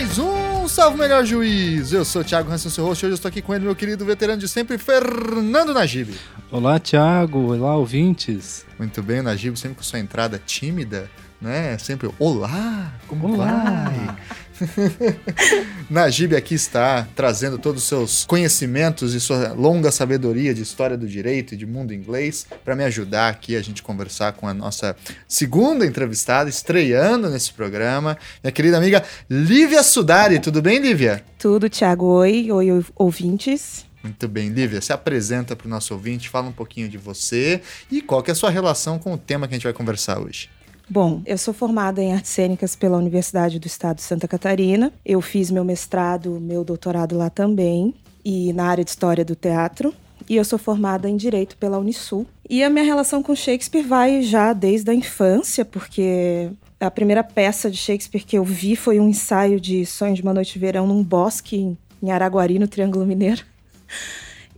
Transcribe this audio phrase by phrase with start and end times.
[0.00, 1.92] mais um Salve Melhor Juiz.
[1.92, 3.04] Eu sou o Thiago Hansen, seu host.
[3.04, 6.14] Hoje eu estou aqui com ele, meu querido veterano de sempre, Fernando Najib.
[6.50, 7.52] Olá, Thiago.
[7.52, 8.64] Olá, ouvintes.
[8.78, 11.76] Muito bem, o Najib sempre com sua entrada tímida, né?
[11.76, 13.90] Sempre, olá, como Olá.
[13.90, 14.16] vai?
[15.88, 21.06] Najib aqui está trazendo todos os seus conhecimentos e sua longa sabedoria de história do
[21.06, 24.96] direito e de mundo inglês para me ajudar aqui a gente conversar com a nossa
[25.26, 30.38] segunda entrevistada, estreando nesse programa, minha querida amiga Lívia Sudari.
[30.38, 31.24] Tudo bem, Lívia?
[31.38, 32.06] Tudo, Thiago.
[32.06, 33.86] Oi, oi, ouvintes.
[34.02, 38.00] Muito bem, Lívia, se apresenta para o nosso ouvinte, fala um pouquinho de você e
[38.00, 40.48] qual que é a sua relação com o tema que a gente vai conversar hoje.
[40.92, 44.92] Bom, eu sou formada em artes cênicas pela Universidade do Estado de Santa Catarina.
[45.06, 49.94] Eu fiz meu mestrado, meu doutorado lá também, e na área de história do teatro.
[50.28, 52.26] E eu sou formada em direito pela Unisul.
[52.48, 57.70] E a minha relação com Shakespeare vai já desde a infância, porque a primeira peça
[57.70, 60.88] de Shakespeare que eu vi foi um ensaio de Sonho de uma Noite de Verão
[60.88, 63.44] num bosque em Araguari, no Triângulo Mineiro.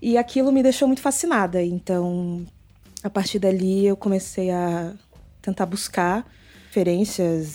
[0.00, 1.62] E aquilo me deixou muito fascinada.
[1.62, 2.46] Então,
[3.04, 4.94] a partir dali, eu comecei a
[5.42, 6.26] tentar buscar
[6.66, 7.48] referências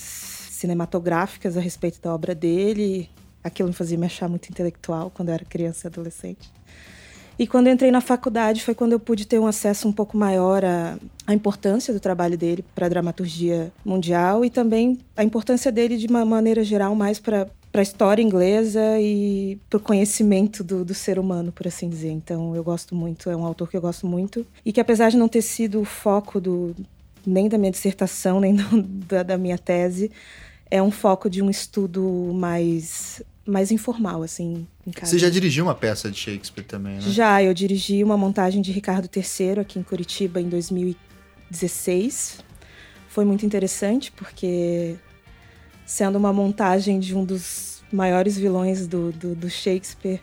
[0.51, 3.09] cinematográficas a respeito da obra dele.
[3.43, 6.51] Aquilo me fazia me achar muito intelectual quando eu era criança e adolescente.
[7.39, 10.65] E quando entrei na faculdade foi quando eu pude ter um acesso um pouco maior
[10.65, 15.97] à, à importância do trabalho dele para a dramaturgia mundial e também a importância dele
[15.97, 20.83] de uma maneira geral mais para para a história inglesa e para o conhecimento do,
[20.83, 22.09] do, ser humano, por assim dizer.
[22.09, 25.17] Então, eu gosto muito, é um autor que eu gosto muito e que, apesar de
[25.17, 26.75] não ter sido o foco do,
[27.27, 30.09] nem da minha dissertação, nem do, da, da, minha tese.
[30.71, 34.65] É um foco de um estudo mais, mais informal, assim.
[35.01, 37.01] Você já dirigiu uma peça de Shakespeare também, né?
[37.01, 42.39] Já, eu dirigi uma montagem de Ricardo III aqui em Curitiba em 2016.
[43.09, 44.95] Foi muito interessante, porque
[45.85, 50.19] sendo uma montagem de um dos maiores vilões do, do, do Shakespeare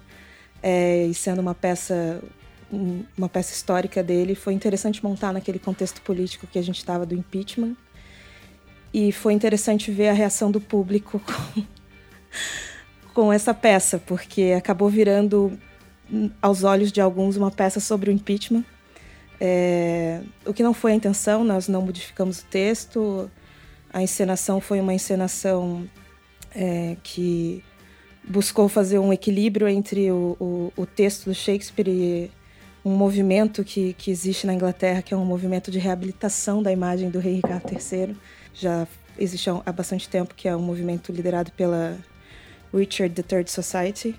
[0.63, 2.23] é, e sendo uma peça
[3.17, 4.35] uma peça histórica dele.
[4.35, 7.77] Foi interessante montar naquele contexto político que a gente estava do impeachment.
[8.93, 11.65] E foi interessante ver a reação do público com,
[13.13, 15.59] com essa peça, porque acabou virando,
[16.41, 18.65] aos olhos de alguns, uma peça sobre o impeachment.
[19.41, 23.31] É, o que não foi a intenção, nós não modificamos o texto.
[23.93, 25.89] A encenação foi uma encenação
[26.55, 27.63] é, que
[28.27, 32.31] buscou fazer um equilíbrio entre o, o, o texto do Shakespeare e
[32.85, 37.09] um movimento que, que existe na Inglaterra, que é um movimento de reabilitação da imagem
[37.09, 38.15] do rei Ricardo III.
[38.53, 38.87] Já
[39.19, 41.97] existe há bastante tempo, que é um movimento liderado pela
[42.73, 44.15] Richard III Society,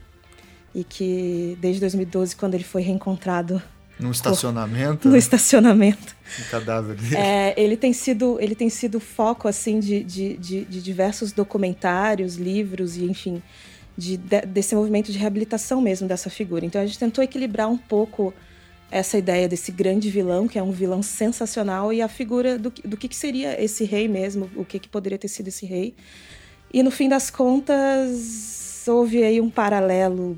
[0.73, 3.61] e que desde 2012, quando ele foi reencontrado
[3.99, 5.07] no estacionamento?
[5.09, 6.15] No estacionamento.
[6.39, 7.15] O cadáver dele.
[7.15, 12.35] É, ele tem sido ele tem sido foco assim de, de, de, de diversos documentários,
[12.35, 13.41] livros e enfim
[13.97, 16.65] de, de, desse movimento de reabilitação mesmo dessa figura.
[16.65, 18.33] Então a gente tentou equilibrar um pouco
[18.91, 22.95] essa ideia desse grande vilão, que é um vilão sensacional, e a figura do, do
[22.95, 25.95] que, que seria esse rei mesmo, o que, que poderia ter sido esse rei.
[26.73, 30.37] E no fim das contas, houve aí um paralelo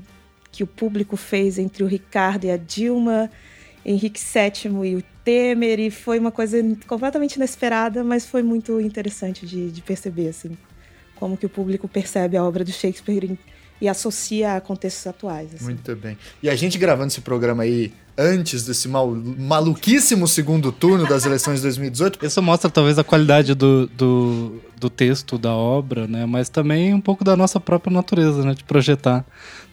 [0.50, 3.30] que o público fez entre o Ricardo e a Dilma,
[3.84, 9.46] Henrique VII e o Temer, e foi uma coisa completamente inesperada, mas foi muito interessante
[9.46, 10.56] de, de perceber, assim,
[11.14, 13.38] como que o público percebe a obra do Shakespeare
[13.80, 15.54] e associa a contextos atuais.
[15.54, 15.64] Assim.
[15.64, 16.18] Muito bem.
[16.42, 21.56] E a gente gravando esse programa aí antes desse mal, maluquíssimo segundo turno das eleições
[21.56, 22.26] de 2018.
[22.26, 26.26] Isso mostra talvez a qualidade do, do, do, texto da obra, né?
[26.26, 28.54] Mas também um pouco da nossa própria natureza, né?
[28.54, 29.24] De projetar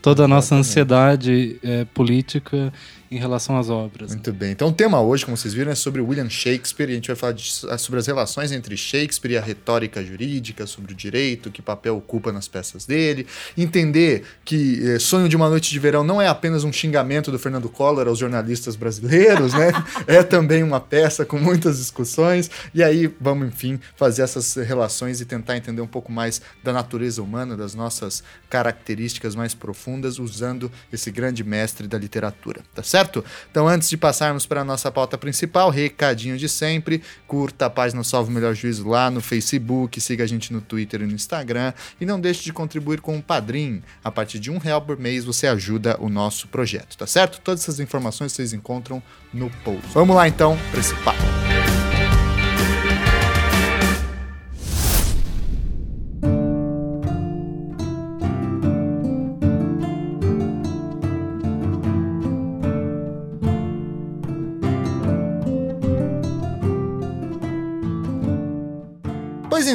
[0.01, 2.71] toda a nossa ansiedade é, política
[3.09, 4.11] em relação às obras.
[4.11, 4.37] Muito né?
[4.37, 4.51] bem.
[4.51, 7.15] Então o tema hoje, como vocês viram, é sobre William Shakespeare e a gente vai
[7.15, 7.43] falar de,
[7.77, 12.31] sobre as relações entre Shakespeare e a retórica jurídica, sobre o direito, que papel ocupa
[12.31, 13.25] nas peças dele,
[13.57, 17.39] entender que eh, Sonho de uma Noite de Verão não é apenas um xingamento do
[17.39, 18.34] Fernando Collor aos jornalistas
[18.75, 19.71] brasileiros, né?
[20.07, 25.25] é também uma peça com muitas discussões e aí vamos, enfim, fazer essas relações e
[25.25, 31.11] tentar entender um pouco mais da natureza humana, das nossas características mais profundas usando esse
[31.11, 32.95] grande mestre da literatura, tá certo?
[32.95, 33.25] certo?
[33.51, 38.03] Então, antes de passarmos para a nossa pauta principal, recadinho de sempre, curta a página
[38.03, 41.73] Salve o Melhor Juízo lá no Facebook, siga a gente no Twitter e no Instagram
[41.99, 43.81] e não deixe de contribuir com o Padrim.
[44.03, 47.39] A partir de um real por mês você ajuda o nosso projeto, tá certo?
[47.41, 49.01] Todas essas informações vocês encontram
[49.33, 49.87] no post.
[49.93, 51.23] Vamos lá então para esse papo.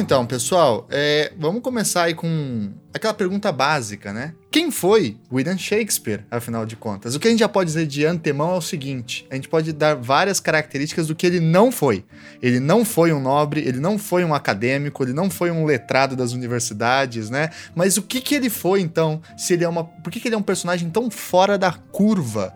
[0.01, 4.33] Então, pessoal, é, vamos começar aí com aquela pergunta básica, né?
[4.49, 7.13] Quem foi William Shakespeare, afinal de contas?
[7.15, 9.71] O que a gente já pode dizer de antemão é o seguinte: a gente pode
[9.71, 12.03] dar várias características do que ele não foi.
[12.41, 16.15] Ele não foi um nobre, ele não foi um acadêmico, ele não foi um letrado
[16.15, 17.51] das universidades, né?
[17.75, 19.21] Mas o que, que ele foi então?
[19.37, 22.53] Se ele é uma, por que, que ele é um personagem tão fora da curva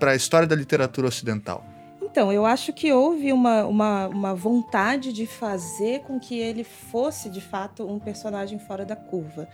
[0.00, 1.71] para a história da literatura ocidental?
[2.12, 7.30] Então, eu acho que houve uma, uma, uma, vontade de fazer com que ele fosse,
[7.30, 9.48] de fato, um personagem fora da curva.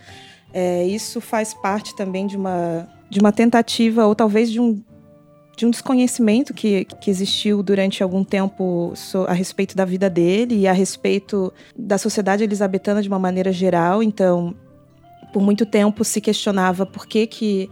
[0.53, 4.83] É, isso faz parte também de uma, de uma tentativa, ou talvez de um,
[5.55, 8.91] de um desconhecimento que, que existiu durante algum tempo
[9.25, 14.03] a respeito da vida dele e a respeito da sociedade elisabetana de uma maneira geral.
[14.03, 14.53] Então,
[15.31, 17.69] por muito tempo se questionava por que que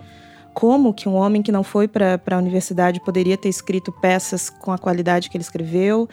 [0.57, 4.71] como que um homem que não foi para a universidade poderia ter escrito peças com
[4.71, 6.09] a qualidade que ele escreveu,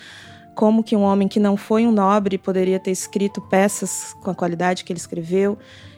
[0.54, 4.34] como que um homem que não foi um nobre poderia ter escrito peças com a
[4.34, 5.56] qualidade que ele escreveu.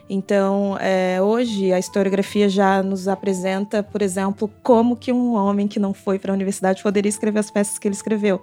[0.09, 5.77] Então, é, hoje a historiografia já nos apresenta, por exemplo, como que um homem que
[5.77, 8.41] não foi para a universidade poderia escrever as peças que ele escreveu.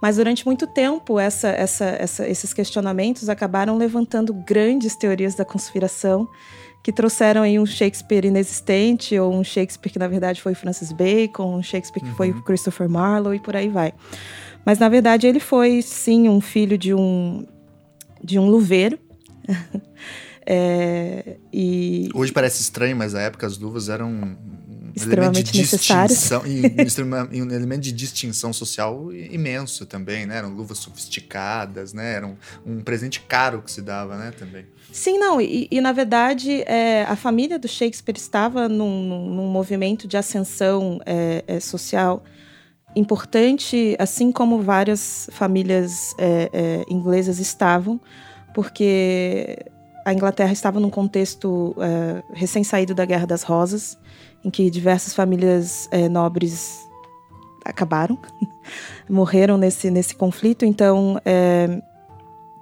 [0.00, 6.28] Mas durante muito tempo, essa, essa, essa, esses questionamentos acabaram levantando grandes teorias da conspiração
[6.82, 11.56] que trouxeram aí um Shakespeare inexistente, ou um Shakespeare que na verdade foi Francis Bacon,
[11.56, 12.16] um Shakespeare que uhum.
[12.16, 13.92] foi Christopher Marlowe e por aí vai.
[14.64, 17.46] Mas na verdade ele foi sim um filho de um
[18.22, 18.98] de um luveiro.
[20.46, 24.36] é, e hoje parece estranho, mas na época as luvas eram
[24.94, 26.30] extremamente necessárias.
[27.32, 30.38] E um elemento de distinção social imenso também, né?
[30.38, 32.14] Eram luvas sofisticadas, né?
[32.14, 34.32] Era um, um presente caro que se dava, né?
[34.38, 34.66] Também.
[34.92, 40.08] Sim, não, e, e na verdade é, a família do Shakespeare estava num, num movimento
[40.08, 42.24] de ascensão é, é, social
[42.96, 48.00] importante, assim como várias famílias é, é, inglesas estavam,
[48.52, 49.58] porque
[50.04, 53.96] a Inglaterra estava num contexto é, recém-saído da Guerra das Rosas,
[54.44, 56.88] em que diversas famílias nobres
[57.64, 58.18] acabaram,
[59.08, 60.64] morreram nesse, nesse conflito.
[60.64, 61.82] Então, é,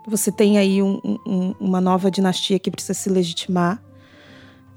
[0.07, 3.83] você tem aí um, um, uma nova dinastia que precisa se legitimar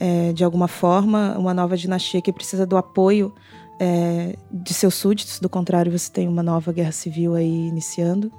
[0.01, 3.31] é, de alguma forma, uma nova dinastia que precisa do apoio
[3.79, 8.31] é, de seus súditos, do contrário, você tem uma nova guerra civil aí iniciando.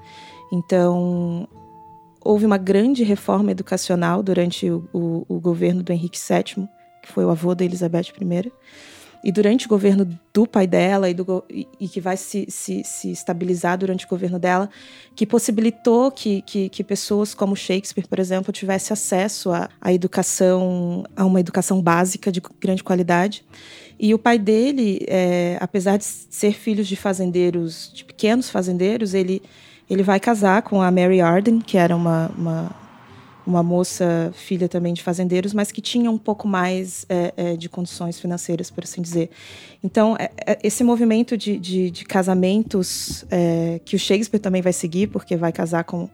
[0.53, 1.49] Então,
[2.21, 6.69] houve uma grande reforma educacional durante o, o, o governo do Henrique VII,
[7.03, 8.53] que foi o avô da Elizabeth I
[9.25, 12.83] e durante o governo do pai dela e, do, e, e que vai se, se,
[12.85, 14.69] se, estabilizar durante o governo dela,
[15.15, 21.25] que possibilitou que, que, que pessoas como Shakespeare, por exemplo, tivesse acesso à, educação, a
[21.25, 23.45] uma educação básica de grande qualidade.
[23.99, 29.41] E o pai dele, é, apesar de ser filho de fazendeiros, de pequenos fazendeiros, ele,
[29.89, 32.82] ele vai casar com a Mary Arden, que era uma, uma
[33.47, 37.69] uma moça filha também de fazendeiros, mas que tinha um pouco mais é, é, de
[37.69, 39.31] condições financeiras, por assim dizer.
[39.83, 44.73] Então, é, é esse movimento de, de, de casamentos é, que o Shakespeare também vai
[44.73, 46.09] seguir, porque vai casar com,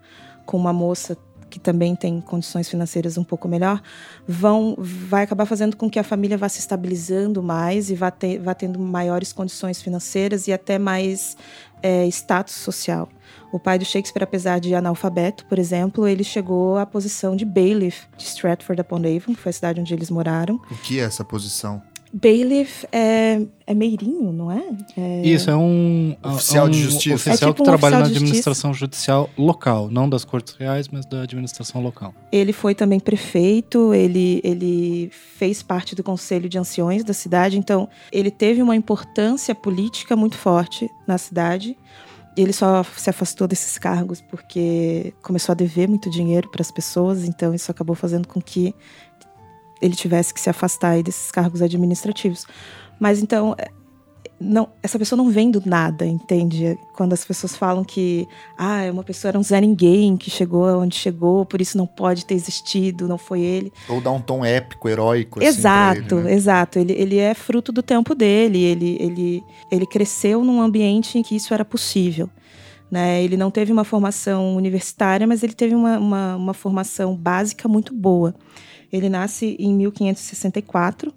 [0.46, 1.16] com uma moça
[1.49, 3.82] que também tem condições financeiras um pouco melhor,
[4.26, 8.38] vão vai acabar fazendo com que a família vá se estabilizando mais e vá, ter,
[8.38, 11.37] vá tendo maiores condições financeiras e até mais
[11.82, 13.08] é, status social.
[13.50, 18.06] O pai do Shakespeare, apesar de analfabeto, por exemplo, ele chegou à posição de bailiff
[18.16, 20.56] de Stratford-upon-Avon, que foi a cidade onde eles moraram.
[20.70, 21.82] O que é essa posição?
[22.12, 24.65] Bailiff é, é meirinho, não é?
[24.97, 25.23] é...
[25.27, 27.31] Isso, é um oficial um de justiça.
[27.31, 30.88] Oficial é tipo que um trabalha oficial na administração judicial local, não das cortes reais,
[30.88, 32.15] mas da administração local.
[32.33, 37.88] Ele foi também prefeito, ele, ele fez parte do conselho de anciões da cidade, então
[38.11, 41.77] ele teve uma importância política muito forte na cidade.
[42.37, 47.25] Ele só se afastou desses cargos porque começou a dever muito dinheiro para as pessoas,
[47.25, 48.75] então isso acabou fazendo com que
[49.80, 52.47] ele tivesse que se afastar desses cargos administrativos.
[53.00, 53.70] Mas então, é,
[54.40, 56.78] não, essa pessoa não vem do nada, entende?
[56.94, 60.94] Quando as pessoas falam que ah, uma pessoa era um Zé Ninguém que chegou onde
[60.94, 63.73] chegou, por isso não pode ter existido, não foi ele.
[63.88, 65.42] Ou dá um tom épico, heróico.
[65.42, 66.35] Exato, assim ele, né?
[66.35, 66.78] exato.
[66.78, 71.35] Ele, ele é fruto do tempo dele, ele, ele, ele cresceu num ambiente em que
[71.35, 72.30] isso era possível.
[72.90, 73.23] Né?
[73.23, 77.92] Ele não teve uma formação universitária, mas ele teve uma, uma, uma formação básica muito
[77.92, 78.35] boa.
[78.92, 81.12] Ele nasce em 1564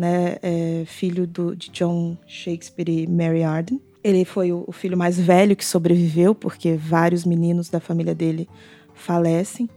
[0.00, 3.78] né, é filho do, de John Shakespeare e Mary Arden.
[4.02, 8.48] Ele foi o, o filho mais velho que sobreviveu, porque vários meninos da família dele
[8.94, 9.68] falecem.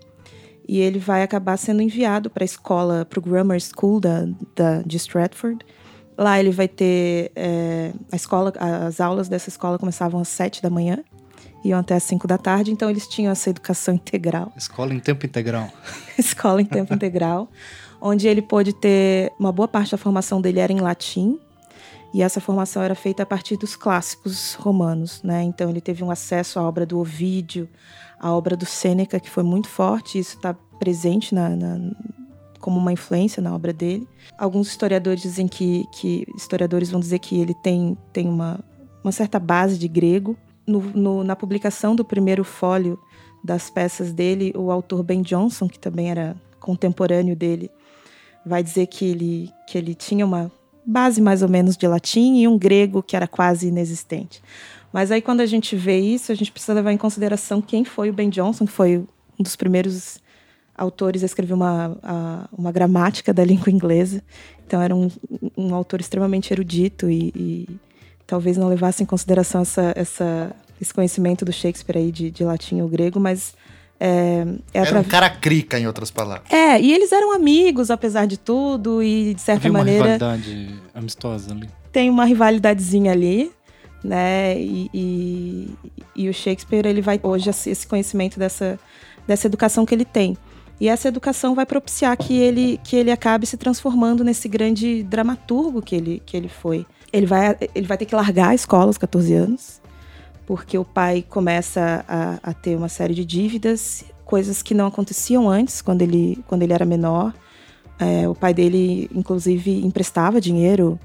[0.65, 4.81] E ele vai acabar sendo enviado para a escola, para o Grammar School da, da,
[4.81, 5.59] de Stratford.
[6.17, 8.53] Lá ele vai ter é, a escola,
[8.87, 11.03] as aulas dessa escola começavam às sete da manhã,
[11.63, 14.51] iam até às cinco da tarde, então eles tinham essa educação integral.
[14.55, 15.69] Escola em tempo integral.
[16.17, 17.49] escola em tempo integral
[18.05, 21.39] onde ele pôde ter uma boa parte da formação dele era em latim.
[22.13, 25.41] E essa formação era feita a partir dos clássicos romanos, né?
[25.41, 27.67] Então ele teve um acesso à obra do Ovídio,
[28.19, 30.19] à obra do Sêneca, que foi muito forte.
[30.19, 31.91] Isso está presente na, na,
[32.59, 34.05] como uma influência na obra dele.
[34.37, 38.59] Alguns historiadores dizem que, que historiadores vão dizer que ele tem, tem uma,
[39.01, 40.37] uma certa base de grego.
[40.65, 42.97] No, no, na publicação do primeiro fólio
[43.43, 47.69] das peças dele, o autor Ben Jonson, que também era contemporâneo dele,
[48.45, 50.51] vai dizer que ele, que ele tinha uma
[50.85, 54.41] base mais ou menos de latim e um grego que era quase inexistente.
[54.91, 58.09] Mas aí quando a gente vê isso, a gente precisa levar em consideração quem foi
[58.09, 58.97] o Ben Jonson, que foi
[59.39, 60.21] um dos primeiros
[60.75, 64.23] autores a escrever uma, a, uma gramática da língua inglesa.
[64.65, 65.09] Então era um,
[65.57, 67.67] um autor extremamente erudito e, e,
[68.25, 72.81] talvez não levasse em consideração essa, essa, esse conhecimento do Shakespeare aí de, de latim
[72.81, 73.53] ou grego, mas
[73.99, 76.51] é, é Era um cara crica, em outras palavras.
[76.51, 80.03] É, e eles eram amigos, apesar de tudo, e de certa Havia maneira.
[80.03, 81.69] uma rivalidade amistosa ali.
[81.91, 83.51] Tem uma rivalidadezinha ali,
[84.03, 84.59] né?
[84.59, 85.75] E, e,
[86.15, 88.77] e, o Shakespeare, ele vai hoje esse conhecimento dessa,
[89.25, 90.37] dessa educação que ele tem.
[90.81, 95.81] E essa educação vai propiciar que ele, que ele acabe se transformando nesse grande dramaturgo
[95.81, 96.85] que ele, que ele foi.
[97.13, 99.81] Ele vai, ele vai ter que largar a escola aos 14 anos,
[100.47, 105.47] porque o pai começa a, a ter uma série de dívidas, coisas que não aconteciam
[105.47, 107.31] antes, quando ele, quando ele era menor.
[107.99, 110.99] É, o pai dele, inclusive, emprestava dinheiro.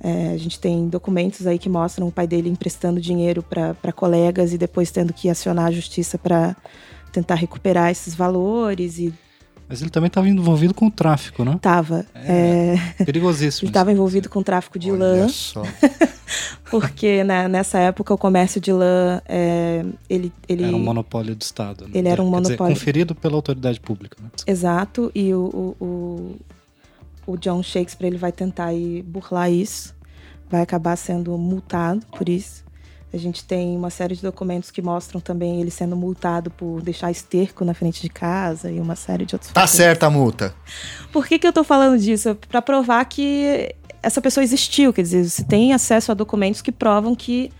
[0.00, 4.52] É, a gente tem documentos aí que mostram o pai dele emprestando dinheiro para colegas
[4.52, 6.56] e depois tendo que acionar a justiça para
[7.12, 9.12] tentar recuperar esses valores e
[9.72, 11.58] mas ele também estava envolvido com o tráfico, né?
[11.62, 12.04] Tava.
[12.14, 13.04] É, é...
[13.06, 13.64] Perigosíssimo.
[13.64, 15.28] ele estava envolvido com o tráfico de Olha lã.
[15.30, 15.62] Só.
[16.70, 21.40] porque né, nessa época o comércio de lã é, ele, ele era um monopólio do
[21.40, 21.84] Estado.
[21.84, 21.92] Né?
[21.94, 24.18] Ele era um Quer monopólio dizer, conferido pela autoridade pública.
[24.22, 24.28] Né?
[24.46, 25.10] Exato.
[25.14, 26.36] E o, o,
[27.26, 29.94] o, John Shakespeare ele vai tentar ir burlar isso,
[30.50, 32.61] vai acabar sendo multado por isso.
[33.12, 37.10] A gente tem uma série de documentos que mostram também ele sendo multado por deixar
[37.10, 39.52] esterco na frente de casa e uma série de outros.
[39.52, 40.54] Tá certa a multa.
[41.12, 42.34] Por que, que eu tô falando disso?
[42.48, 44.92] Para provar que essa pessoa existiu.
[44.92, 47.52] Quer dizer, você tem acesso a documentos que provam que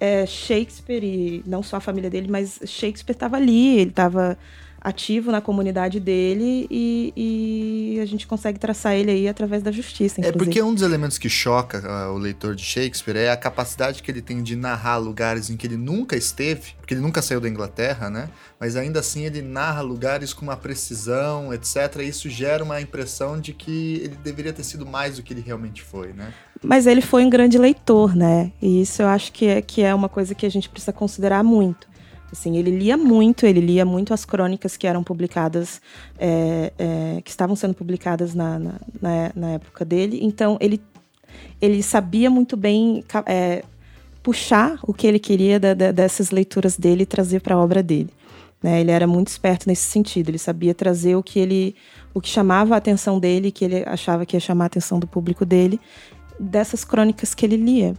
[0.00, 4.36] é, Shakespeare, e não só a família dele, mas Shakespeare estava ali, ele estava
[4.80, 7.12] ativo na comunidade dele e,
[7.96, 10.20] e, a gente consegue traçar ele aí através da justiça.
[10.20, 10.42] É, inclusive.
[10.42, 14.02] É porque um dos elementos que choca uh, o leitor de Shakespeare é a capacidade
[14.02, 17.40] que ele tem de narrar lugares em que ele nunca esteve, porque ele nunca saiu
[17.40, 18.30] da Inglaterra, né?
[18.58, 21.96] Mas ainda assim ele narra lugares com uma precisão, etc.
[22.00, 25.42] E isso gera uma impressão de que ele deveria ter sido mais do que ele
[25.42, 26.32] realmente foi, né?
[26.62, 28.52] Mas ele foi um grande leitor, né?
[28.60, 31.42] E isso eu acho que é, que é uma coisa que a gente precisa considerar
[31.42, 31.89] muito.
[32.32, 35.80] Assim, ele lia muito, ele lia muito as crônicas que eram publicadas,
[36.18, 40.20] é, é, que estavam sendo publicadas na, na, na, na, época dele.
[40.22, 40.80] Então, ele,
[41.60, 43.64] ele sabia muito bem é,
[44.22, 47.82] puxar o que ele queria da, da, dessas leituras dele e trazer para a obra
[47.82, 48.10] dele.
[48.62, 48.80] Né?
[48.80, 50.28] Ele era muito esperto nesse sentido.
[50.28, 51.74] Ele sabia trazer o que ele,
[52.14, 55.06] o que chamava a atenção dele, que ele achava que ia chamar a atenção do
[55.06, 55.80] público dele,
[56.38, 57.94] dessas crônicas que ele lia.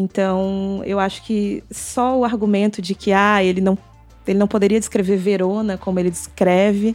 [0.00, 3.76] Então, eu acho que só o argumento de que ah, ele não,
[4.24, 6.94] ele não poderia descrever Verona como ele descreve,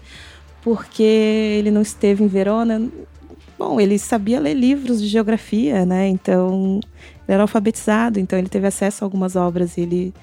[0.61, 2.87] porque ele não esteve em Verona.
[3.59, 6.07] Bom, ele sabia ler livros de geografia, né?
[6.07, 6.79] Então,
[7.27, 10.13] ele era alfabetizado, então ele teve acesso a algumas obras e ele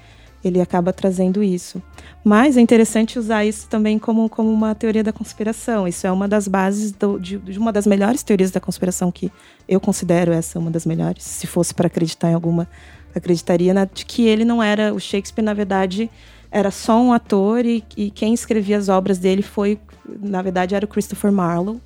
[0.43, 1.81] ele acaba trazendo isso.
[2.23, 5.87] Mas é interessante usar isso também como, como uma teoria da conspiração.
[5.87, 9.31] Isso é uma das bases do, de, de, uma das melhores teorias da conspiração que
[9.67, 11.23] eu considero essa uma das melhores.
[11.23, 12.67] Se fosse para acreditar em alguma,
[13.15, 16.09] acreditaria na, de que ele não era o Shakespeare, na verdade,
[16.51, 19.79] era só um ator e, e quem escrevia as obras dele foi,
[20.19, 21.79] na verdade, era o Christopher Marlowe,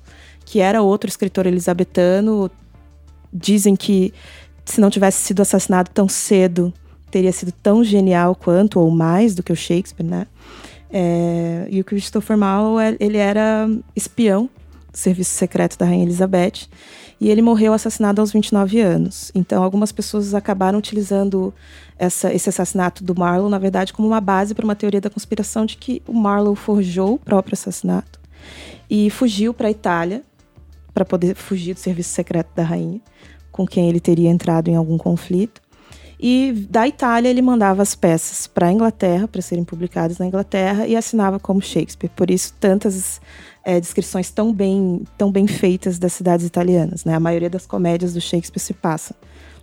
[0.44, 2.50] que era outro escritor elisabetano.
[3.32, 4.14] Dizem que
[4.64, 6.72] se não tivesse sido assassinado tão cedo,
[7.16, 10.26] teria sido tão genial quanto ou mais do que o Shakespeare, né?
[10.90, 14.50] É, e o Christopher Marlowe, ele era espião
[14.92, 16.68] do serviço secreto da Rainha Elizabeth
[17.18, 19.32] e ele morreu assassinado aos 29 anos.
[19.34, 21.54] Então, algumas pessoas acabaram utilizando
[21.98, 25.64] essa, esse assassinato do Marlowe, na verdade, como uma base para uma teoria da conspiração
[25.64, 28.20] de que o Marlowe forjou o próprio assassinato
[28.90, 30.22] e fugiu para a Itália
[30.92, 33.00] para poder fugir do serviço secreto da rainha,
[33.50, 35.62] com quem ele teria entrado em algum conflito.
[36.18, 40.86] E da Itália ele mandava as peças para a Inglaterra, para serem publicadas na Inglaterra,
[40.86, 42.10] e assinava como Shakespeare.
[42.14, 43.20] Por isso, tantas
[43.64, 47.04] é, descrições tão bem, tão bem feitas das cidades italianas.
[47.04, 47.14] Né?
[47.14, 49.14] A maioria das comédias do Shakespeare se passa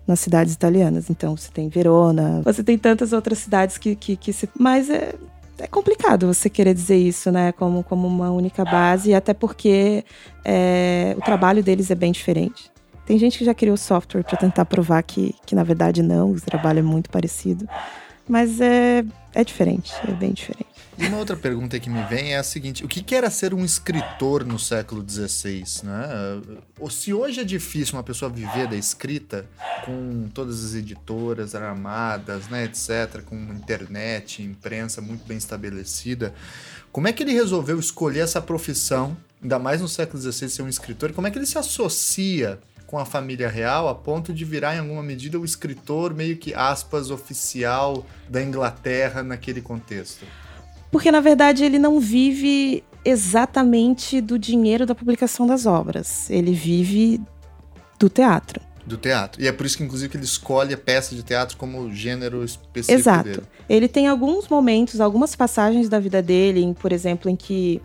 [0.05, 1.09] nas cidades italianas.
[1.09, 4.47] Então, você tem Verona, você tem tantas outras cidades que, que, que se.
[4.59, 5.15] Mas é,
[5.57, 10.03] é complicado você querer dizer isso, né, como, como uma única base, até porque
[10.43, 12.72] é, o trabalho deles é bem diferente.
[13.05, 16.41] Tem gente que já criou software para tentar provar que, que, na verdade, não, o
[16.41, 17.67] trabalho é muito parecido.
[18.27, 20.73] Mas é, é diferente, é bem diferente.
[20.97, 23.65] E uma outra pergunta que me vem é a seguinte: o que era ser um
[23.65, 25.63] escritor no século XVI?
[25.83, 26.41] Né?
[26.89, 29.45] Se hoje é difícil uma pessoa viver da escrita,
[29.83, 36.33] com todas as editoras armadas, né, etc., com internet, imprensa muito bem estabelecida,
[36.91, 40.69] como é que ele resolveu escolher essa profissão, ainda mais no século XVI, ser um
[40.69, 41.11] escritor?
[41.11, 42.59] Como é que ele se associa
[42.93, 46.53] com a família real a ponto de virar, em alguma medida, o escritor meio que,
[46.53, 50.23] aspas, oficial da Inglaterra naquele contexto?
[50.91, 56.29] Porque, na verdade, ele não vive exatamente do dinheiro da publicação das obras.
[56.29, 57.19] Ele vive
[57.97, 58.61] do teatro.
[58.85, 59.41] Do teatro.
[59.41, 62.45] E é por isso que, inclusive, que ele escolhe a peça de teatro como gênero
[62.45, 63.23] específico Exato.
[63.23, 63.43] dele.
[63.67, 67.81] Ele tem alguns momentos, algumas passagens da vida dele, por exemplo, em que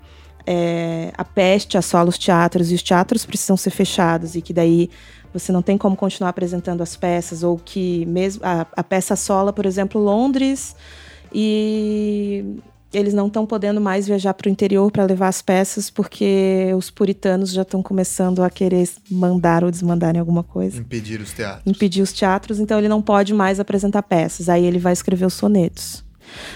[0.51, 4.89] é, a peste assola os teatros e os teatros precisam ser fechados e que daí
[5.31, 9.53] você não tem como continuar apresentando as peças, ou que mesmo a, a peça assola,
[9.53, 10.75] por exemplo, Londres
[11.35, 12.57] e
[12.91, 16.89] eles não estão podendo mais viajar para o interior para levar as peças porque os
[16.89, 20.81] puritanos já estão começando a querer mandar ou desmandar em alguma coisa.
[20.81, 21.67] Impedir os teatros.
[21.67, 24.49] Impedir os teatros, então ele não pode mais apresentar peças.
[24.49, 26.03] Aí ele vai escrever os sonetos.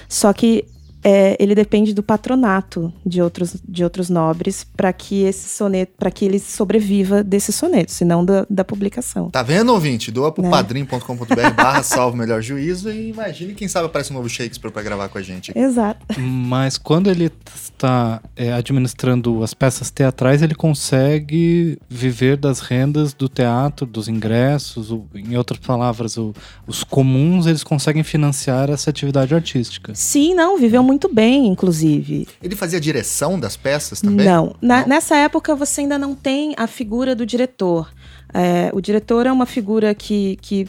[0.08, 0.64] Só que
[1.02, 6.11] é, ele depende do patronato de outros, de outros nobres para que esse soneto, para
[6.11, 9.30] que ele sobreviva desse soneto, senão da, da publicação.
[9.30, 10.11] Tá vendo, ouvinte?
[10.11, 10.50] Doa pro né?
[10.50, 15.09] padrim.com.br barra salvo melhor juízo e imagine quem sabe aparece um novo Shakespeare para gravar
[15.09, 15.52] com a gente.
[15.56, 16.06] Exato.
[16.18, 23.28] Mas quando ele está é, administrando as peças teatrais, ele consegue viver das rendas do
[23.28, 26.32] teatro, dos ingressos, o, em outras palavras, o,
[26.67, 29.95] os comuns, eles conseguem financiar essa atividade artística.
[29.95, 32.28] Sim, não, viveu muito muito bem, inclusive.
[32.43, 34.26] Ele fazia direção das peças também?
[34.26, 34.55] Não.
[34.61, 34.89] Na, não.
[34.89, 37.91] Nessa época você ainda não tem a figura do diretor.
[38.33, 40.69] É, o diretor é uma figura que, que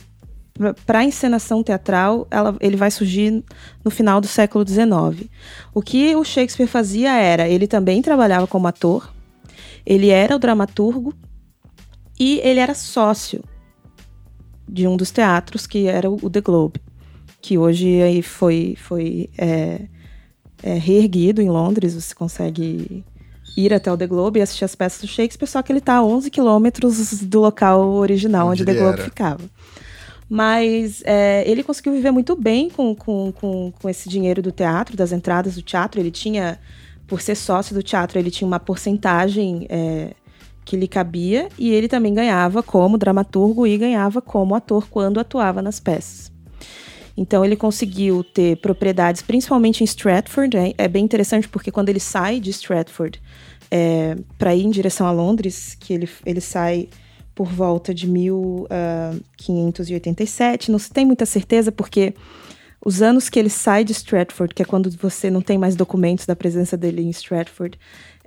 [0.86, 3.44] para a encenação teatral, ela, ele vai surgir
[3.84, 5.30] no final do século XIX.
[5.74, 9.12] O que o Shakespeare fazia era, ele também trabalhava como ator,
[9.86, 11.14] ele era o dramaturgo
[12.18, 13.44] e ele era sócio
[14.70, 16.80] de um dos teatros que era o The Globe,
[17.42, 19.82] que hoje aí foi, foi é,
[20.64, 23.04] é, reerguido em Londres, você consegue
[23.56, 25.96] ir até o The Globe e assistir as peças do Shakespeare, só que ele está
[25.96, 29.04] a 11 quilômetros do local original onde, onde o The Globe era.
[29.04, 29.42] ficava.
[30.30, 34.98] Mas é, ele conseguiu viver muito bem com, com, com, com, esse dinheiro do teatro,
[34.98, 36.02] das entradas do teatro.
[36.02, 36.60] Ele tinha,
[37.06, 40.14] por ser sócio do teatro, ele tinha uma porcentagem é,
[40.66, 45.62] que lhe cabia e ele também ganhava como dramaturgo e ganhava como ator quando atuava
[45.62, 46.33] nas peças.
[47.16, 50.58] Então ele conseguiu ter propriedades, principalmente em Stratford.
[50.58, 53.22] É, é bem interessante porque quando ele sai de Stratford
[53.70, 56.90] é, para ir em direção a Londres, que ele, ele sai
[57.36, 62.14] por volta de 1587, ah, não se tem muita certeza porque
[62.86, 66.26] os anos que ele sai de Stratford, que é quando você não tem mais documentos
[66.26, 67.80] da presença dele em Stratford,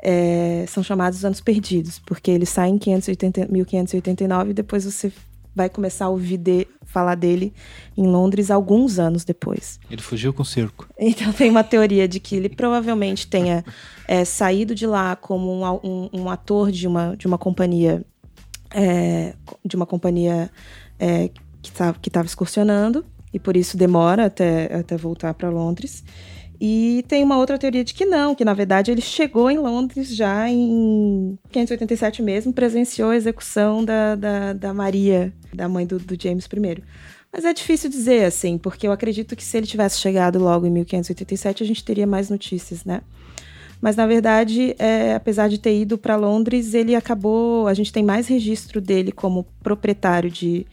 [0.03, 5.13] é, são chamados anos perdidos, porque ele sai em 580, 1589 e depois você
[5.57, 7.53] vai começar a ouvir de, falar dele
[7.97, 9.81] em Londres alguns anos depois.
[9.91, 10.87] Ele fugiu com o circo.
[10.99, 13.65] Então tem uma teoria de que ele provavelmente tenha
[14.07, 18.05] é, saído de lá como um, um, um, ator de uma, de uma companhia
[18.71, 20.51] é, de uma companhia
[20.99, 21.31] é,
[21.63, 26.05] que tá, estava excursionando e por isso demora até, até voltar para Londres.
[26.61, 30.15] E tem uma outra teoria de que não, que na verdade ele chegou em Londres
[30.15, 36.21] já em 587 mesmo, presenciou a execução da, da, da Maria, da mãe do, do,
[36.21, 36.83] James I.
[37.33, 40.71] Mas é difícil dizer, assim, porque eu acredito que se ele tivesse chegado logo em
[40.71, 43.03] 1587, a gente teria mais notícias, né?
[43.81, 47.69] Mas na verdade, é, apesar de ter ido para Londres, ele acabou.
[47.69, 50.67] A gente tem mais registro dele como proprietário de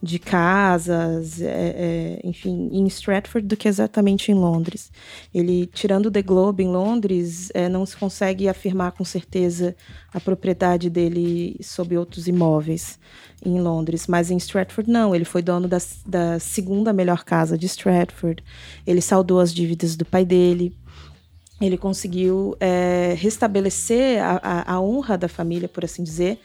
[0.00, 4.92] de casas, é, é, enfim, em Stratford do que exatamente em Londres.
[5.34, 9.74] Ele, tirando The Globe em Londres, é, não se consegue afirmar com certeza
[10.12, 12.98] a propriedade dele sobre outros imóveis
[13.44, 15.14] em Londres, mas em Stratford não.
[15.14, 18.42] Ele foi dono da, da segunda melhor casa de Stratford.
[18.86, 20.76] Ele saldou as dívidas do pai dele.
[21.60, 26.38] Ele conseguiu é, restabelecer a, a, a honra da família, por assim dizer,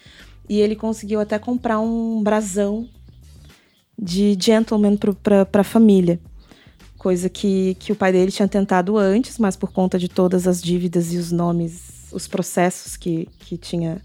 [0.49, 2.89] e ele conseguiu até comprar um brasão
[3.97, 6.19] de gentleman para a família.
[6.97, 10.62] Coisa que, que o pai dele tinha tentado antes, mas por conta de todas as
[10.62, 14.01] dívidas e os nomes, os processos que, que tinha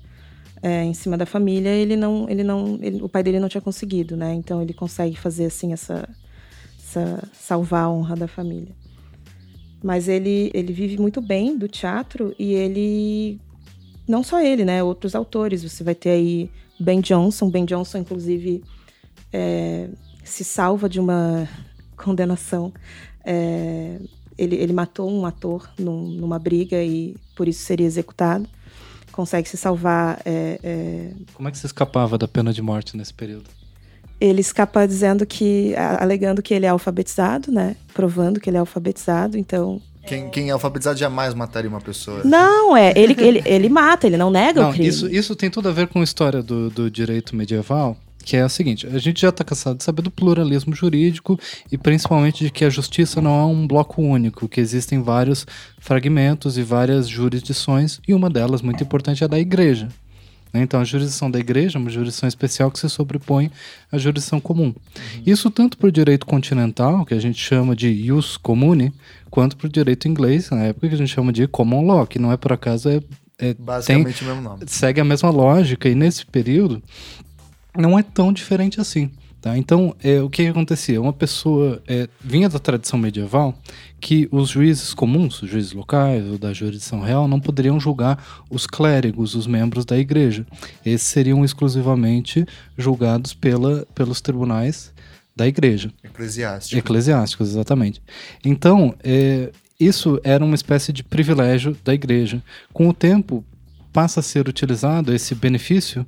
[0.62, 3.60] é, em cima da família, ele não, ele não, ele, o pai dele não tinha
[3.60, 4.34] conseguido, né?
[4.34, 6.08] Então ele consegue fazer assim essa,
[6.78, 8.74] essa salvar a honra da família.
[9.82, 13.40] Mas ele, ele vive muito bem do teatro e ele.
[14.08, 14.82] Não só ele, né?
[14.82, 15.62] Outros autores.
[15.62, 17.48] Você vai ter aí Ben Johnson.
[17.48, 18.64] Ben Johnson, inclusive,
[19.32, 19.88] é,
[20.24, 21.48] se salva de uma
[21.96, 22.72] condenação.
[23.24, 23.98] É,
[24.36, 28.48] ele, ele matou um ator num, numa briga e por isso seria executado.
[29.12, 30.20] Consegue se salvar.
[30.24, 33.58] É, é Como é que se escapava da pena de morte nesse período?
[34.20, 37.76] ele escapa dizendo que, alegando que ele é alfabetizado, né?
[37.94, 39.80] Provando que ele é alfabetizado, então.
[40.06, 42.22] Quem, quem é alfabetizado jamais mataria uma pessoa.
[42.24, 42.92] Não, é.
[42.96, 44.88] Ele, ele, ele mata, ele não nega não, o crime.
[44.88, 47.96] Isso, isso tem tudo a ver com a história do, do direito medieval,
[48.28, 51.40] que é a seguinte: a gente já está cansado de saber do pluralismo jurídico
[51.72, 55.46] e principalmente de que a justiça não é um bloco único, que existem vários
[55.80, 59.88] fragmentos e várias jurisdições, e uma delas, muito importante, é a da igreja.
[60.52, 60.60] Né?
[60.60, 63.50] Então, a jurisdição da igreja é uma jurisdição especial que se sobrepõe
[63.90, 64.74] à jurisdição comum.
[64.74, 65.22] Uhum.
[65.24, 68.92] Isso tanto para o direito continental, que a gente chama de ius commune,
[69.30, 72.18] quanto para o direito inglês, na época que a gente chama de common law, que
[72.18, 73.00] não é por acaso é,
[73.38, 74.64] é basicamente tem, o mesmo nome.
[74.66, 76.82] Segue a mesma lógica e nesse período
[77.78, 79.10] não é tão diferente assim.
[79.40, 79.56] Tá?
[79.56, 81.00] Então, é, o que, que acontecia?
[81.00, 83.56] Uma pessoa é, vinha da tradição medieval
[84.00, 88.66] que os juízes comuns, os juízes locais ou da jurisdição real, não poderiam julgar os
[88.66, 90.44] clérigos, os membros da igreja.
[90.84, 92.44] Esses seriam exclusivamente
[92.76, 94.92] julgados pela, pelos tribunais
[95.36, 95.92] da igreja.
[96.02, 96.76] Eclesiásticos.
[96.76, 98.02] Eclesiásticos, exatamente.
[98.44, 102.42] Então, é, isso era uma espécie de privilégio da igreja.
[102.72, 103.44] Com o tempo,
[103.92, 106.04] passa a ser utilizado esse benefício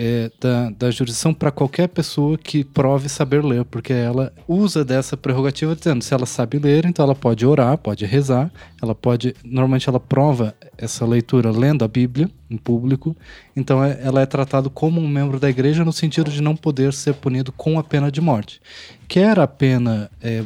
[0.00, 5.16] é, da, da jurisdição para qualquer pessoa que prove saber ler, porque ela usa dessa
[5.16, 8.48] prerrogativa dizendo se ela sabe ler, então ela pode orar, pode rezar,
[8.80, 9.34] ela pode.
[9.44, 13.16] Normalmente ela prova essa leitura lendo a Bíblia em público,
[13.56, 16.92] então é, ela é tratada como um membro da igreja no sentido de não poder
[16.92, 18.60] ser punido com a pena de morte,
[19.08, 20.44] que era a pena é,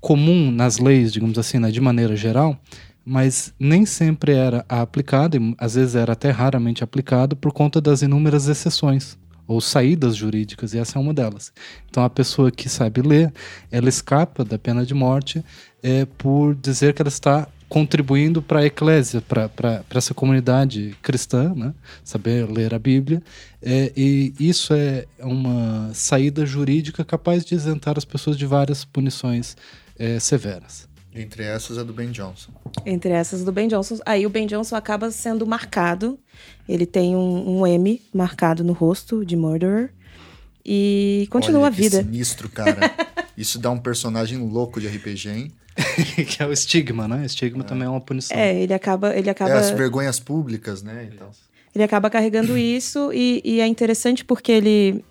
[0.00, 2.58] comum nas leis, digamos assim, né, de maneira geral
[3.06, 8.02] mas nem sempre era aplicado, e às vezes era até raramente aplicado, por conta das
[8.02, 9.16] inúmeras exceções
[9.46, 11.52] ou saídas jurídicas, e essa é uma delas.
[11.88, 13.32] Então, a pessoa que sabe ler,
[13.70, 15.44] ela escapa da pena de morte
[15.80, 21.74] é, por dizer que ela está contribuindo para a eclésia, para essa comunidade cristã, né?
[22.02, 23.22] saber ler a Bíblia,
[23.62, 29.56] é, e isso é uma saída jurídica capaz de isentar as pessoas de várias punições
[29.96, 30.88] é, severas.
[31.16, 32.52] Entre essas a do Ben Johnson.
[32.84, 33.98] Entre essas do Ben Johnson.
[34.04, 36.18] Aí o Ben Johnson acaba sendo marcado.
[36.68, 39.92] Ele tem um, um M marcado no rosto de Murderer.
[40.64, 42.02] E continua Olha, a vida.
[42.02, 42.76] sinistro, cara.
[43.36, 45.52] Isso dá um personagem louco de RPG, hein?
[46.26, 47.24] que é o estigma, né?
[47.24, 47.66] Estigma é.
[47.66, 48.36] também é uma punição.
[48.36, 49.16] É, ele acaba.
[49.16, 49.52] Ele acaba...
[49.52, 51.08] É, as vergonhas públicas, né?
[51.12, 51.28] Então.
[51.74, 55.04] Ele acaba carregando isso e, e, é interessante porque ele,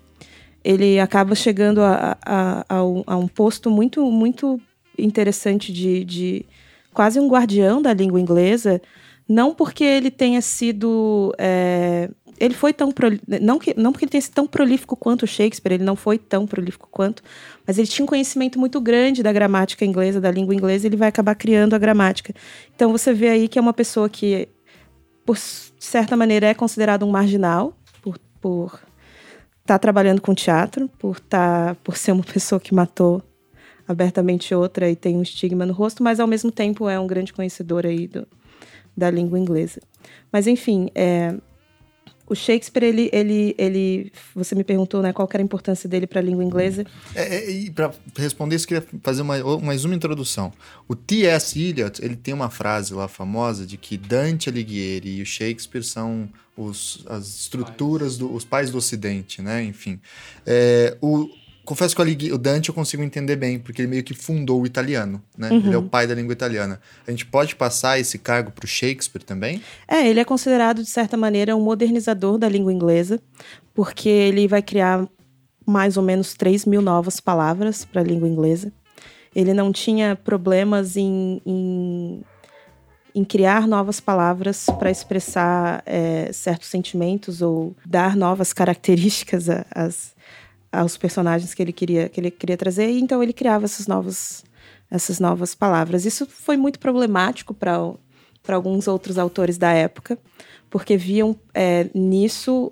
[0.64, 4.60] ele acaba chegando a, a, a, a um posto muito, muito
[4.98, 6.46] interessante de, de
[6.92, 8.80] quase um guardião da língua inglesa,
[9.28, 11.34] não porque ele tenha sido.
[11.38, 12.92] É, ele foi tão.
[13.40, 16.46] Não, que, não porque ele tenha sido tão prolífico quanto Shakespeare, ele não foi tão
[16.46, 17.22] prolífico quanto,
[17.66, 20.96] mas ele tinha um conhecimento muito grande da gramática inglesa, da língua inglesa, e ele
[20.96, 22.34] vai acabar criando a gramática.
[22.74, 24.48] Então você vê aí que é uma pessoa que,
[25.24, 28.18] por certa maneira, é considerado um marginal, por.
[28.40, 28.80] por
[29.66, 33.20] estar tá trabalhando com teatro, por, tá, por ser uma pessoa que matou
[33.86, 37.32] abertamente outra e tem um estigma no rosto, mas ao mesmo tempo é um grande
[37.32, 38.26] conhecedor aí do,
[38.96, 39.80] da língua inglesa.
[40.32, 41.34] Mas enfim, é,
[42.28, 46.20] o Shakespeare, ele, ele, ele, você me perguntou, né, qual era a importância dele para
[46.20, 46.84] a língua inglesa?
[47.14, 50.52] É, é, e para responder isso, queria fazer uma, mais uma introdução.
[50.88, 51.60] O T.S.
[51.60, 56.28] Eliot, ele tem uma frase lá famosa de que Dante Alighieri e o Shakespeare são
[56.56, 59.62] os, as estruturas, do, os pais do Ocidente, né?
[59.62, 60.00] Enfim,
[60.44, 61.28] é, o
[61.66, 65.20] confesso que o Dante eu consigo entender bem, porque ele meio que fundou o italiano,
[65.36, 65.50] né?
[65.50, 65.58] Uhum.
[65.58, 66.80] Ele é o pai da língua italiana.
[67.06, 69.60] A gente pode passar esse cargo para o Shakespeare também?
[69.86, 73.20] É, ele é considerado, de certa maneira, um modernizador da língua inglesa,
[73.74, 75.06] porque ele vai criar
[75.66, 78.72] mais ou menos 3 mil novas palavras para a língua inglesa.
[79.34, 82.22] Ele não tinha problemas em, em,
[83.14, 90.15] em criar novas palavras para expressar é, certos sentimentos ou dar novas características às
[90.80, 94.44] aos personagens que ele queria que ele queria trazer e então ele criava essas novas
[94.90, 96.04] essas novas palavras.
[96.04, 97.78] Isso foi muito problemático para
[98.42, 100.18] para alguns outros autores da época
[100.70, 102.70] porque viam é, nisso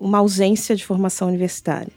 [0.00, 1.92] uma ausência de formação universitária.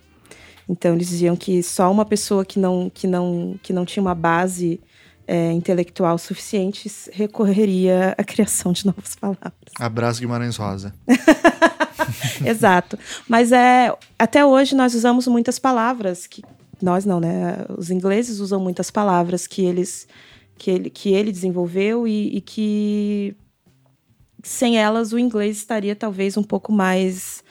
[0.69, 4.15] Então eles diziam que só uma pessoa que não que não que não tinha uma
[4.15, 4.79] base
[5.27, 9.51] é, intelectual suficiente recorreria à criação de novas palavras.
[9.77, 10.93] Abraço Guimarães Rosa.
[12.45, 12.97] Exato.
[13.27, 16.41] Mas é até hoje nós usamos muitas palavras que
[16.81, 17.65] nós não, né?
[17.77, 20.07] Os ingleses usam muitas palavras que eles
[20.57, 23.35] que ele, que ele desenvolveu e, e que
[24.41, 27.43] sem elas o inglês estaria talvez um pouco mais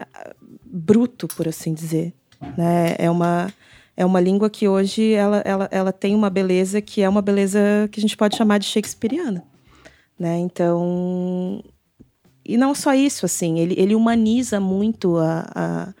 [0.00, 2.12] uh, bruto, por assim dizer.
[2.56, 2.96] Né?
[2.98, 3.52] É uma
[4.00, 7.60] é uma língua que hoje ela, ela, ela tem uma beleza que é uma beleza
[7.92, 9.44] que a gente pode chamar de shakespeariana.
[10.18, 10.38] Né?
[10.38, 11.62] Então,
[12.42, 15.94] e não só isso, assim, ele, ele humaniza muito a, a,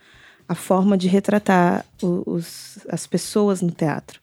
[0.48, 4.18] a forma de retratar os, as pessoas no teatro.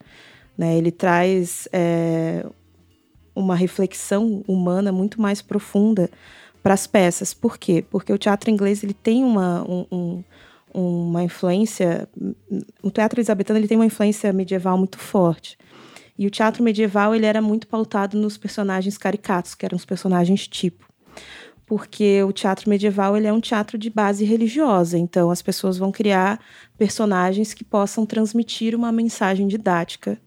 [0.56, 0.76] Né?
[0.76, 2.44] Ele traz é,
[3.32, 6.10] uma reflexão humana muito mais profunda
[6.64, 7.32] para as peças.
[7.32, 7.84] Por quê?
[7.88, 10.24] Porque o teatro inglês ele tem uma, um, um,
[10.72, 12.08] uma influência.
[12.82, 15.58] O teatro elisabetano ele tem uma influência medieval muito forte.
[16.18, 20.48] E o teatro medieval ele era muito pautado nos personagens caricatos, que eram os personagens
[20.48, 20.86] tipo.
[21.64, 25.92] Porque o teatro medieval ele é um teatro de base religiosa, então as pessoas vão
[25.92, 26.40] criar
[26.76, 30.18] personagens que possam transmitir uma mensagem didática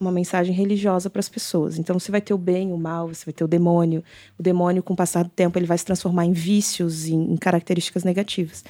[0.00, 1.78] uma mensagem religiosa para as pessoas.
[1.78, 4.02] Então você vai ter o bem, o mal, você vai ter o demônio.
[4.38, 7.36] O demônio, com o passar do tempo, ele vai se transformar em vícios, em, em
[7.36, 8.64] características negativas.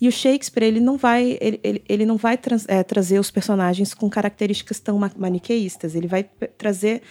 [0.00, 3.30] E o Shakespeare, ele não vai, ele, ele, ele não vai trans, é, trazer os
[3.30, 5.94] personagens com características tão maniqueístas.
[5.94, 6.22] Ele vai
[6.56, 7.02] trazer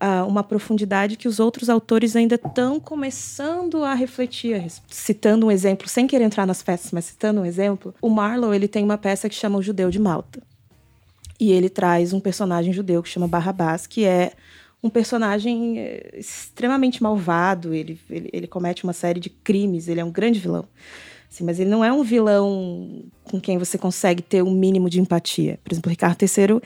[0.00, 4.64] uh, uma profundidade que os outros autores ainda estão começando a refletir.
[4.88, 8.66] Citando um exemplo, sem querer entrar nas peças, mas citando um exemplo, o Marlowe ele
[8.66, 10.42] tem uma peça que chama O Judeu de Malta.
[11.40, 14.32] E ele traz um personagem judeu que chama Barrabás, que é
[14.82, 17.72] um personagem eh, extremamente malvado.
[17.72, 20.66] Ele, ele, ele, comete uma série de crimes, ele é um grande vilão.
[21.40, 25.58] Mas ele não é um vilão com quem você consegue ter um mínimo de empatia.
[25.64, 26.60] Por exemplo, Ricardo III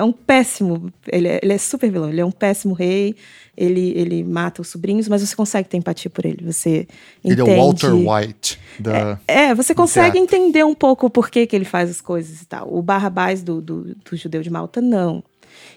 [0.00, 0.92] é um péssimo.
[1.06, 3.14] Ele é, ele é super vilão, ele é um péssimo rei.
[3.56, 6.42] Ele, ele mata os sobrinhos, mas você consegue ter empatia por ele.
[6.44, 6.88] Você
[7.22, 7.50] ele entende...
[7.50, 8.58] é o Walter White.
[8.78, 9.18] Da...
[9.28, 12.46] É, é, você consegue entender um pouco o porquê que ele faz as coisas e
[12.46, 12.74] tal.
[12.74, 15.22] O Barrabás do, do, do judeu de Malta, não.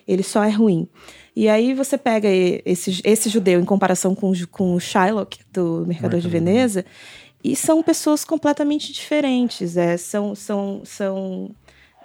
[0.08, 0.88] Ele só é ruim.
[1.36, 6.22] E aí você pega esse, esse judeu em comparação com, com o Shylock, do Mercador
[6.22, 6.86] de Veneza,
[7.44, 9.76] e são pessoas completamente diferentes.
[9.76, 11.54] É, são, são, são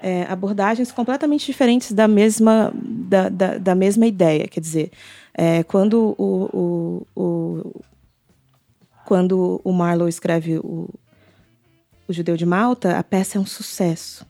[0.02, 4.46] é, abordagens completamente diferentes da mesma, da, da, da mesma ideia.
[4.46, 4.90] Quer dizer,
[5.34, 7.80] é, quando, o, o, o,
[9.04, 10.88] quando o Marlowe escreve o,
[12.06, 14.26] o Judeu de Malta, a peça é um sucesso.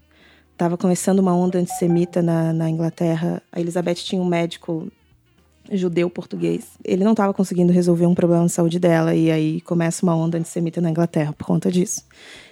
[0.53, 3.41] Estava começando uma onda antissemita na, na Inglaterra.
[3.53, 4.91] A Elizabeth tinha um médico
[5.71, 6.67] judeu português.
[6.85, 10.39] Ele não estava conseguindo resolver um problema de saúde dela e aí começa uma onda
[10.39, 12.03] antissemita na Inglaterra por conta disso.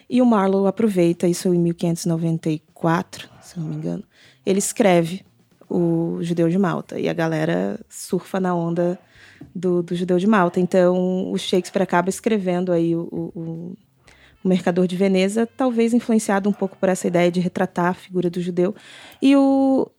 [0.09, 4.05] E o Marlowe aproveita isso em 1594, se não me engano.
[4.45, 5.25] Ele escreve
[5.69, 8.99] o Judeu de Malta e a galera surfa na onda
[9.55, 10.61] do, do Judeu de Malta.
[10.61, 13.77] Então o Shakespeare acaba escrevendo aí o, o,
[14.45, 18.31] o Mercador de Veneza, talvez influenciado um pouco por essa ideia de retratar a figura
[18.31, 18.75] do judeu.
[19.21, 19.91] E o,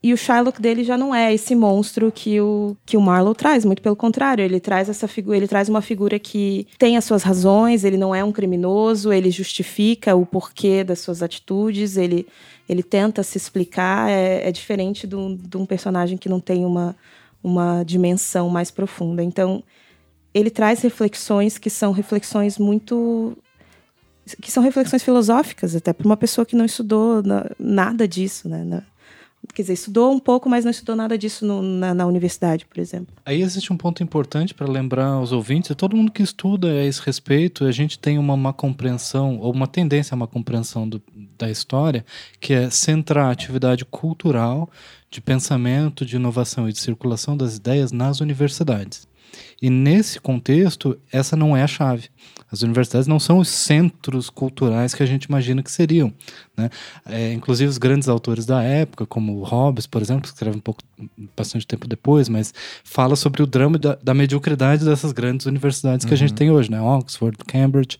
[0.00, 3.64] e o Shylock dele já não é esse monstro que o, que o Marlowe traz,
[3.64, 7.24] muito pelo contrário, ele traz essa figura, ele traz uma figura que tem as suas
[7.24, 12.28] razões, ele não é um criminoso, ele justifica o porquê das suas atitudes, ele,
[12.68, 16.64] ele tenta se explicar, é, é diferente de um, de um personagem que não tem
[16.64, 16.94] uma,
[17.42, 19.20] uma dimensão mais profunda.
[19.20, 19.64] Então,
[20.32, 23.36] ele traz reflexões que são reflexões muito
[24.42, 27.22] que são reflexões filosóficas até para uma pessoa que não estudou
[27.58, 28.82] nada disso, né?
[29.54, 32.78] Quer dizer, estudou um pouco, mas não estudou nada disso no, na, na, universidade, por
[32.78, 33.14] exemplo.
[33.24, 37.00] Aí existe um ponto importante para lembrar aos ouvintes, todo mundo que estuda a esse
[37.00, 41.02] respeito, a gente tem uma má compreensão, ou uma tendência a uma compreensão do,
[41.36, 42.04] da história,
[42.40, 44.70] que é centrar a atividade cultural,
[45.10, 49.07] de pensamento, de inovação e de circulação das ideias nas universidades.
[49.60, 52.08] E nesse contexto, essa não é a chave.
[52.50, 56.12] As universidades não são os centros culturais que a gente imagina que seriam.
[56.56, 56.70] Né?
[57.04, 60.82] É, inclusive, os grandes autores da época, como Hobbes, por exemplo, que escreve um pouco,
[61.36, 66.14] bastante tempo depois, mas fala sobre o drama da, da mediocridade dessas grandes universidades que
[66.14, 66.36] a gente uhum.
[66.36, 66.80] tem hoje, né?
[66.80, 67.98] Oxford, Cambridge.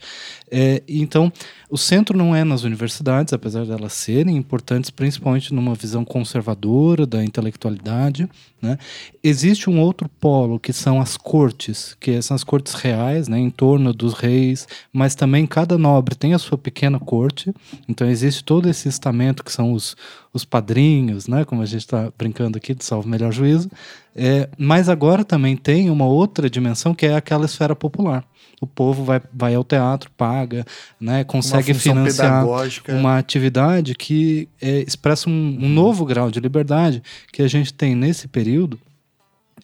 [0.51, 1.31] É, então,
[1.71, 7.07] o centro não é nas universidades, apesar de elas serem importantes, principalmente numa visão conservadora
[7.07, 8.29] da intelectualidade.
[8.61, 8.79] Né?
[9.23, 11.17] Existe um outro polo que são as
[11.49, 16.15] cortes, que são as cortes reais, né, em torno dos reis, mas também cada nobre
[16.15, 17.53] tem a sua pequena corte.
[17.89, 19.97] Então existe todo esse estamento que são os,
[20.33, 23.71] os padrinhos, né, como a gente está brincando aqui, de salvo melhor juízo.
[24.15, 28.25] É, mas agora também tem uma outra dimensão que é aquela esfera popular
[28.61, 30.67] o povo vai, vai ao teatro, paga,
[31.01, 32.45] né, consegue uma financiar
[32.89, 37.01] uma atividade que é, expressa um, um, novo grau de liberdade
[37.33, 38.77] que a gente tem nesse período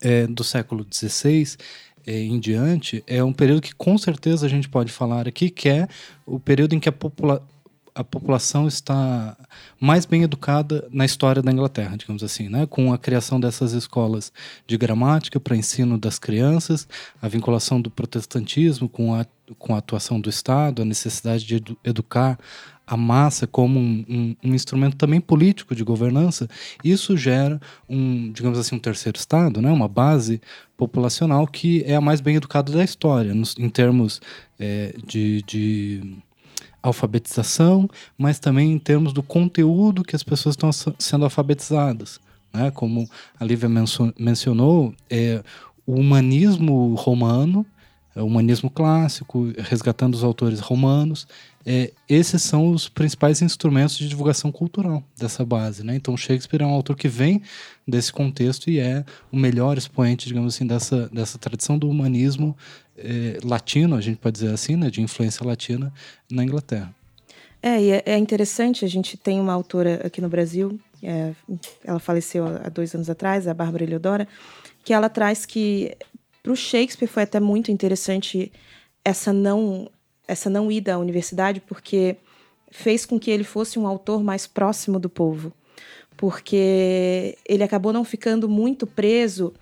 [0.01, 1.57] é, do século XVI
[2.07, 3.03] é, em diante.
[3.07, 5.89] É um período que com certeza a gente pode falar aqui que é
[6.27, 7.55] o período em que a população
[7.95, 9.37] a população está
[9.79, 12.67] mais bem educada na história da Inglaterra, digamos assim, né?
[12.67, 14.33] com a criação dessas escolas
[14.67, 16.89] de gramática para ensino das crianças,
[17.23, 19.25] a vinculação do protestantismo com a,
[19.59, 22.39] com a atuação do Estado, a necessidade de edu educar
[22.87, 26.49] a massa como um, um, um, instrumento também político de governança,
[26.83, 30.41] isso gera um, digamos assim, um terceiro estado, né, uma base
[30.77, 34.21] populacional que é a mais bem educada da história, nos, em termos
[34.59, 36.17] é, de, de
[36.83, 42.21] alfabetização, mas também em termos do conteúdo que as pessoas estão sendo alfabetizadas.
[42.53, 42.71] Né?
[42.71, 43.09] Como
[43.41, 43.71] a Lívia
[44.19, 45.43] mencionou, é,
[45.87, 47.65] o humanismo romano,
[48.23, 51.27] humanismo clássico, resgatando os autores romanos,
[51.67, 55.83] é, esses são os principais instrumentos de divulgação cultural dessa base.
[55.83, 55.97] Né?
[55.97, 57.43] Então, Shakespeare é um autor que vem
[57.89, 62.57] desse contexto e é o melhor expoente, digamos assim, dessa, dessa tradição do humanismo
[62.97, 65.93] é, latino, a gente pode dizer assim, né, de influência latina
[66.31, 66.95] na Inglaterra.
[67.63, 71.33] É, e é, é interessante, a gente tem uma autora aqui no Brasil, é,
[71.83, 74.29] ela faleceu há dois anos atrás, a Bárbara Eleodora,
[74.85, 75.97] que ela traz que
[76.45, 78.53] para o Shakespeare foi até muito interessante
[79.03, 79.91] essa não
[80.29, 82.17] essa não ida à universidade, porque
[82.71, 85.53] fez com que ele fosse um autor mais próximo do povo,
[86.17, 89.53] porque ele acabou não ficando muito preso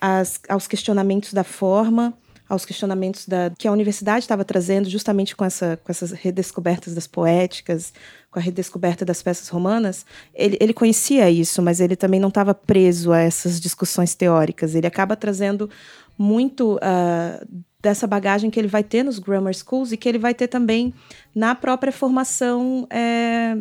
[0.00, 2.16] às, aos questionamentos da forma
[2.52, 7.06] aos questionamentos da, que a universidade estava trazendo, justamente com, essa, com essas redescobertas das
[7.06, 7.94] poéticas,
[8.30, 12.52] com a redescoberta das peças romanas, ele, ele conhecia isso, mas ele também não estava
[12.52, 14.74] preso a essas discussões teóricas.
[14.74, 15.70] Ele acaba trazendo
[16.18, 20.34] muito uh, dessa bagagem que ele vai ter nos grammar schools e que ele vai
[20.34, 20.94] ter também
[21.34, 23.56] na própria formação é,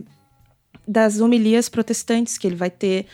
[0.87, 3.07] das homilias protestantes, que ele vai ter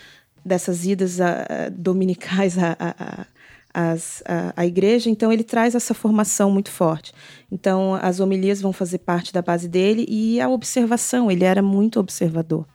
[0.44, 3.26] dessas idas a, a, dominicais a
[3.72, 7.12] as, a, a, igreja, então ele traz essa formação muito forte.
[7.50, 12.00] Então as homilias vão fazer parte da base dele e a observação, ele era muito
[12.00, 12.66] observador.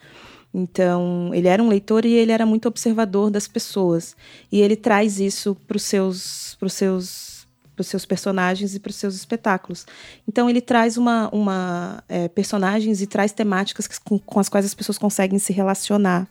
[0.53, 4.15] Então ele era um leitor e ele era muito observador das pessoas
[4.51, 7.33] e ele traz isso para os seus, pros seus
[7.75, 9.85] para os seus personagens e para os seus espetáculos.
[10.27, 14.75] Então ele traz uma, uma é, personagens e traz temáticas com, com as quais as
[14.75, 16.27] pessoas conseguem se relacionar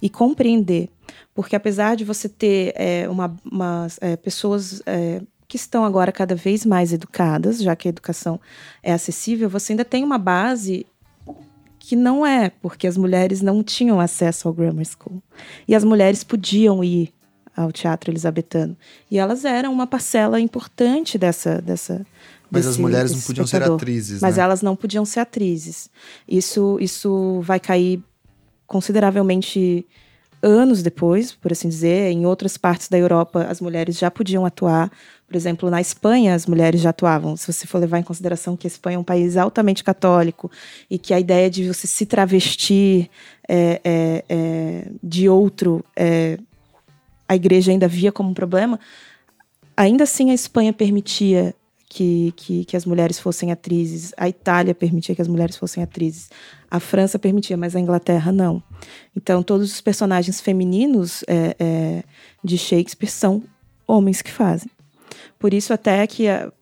[0.00, 0.88] e compreender.
[1.34, 3.36] Porque apesar de você ter é, uma,
[4.00, 8.40] é, pessoas é, que estão agora cada vez mais educadas, já que a educação
[8.82, 10.86] é acessível, você ainda tem uma base
[11.88, 15.22] que não é, porque as mulheres não tinham acesso ao grammar school.
[15.66, 17.14] E as mulheres podiam ir
[17.56, 18.76] ao teatro elisabetano.
[19.10, 21.62] E elas eram uma parcela importante dessa.
[21.62, 22.06] dessa
[22.50, 23.78] mas desse, as mulheres não podiam espectador.
[23.78, 24.20] ser atrizes.
[24.20, 24.42] Mas né?
[24.42, 25.88] elas não podiam ser atrizes.
[26.28, 28.02] Isso, isso vai cair
[28.66, 29.86] consideravelmente
[30.42, 32.10] anos depois, por assim dizer.
[32.10, 34.90] Em outras partes da Europa, as mulheres já podiam atuar.
[35.26, 37.36] Por exemplo, na Espanha, as mulheres já atuavam.
[37.36, 40.50] Se você for levar em consideração que a Espanha é um país altamente católico
[40.90, 43.10] e que a ideia de você se travestir
[43.48, 46.38] é, é, é, de outro, é,
[47.28, 48.80] a igreja ainda via como um problema,
[49.76, 51.54] ainda assim a Espanha permitia
[51.88, 56.28] que, que, que, as mulheres fossem atrizes, a Itália permitia que as mulheres fossem atrizes,
[56.70, 58.62] a França permitia, mas a Inglaterra não.
[59.16, 62.04] Então, todos os personagens femininos é, é,
[62.44, 63.42] de Shakespeare são
[63.86, 64.70] homens que fazem.
[65.38, 66.52] Por isso, até que a,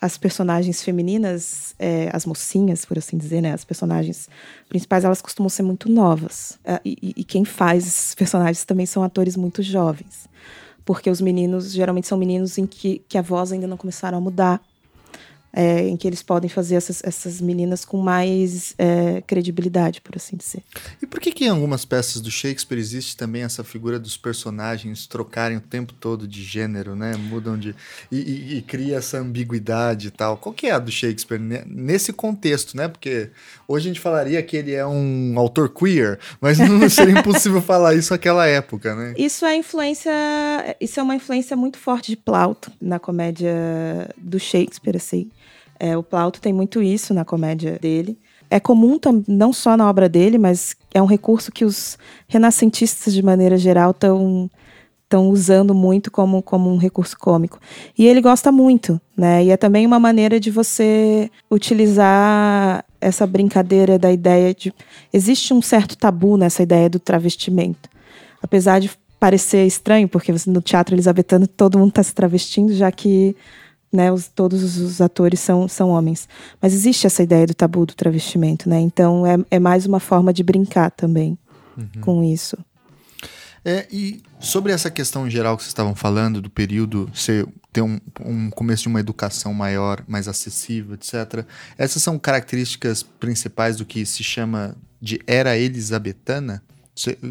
[0.00, 4.28] as personagens femininas, é, as mocinhas, por assim dizer, né, as personagens
[4.68, 6.56] principais, elas costumam ser muito novas.
[6.64, 10.28] É, e, e quem faz esses personagens também são atores muito jovens
[10.86, 14.20] porque os meninos geralmente são meninos em que, que a voz ainda não começaram a
[14.20, 14.62] mudar.
[15.58, 20.36] É, em que eles podem fazer essas, essas meninas com mais é, credibilidade, por assim
[20.36, 20.62] dizer.
[21.00, 25.06] E por que, que em algumas peças do Shakespeare existe também essa figura dos personagens
[25.06, 27.16] trocarem o tempo todo de gênero, né?
[27.16, 27.74] Mudam de.
[28.12, 30.36] E, e, e cria essa ambiguidade e tal.
[30.36, 32.86] Qual que é a do Shakespeare nesse contexto, né?
[32.86, 33.30] Porque
[33.66, 37.94] hoje a gente falaria que ele é um autor queer, mas não seria impossível falar
[37.94, 39.14] isso naquela época, né?
[39.16, 40.12] Isso é influência.
[40.78, 43.54] Isso é uma influência muito forte de Plauto na comédia
[44.18, 45.30] do Shakespeare, assim.
[45.78, 48.18] É, o Plauto tem muito isso na comédia dele.
[48.50, 51.98] É comum não só na obra dele, mas é um recurso que os
[52.28, 54.50] renascentistas, de maneira geral, estão
[55.06, 57.60] estão usando muito como, como um recurso cômico.
[57.96, 59.44] E ele gosta muito, né?
[59.44, 64.74] E é também uma maneira de você utilizar essa brincadeira da ideia de.
[65.12, 67.88] Existe um certo tabu nessa ideia do travestimento.
[68.42, 73.34] Apesar de parecer estranho, porque no teatro elisabetano todo mundo está se travestindo, já que
[73.92, 76.28] né, os, todos os atores são, são homens.
[76.60, 78.80] Mas existe essa ideia do tabu do travestimento, né?
[78.80, 81.38] Então é, é mais uma forma de brincar também
[81.76, 82.00] uhum.
[82.00, 82.56] com isso.
[83.64, 88.00] É, e sobre essa questão geral que vocês estavam falando, do período ser ter um,
[88.24, 91.44] um começo de uma educação maior, mais acessível, etc.
[91.76, 96.62] Essas são características principais do que se chama de era elisabetana?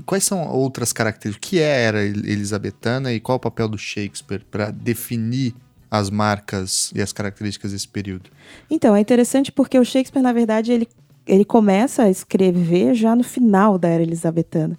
[0.06, 1.48] Quais são outras características?
[1.48, 5.56] O que é a era elisabetana e qual o papel do Shakespeare para definir
[5.98, 8.30] as marcas e as características desse período?
[8.70, 10.88] Então, é interessante porque o Shakespeare, na verdade, ele,
[11.26, 14.78] ele começa a escrever já no final da era elisabetana.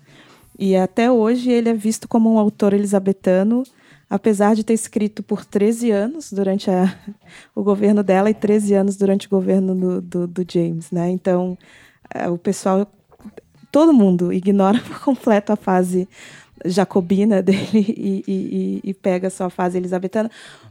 [0.58, 3.64] E até hoje ele é visto como um autor elisabetano
[4.08, 6.96] apesar de ter escrito por 13 anos durante a,
[7.54, 11.10] o governo dela e 13 anos durante o governo do, do, do James, né?
[11.10, 11.58] Então,
[12.12, 12.90] é, o pessoal,
[13.70, 16.08] todo mundo ignora por completo a fase
[16.64, 20.30] jacobina dele e, e, e, pega só a fase elisabetana,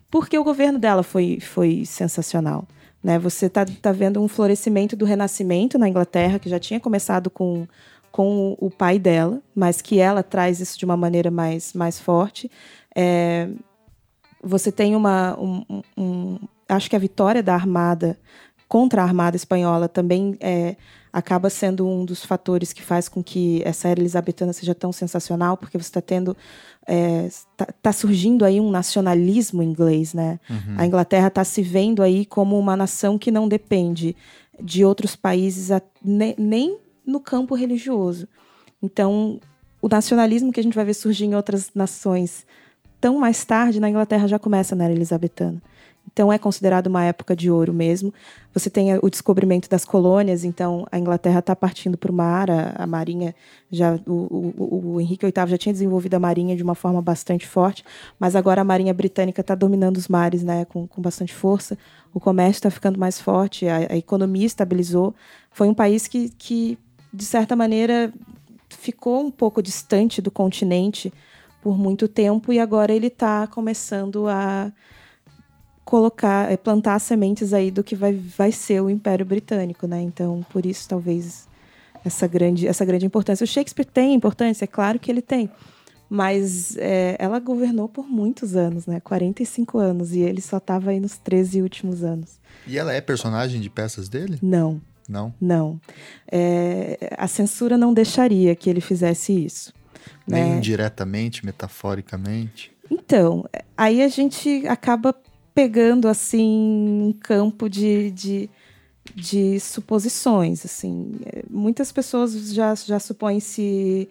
[0.09, 2.67] porque o governo dela foi, foi sensacional.
[3.03, 3.19] Né?
[3.19, 7.67] Você está tá vendo um florescimento do renascimento na Inglaterra, que já tinha começado com,
[8.11, 12.49] com o pai dela, mas que ela traz isso de uma maneira mais, mais forte.
[12.95, 13.49] É,
[14.43, 15.37] você tem uma.
[15.39, 16.39] Um, um,
[16.69, 18.17] acho que a vitória da Armada
[18.67, 20.75] contra a Armada Espanhola também é,
[21.15, 25.55] acaba sendo um dos fatores que faz com que essa era elisabetana seja tão sensacional,
[25.55, 26.35] porque você está tendo.
[26.81, 30.41] Está é, tá, tá surgindo aí um nacionalismo inglês, né?
[30.49, 30.75] Uhum.
[30.77, 34.13] A Inglaterra está se vendo aí como uma nação que não depende
[34.61, 38.27] de outros países, a, ne, nem no campo religioso.
[38.83, 39.39] Então,
[39.81, 42.45] o nacionalismo que a gente vai ver surgir em outras nações
[42.99, 45.61] tão mais tarde, na Inglaterra já começa na era elisabetana.
[46.11, 48.13] Então é considerado uma época de ouro mesmo.
[48.53, 52.73] Você tem o descobrimento das colônias, então a Inglaterra está partindo para o mar, a,
[52.77, 53.35] a, marinha
[53.69, 57.45] já o, o, o, Henrique VIII já tinha desenvolvido a marinha de uma forma bastante
[57.45, 57.83] forte,
[58.17, 61.77] mas agora a marinha britânica está dominando os mares, né, com, com bastante força.
[62.13, 65.13] O comércio está ficando mais forte, a, a, economia estabilizou.
[65.51, 66.77] Foi um país que, que
[67.13, 68.13] de certa maneira
[68.69, 71.11] ficou um pouco distante do continente
[71.61, 74.71] por muito tempo e agora ele está começando a
[75.85, 80.01] colocar, eh, plantar sementes aí do que vai, vai ser o Império Britânico, né?
[80.01, 81.47] Então, por isso talvez
[82.03, 83.43] essa grande essa grande importância.
[83.43, 85.49] O Shakespeare tem importância, é claro que ele tem,
[86.09, 88.99] mas é, ela governou por muitos anos, né?
[88.99, 92.39] 45 anos e ele só estava aí nos 13 últimos anos.
[92.67, 94.39] E ela é personagem de peças dele?
[94.41, 94.81] Não.
[95.07, 95.31] Não.
[95.39, 95.79] Não.
[96.31, 99.71] É, a censura não deixaria que ele fizesse isso.
[100.27, 100.57] Nem né?
[100.57, 102.71] indiretamente, metaforicamente.
[102.89, 103.45] Então,
[103.77, 105.15] aí a gente acaba
[105.55, 106.45] pegando assim
[107.01, 108.49] um campo de, de,
[109.15, 110.65] de suposições.
[110.65, 111.13] Assim.
[111.49, 114.09] Muitas pessoas já, já supõem se,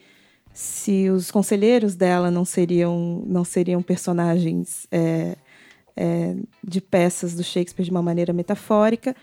[0.54, 5.36] se os conselheiros dela não seriam, não seriam personagens é,
[5.94, 6.34] é,
[6.66, 9.14] de peças do Shakespeare de uma maneira metafórica,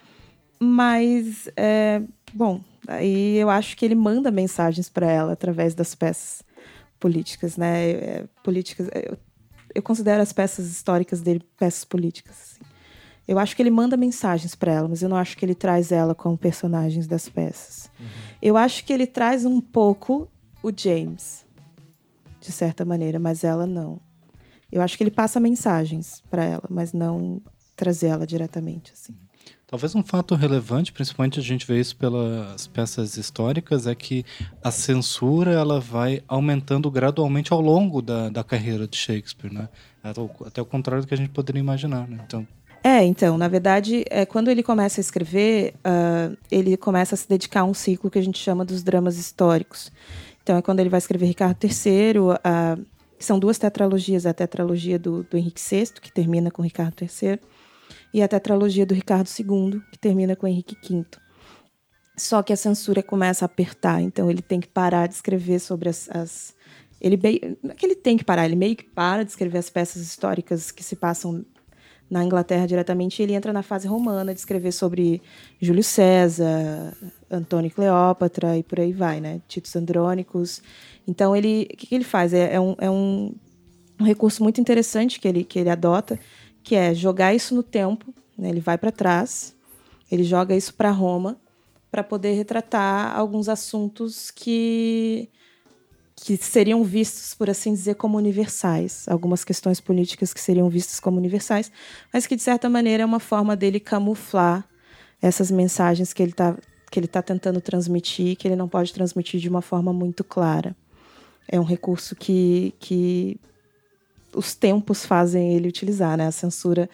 [0.59, 6.43] mas, é, bom, aí eu acho que ele manda mensagens para ela através das peças
[6.99, 7.89] políticas, né?
[7.89, 8.87] É, políticas.
[9.73, 12.35] Eu, considero as peças históricas dele peças políticas.
[12.55, 12.71] Assim.
[13.27, 15.91] Eu acho que ele manda mensagens para ela, mas eu não acho que ele traz
[15.91, 17.89] ela como personagens das peças.
[17.99, 18.07] Uhum.
[18.41, 20.29] Eu acho que ele traz um pouco
[20.61, 21.45] o James,
[22.39, 23.99] de certa maneira, mas ela não.
[24.71, 27.41] Eu acho que ele passa mensagens para ela, mas não
[27.75, 29.15] trazer ela diretamente assim.
[29.71, 34.25] Talvez um fato relevante, principalmente a gente vê isso pelas peças históricas, é que
[34.61, 39.69] a censura ela vai aumentando gradualmente ao longo da, da carreira de Shakespeare, né?
[40.45, 42.19] Até o contrário do que a gente poderia imaginar, né?
[42.27, 42.45] Então,
[42.83, 47.29] é, então, na verdade, é, quando ele começa a escrever, uh, ele começa a se
[47.29, 49.89] dedicar a um ciclo que a gente chama dos dramas históricos.
[50.43, 52.85] Então, é quando ele vai escrever Ricardo III, uh,
[53.19, 57.39] são duas tetralogias, a tetralogia do, do Henrique VI, que termina com Ricardo III,
[58.13, 61.05] e a tetralogia do Ricardo II, que termina com Henrique V.
[62.17, 65.89] Só que a censura começa a apertar, então ele tem que parar de escrever sobre
[65.89, 66.09] as.
[66.09, 66.53] as
[66.99, 67.17] ele
[67.63, 70.03] não é que ele tem que parar, ele meio que para de escrever as peças
[70.03, 71.43] históricas que se passam
[72.11, 75.21] na Inglaterra diretamente, ele entra na fase romana de escrever sobre
[75.61, 76.93] Júlio César,
[77.29, 79.41] Antônio Cleópatra e por aí vai, né?
[79.47, 80.61] Titos Andrônicos.
[81.07, 82.33] Então ele, o que, que ele faz?
[82.33, 83.33] É, é, um, é um,
[83.97, 86.19] um recurso muito interessante que ele, que ele adota,
[86.63, 88.49] que é jogar isso no tempo, né?
[88.49, 89.55] ele vai para trás,
[90.11, 91.37] ele joga isso para Roma,
[91.89, 95.29] para poder retratar alguns assuntos que
[96.23, 101.17] que seriam vistos, por assim dizer, como universais, algumas questões políticas que seriam vistas como
[101.17, 101.71] universais,
[102.13, 104.63] mas que de certa maneira é uma forma dele camuflar
[105.19, 106.55] essas mensagens que ele está
[106.91, 110.75] que ele está tentando transmitir, que ele não pode transmitir de uma forma muito clara.
[111.47, 113.39] É um recurso que, que
[114.35, 116.27] os tempos fazem ele utilizar, né?
[116.27, 116.89] A censura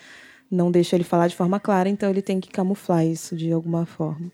[0.49, 3.85] não deixa ele falar de forma clara, então ele tem que camuflar isso de alguma
[3.85, 4.31] forma.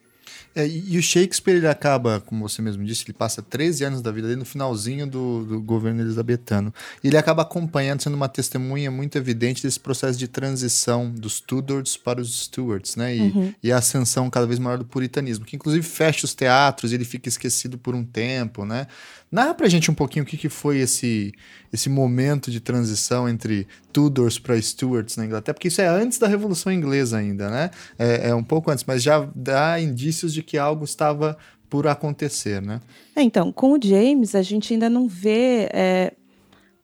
[0.55, 4.11] É, e, o Shakespeare, ele acaba, como você mesmo disse, ele passa 13 anos da
[4.11, 6.71] vida dele no finalzinho do, do governo elisabetano.
[7.03, 11.97] E ele acaba acompanhando, sendo uma testemunha muito evidente desse processo de transição dos Tudors
[11.97, 13.15] para os Stuarts, né?
[13.15, 13.53] E, uhum.
[13.63, 17.05] e a ascensão cada vez maior do puritanismo, que inclusive fecha os teatros e ele
[17.05, 18.85] fica esquecido por um tempo, né?
[19.31, 21.33] Narra pra gente um pouquinho o que, que foi esse,
[21.73, 26.27] esse momento de transição entre Tudors para Stuarts na Inglaterra, porque isso é antes da
[26.27, 27.71] Revolução Inglesa ainda, né?
[27.97, 31.35] É, é um pouco antes, mas já dá indícios de que algo estava
[31.67, 32.79] por acontecer, né?
[33.15, 36.13] É, então, com o James, a gente ainda não vê é,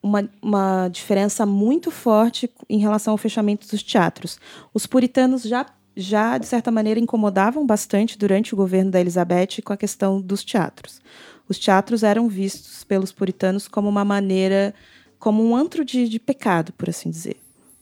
[0.01, 4.39] uma, uma diferença muito forte em relação ao fechamento dos teatros.
[4.73, 5.67] Os puritanos já
[5.97, 10.45] já, de certa maneira, incomodavam bastante durante o governo da Elizabeth com a questão dos
[10.45, 11.01] teatros
[11.49, 14.73] os teatros eram vistos pelos puritanos como uma maneira,
[15.17, 17.37] como um antro de, de pecado, por assim dizer.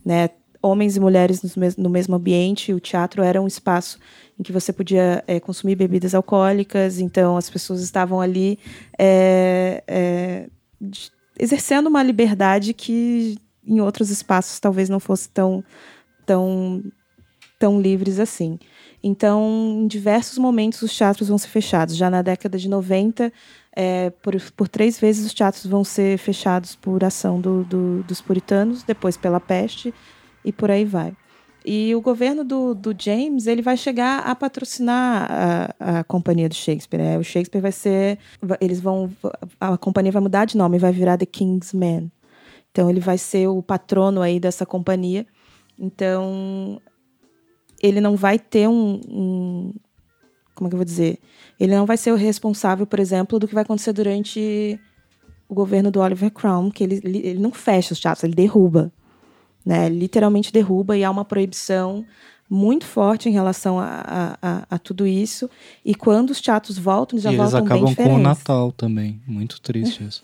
[0.06, 0.30] Né?
[0.62, 4.00] Homens e mulheres no, mes no mesmo ambiente, o teatro era um espaço
[4.40, 8.58] em que você podia é, consumir bebidas alcoólicas, então as pessoas estavam ali
[8.98, 10.50] é, é,
[11.38, 15.62] exercendo uma liberdade que em outros espaços talvez não fosse tão,
[16.26, 16.82] tão,
[17.60, 18.58] tão livres assim.
[19.08, 21.96] Então, em diversos momentos, os teatros vão ser fechados.
[21.96, 23.32] Já na década de 90,
[23.74, 28.20] é, por, por três vezes os teatros vão ser fechados por ação do, do, dos
[28.20, 29.94] puritanos, depois pela peste
[30.44, 31.16] e por aí vai.
[31.66, 35.28] E o governo do, do James ele vai chegar a patrocinar
[35.80, 37.00] a, a companhia do Shakespeare.
[37.00, 37.18] Né?
[37.18, 38.20] O Shakespeare vai ser,
[38.60, 39.10] eles vão,
[39.60, 42.10] a companhia vai mudar de nome, vai virar The King's Man.
[42.72, 45.26] Então ele vai ser o patrono aí dessa companhia.
[45.80, 46.82] Então
[47.82, 49.74] ele não vai ter um, um,
[50.56, 51.20] como é que eu vou dizer?
[51.60, 54.80] Ele não vai ser o responsável, por exemplo, do que vai acontecer durante
[55.48, 58.92] o governo do Oliver Cromwell, que ele, ele não fecha os teatros, ele derruba,
[59.66, 59.88] né?
[59.88, 62.06] literalmente derruba e há uma proibição
[62.50, 65.50] muito forte em relação a, a, a, tudo isso.
[65.84, 69.22] E quando os teatros voltam, eles já e voltam eles acabam com o Natal também.
[69.28, 70.24] Muito triste isso.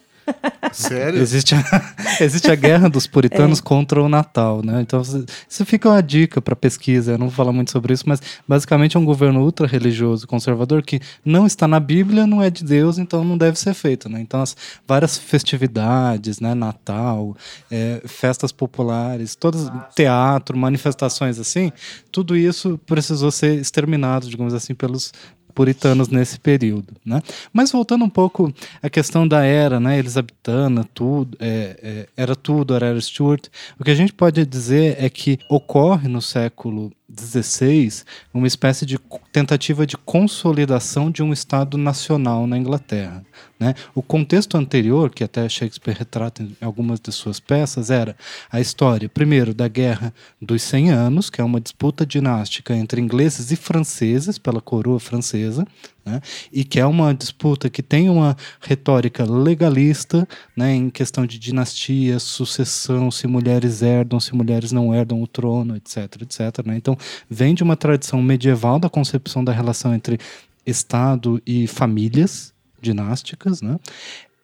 [0.72, 1.22] Sério?
[1.22, 3.62] Existe a, existe a guerra dos puritanos é.
[3.62, 4.82] contra o Natal, né?
[4.82, 7.14] Então, isso fica uma dica para pesquisa.
[7.14, 10.82] Eu não vou falar muito sobre isso, mas basicamente é um governo ultra religioso, conservador,
[10.82, 14.20] que não está na Bíblia, não é de Deus, então não deve ser feito, né?
[14.22, 14.56] Então, as
[14.88, 16.54] várias festividades, né?
[16.54, 17.36] Natal,
[17.70, 21.72] é, festas populares, todos teatro, manifestações assim,
[22.12, 25.12] tudo isso precisou ser exterminado, digamos assim, pelos
[25.54, 26.94] puritanos nesse período.
[27.06, 27.22] Né?
[27.52, 32.76] Mas voltando um pouco à questão da era né, elisabetana, tudo, é, é, era tudo,
[32.76, 33.48] era Stuart,
[33.80, 38.98] o que a gente pode dizer é que ocorre no século XVI uma espécie de
[39.32, 43.24] tentativa de consolidação de um Estado nacional na Inglaterra.
[43.60, 43.76] Né?
[43.94, 48.16] O contexto anterior, que até Shakespeare retrata em algumas de suas peças, era
[48.52, 53.52] a história, primeiro, da Guerra dos Cem Anos, que é uma disputa dinástica entre ingleses
[53.52, 55.66] e franceses pela coroa francesa,
[56.06, 56.22] né?
[56.52, 62.20] e que é uma disputa que tem uma retórica legalista né, em questão de dinastia,
[62.20, 66.22] sucessão, se mulheres herdam, se mulheres não herdam o trono, etc.
[66.22, 66.66] etc.
[66.66, 66.78] Né?
[66.78, 66.98] Então,
[67.30, 70.20] vem de uma tradição medieval da concepção da relação entre
[70.66, 73.62] Estado e famílias dinásticas.
[73.62, 73.78] Né?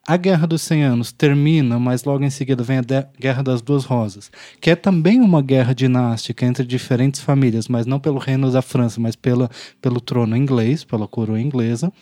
[0.10, 2.84] A Guerra dos 100 Anos termina, mas logo em seguida vem a
[3.20, 7.99] Guerra das Duas Rosas, que é também uma guerra dinástica entre diferentes famílias, mas não
[7.99, 11.93] pelo reino da França, mas pela, pelo trono inglês, pela coroa inglesa.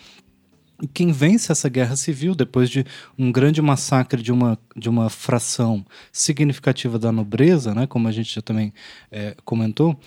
[0.81, 2.85] E quem vence essa guerra civil, depois de
[3.17, 8.33] um grande massacre de uma, de uma fração significativa da nobreza, né, como a gente
[8.33, 8.71] já também
[9.11, 9.99] é, comentou,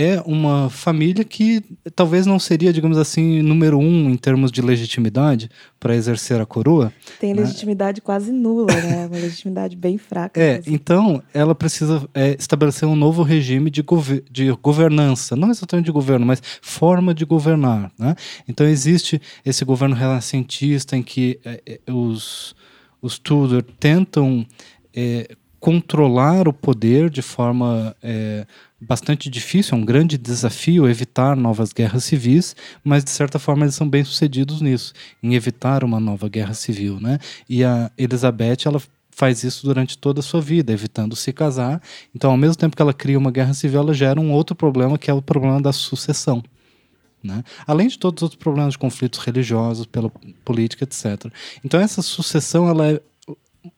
[0.00, 1.60] é uma família que
[1.96, 6.92] talvez não seria, digamos assim, número um em termos de legitimidade para exercer a coroa.
[7.18, 7.42] Tem né?
[7.42, 9.06] legitimidade quase nula, né?
[9.06, 10.40] Uma legitimidade bem fraca.
[10.40, 10.72] É, mesmo.
[10.72, 15.92] então ela precisa é, estabelecer um novo regime de, gover de governança, não exatamente de
[15.92, 17.90] governo, mas forma de governar.
[17.98, 18.14] Né?
[18.48, 22.54] Então existe esse governo renascentista em que é, é os,
[23.02, 24.46] os Tudor tentam
[24.94, 28.46] é, controlar o poder de forma é,
[28.80, 32.54] bastante difícil, é um grande desafio evitar novas guerras civis,
[32.84, 37.00] mas de certa forma eles são bem sucedidos nisso, em evitar uma nova guerra civil,
[37.00, 37.18] né?
[37.48, 41.82] E a Elizabeth, ela faz isso durante toda a sua vida, evitando se casar.
[42.14, 44.96] Então, ao mesmo tempo que ela cria uma guerra civil, ela gera um outro problema,
[44.96, 46.40] que é o problema da sucessão.
[47.20, 47.42] Né?
[47.66, 50.08] Além de todos os outros problemas de conflitos religiosos, pela
[50.44, 51.32] política, etc.
[51.64, 53.00] Então, essa sucessão ela é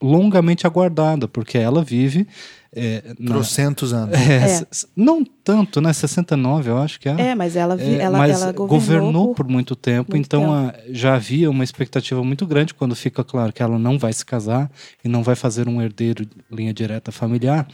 [0.00, 2.28] longamente aguardada, porque ela vive.
[2.72, 4.14] É, na, Trocentos anos.
[4.14, 4.66] É, é.
[4.94, 5.92] Não tanto, né?
[5.92, 7.20] 69, eu acho que é.
[7.20, 10.42] É, mas ela, vi, ela, mas ela governou, governou por, por, muito tempo, muito então
[10.42, 10.54] tempo.
[10.54, 14.24] A, já havia uma expectativa muito grande quando fica claro que ela não vai se
[14.24, 14.70] casar
[15.04, 17.66] e não vai fazer um herdeiro linha direta familiar,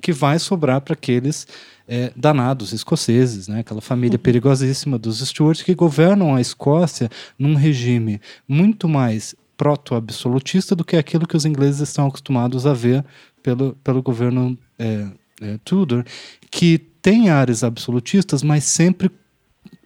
[0.00, 1.48] que vai sobrar para aqueles
[1.88, 3.60] é, danados escoceses, né?
[3.60, 4.22] aquela família uhum.
[4.22, 11.26] perigosíssima dos Stuarts que governam a Escócia num regime muito mais proto-absolutista do que aquilo
[11.26, 13.04] que os ingleses estão acostumados a ver
[13.44, 15.06] pelo, pelo governo é,
[15.42, 16.02] é, Tudor,
[16.50, 19.10] que tem áreas absolutistas, mas sempre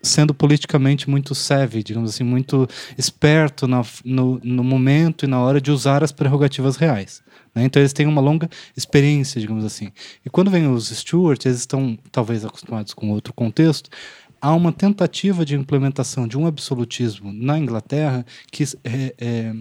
[0.00, 5.60] sendo politicamente muito savvy, digamos assim, muito esperto na, no, no momento e na hora
[5.60, 7.20] de usar as prerrogativas reais.
[7.52, 7.64] Né?
[7.64, 9.90] Então eles têm uma longa experiência, digamos assim.
[10.24, 13.90] E quando vem os Stuart, eles estão talvez acostumados com outro contexto,
[14.40, 19.52] há uma tentativa de implementação de um absolutismo na Inglaterra que, é, é,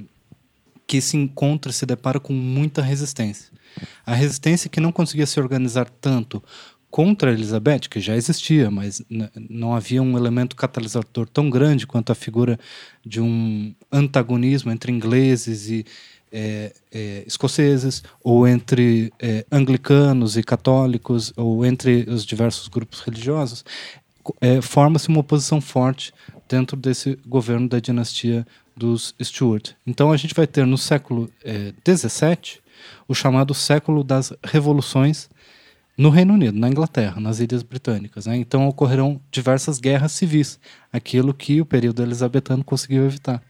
[0.85, 3.56] que se encontra, se depara com muita resistência.
[4.05, 6.43] A resistência que não conseguia se organizar tanto
[6.89, 9.03] contra Elizabeth, que já existia, mas
[9.49, 12.57] não havia um elemento catalisador tão grande quanto a figura
[13.05, 15.85] de um antagonismo entre ingleses e
[16.31, 23.63] é, é, escoceses, ou entre é, anglicanos e católicos, ou entre os diversos grupos religiosos,
[24.41, 26.13] é, forma-se uma oposição forte
[26.49, 29.71] dentro desse governo da dinastia dos Stuart.
[29.85, 31.29] Então a gente vai ter no século
[31.85, 32.66] XVII é,
[33.07, 35.29] o chamado século das revoluções
[35.97, 38.27] no Reino Unido, na Inglaterra, nas Ilhas Britânicas.
[38.27, 38.37] Né?
[38.37, 40.59] Então ocorrerão diversas guerras civis,
[40.93, 43.41] aquilo que o período elizabetano conseguiu evitar.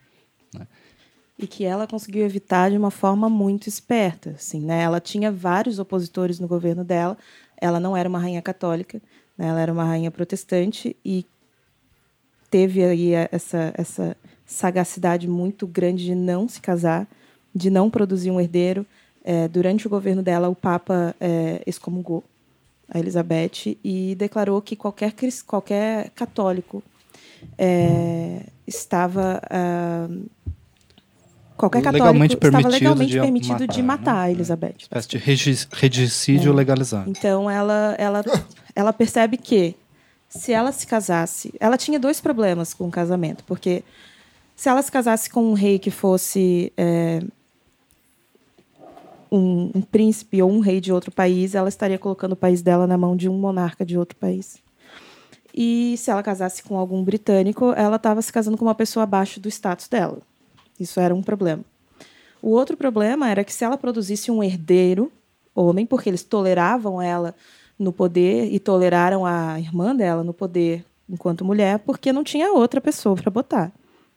[0.53, 0.65] Né?
[1.37, 4.31] E que ela conseguiu evitar de uma forma muito esperta.
[4.31, 4.81] Assim, né?
[4.81, 7.17] Ela tinha vários opositores no governo dela.
[7.59, 9.01] Ela não era uma rainha católica,
[9.37, 9.47] né?
[9.47, 11.25] ela era uma rainha protestante e
[12.49, 14.15] teve aí essa, essa
[14.45, 17.07] sagacidade muito grande de não se casar,
[17.53, 18.85] de não produzir um herdeiro.
[19.29, 22.23] É, durante o governo dela, o Papa é, excomungou
[22.89, 25.13] a Elizabeth, e declarou que qualquer,
[25.45, 26.81] qualquer católico
[27.57, 29.41] é, estava.
[29.51, 30.29] Uh,
[31.57, 34.21] qualquer católico legalmente estava legalmente de permitido matar, de matar né?
[34.21, 34.75] a Elizabeth.
[34.79, 36.55] Espécie de regicídio é.
[36.55, 37.09] legalizado.
[37.09, 38.23] Então ela, ela,
[38.73, 39.75] ela percebe que
[40.29, 41.53] se ela se casasse.
[41.59, 43.83] Ela tinha dois problemas com o casamento, porque
[44.55, 47.21] se ela se casasse com um rei que fosse é,
[49.31, 52.87] um, um, príncipe ou um rei de outro país, ela estaria colocando o país dela
[52.87, 54.61] na mão de um monarca de outro país.
[55.53, 59.39] E se ela casasse com algum britânico, ela estava se casando com uma pessoa abaixo
[59.39, 60.19] do status dela.
[60.79, 61.63] Isso era um problema.
[62.41, 65.11] O outro problema era que se ela produzisse um herdeiro
[65.55, 67.33] homem, porque eles toleravam ela
[67.77, 72.79] no poder e toleraram a irmã dela no poder enquanto mulher, porque não tinha outra
[72.79, 73.71] pessoa para botar.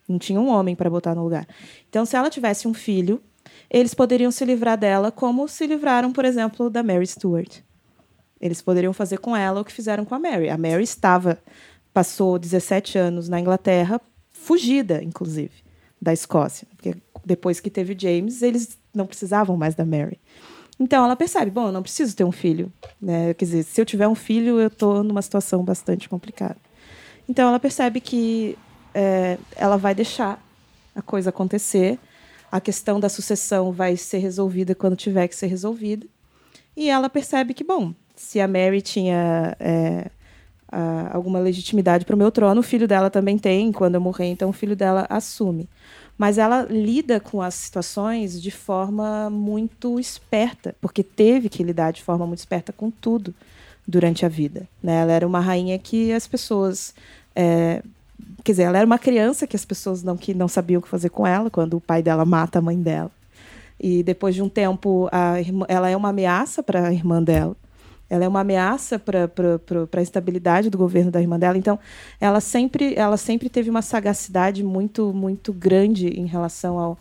[0.09, 1.47] Não tinha um homem para botar no lugar.
[1.89, 3.23] Então, se ela tivesse um filho,
[3.71, 7.61] eles poderiam se livrar dela como se livraram, por exemplo, da Mary Stuart.
[8.41, 10.49] Eles poderiam fazer com ela o que fizeram com a Mary.
[10.49, 11.39] A Mary estava,
[11.93, 14.01] passou 17 anos na Inglaterra,
[14.33, 15.53] fugida, inclusive,
[16.01, 16.67] da Escócia.
[16.75, 20.19] Porque depois que teve James, eles não precisavam mais da Mary.
[20.81, 22.73] Então ela percebe, bom, eu não preciso ter um filho.
[23.01, 23.35] Né?
[23.35, 26.57] Quer dizer, se eu tiver um filho, eu estou numa situação bastante complicada.
[27.29, 28.59] Então ela percebe que
[28.95, 30.43] é, ela vai deixar
[30.95, 31.99] a coisa acontecer
[32.51, 36.07] a questão da sucessão vai ser resolvida quando tiver que ser resolvida.
[36.77, 40.11] E ela percebe que, bom, se a Mary tinha é,
[40.71, 43.73] a, alguma legitimidade para o meu trono, o filho dela também tem.
[43.73, 45.69] Quando eu morrer, então o filho dela assume.
[46.19, 52.03] Mas ela lida com as situações de forma muito esperta, porque teve que lidar de
[52.03, 53.35] forma muito esperta com tudo
[53.87, 54.69] durante a vida.
[54.83, 55.01] Né?
[55.01, 56.95] Ela era uma rainha que as pessoas
[57.35, 57.83] é,
[58.45, 60.89] Quer dizer, ela era uma criança que as pessoas não, que não sabiam o que
[60.89, 63.11] fazer com ela quando o pai dela mata a mãe dela.
[63.79, 67.57] E depois de um tempo, a irmã, ela é uma ameaça para a irmã dela.
[68.11, 69.31] Ela é uma ameaça para
[69.97, 71.57] a estabilidade do governo da irmã dela.
[71.57, 71.79] Então,
[72.21, 76.99] ela sempre, ela sempre teve uma sagacidade muito, muito grande em relação ao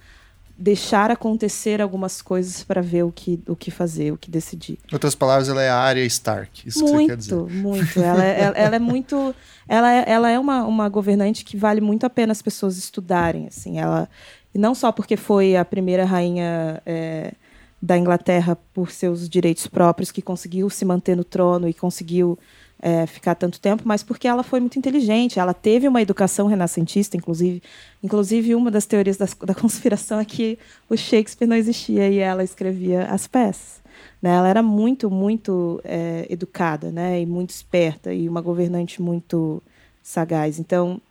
[0.60, 4.78] deixar acontecer algumas coisas para ver o que, o que fazer, o que decidir.
[4.92, 6.68] Em outras palavras, ela é a Arya Stark.
[6.68, 7.36] Isso muito, que você quer dizer.
[7.36, 9.34] Muito, ela, é, ela, ela é muito
[9.70, 13.48] ela é, ela é uma, uma governante que vale muito a pena as pessoas estudarem.
[13.48, 14.10] Assim, ela
[14.54, 17.34] não só porque foi a primeira rainha é,
[17.82, 22.38] da Inglaterra por seus direitos próprios que conseguiu se manter no trono e conseguiu
[22.82, 25.40] é, ficar tanto tempo, mas porque ela foi muito inteligente.
[25.40, 27.62] Ela teve uma educação renascentista, inclusive.
[28.02, 30.58] Inclusive, uma das teorias das, da conspiração é que
[30.90, 33.82] o Shakespeare não existia e ela escrevia as peças.
[34.22, 34.32] Né?
[34.32, 37.22] Ela era muito, muito é, educada né?
[37.22, 39.62] e muito esperta e uma governante muito
[40.02, 40.58] sagaz.
[40.60, 41.02] Então,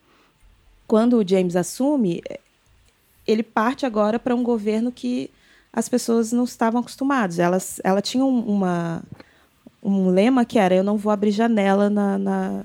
[0.87, 2.23] quando o James assume,
[3.27, 5.31] ele parte agora para um governo que
[5.71, 7.39] as pessoas não estavam acostumadas.
[7.39, 9.03] Elas, ela tinha uma,
[9.83, 12.65] um lema que era: eu não vou abrir janela na, na,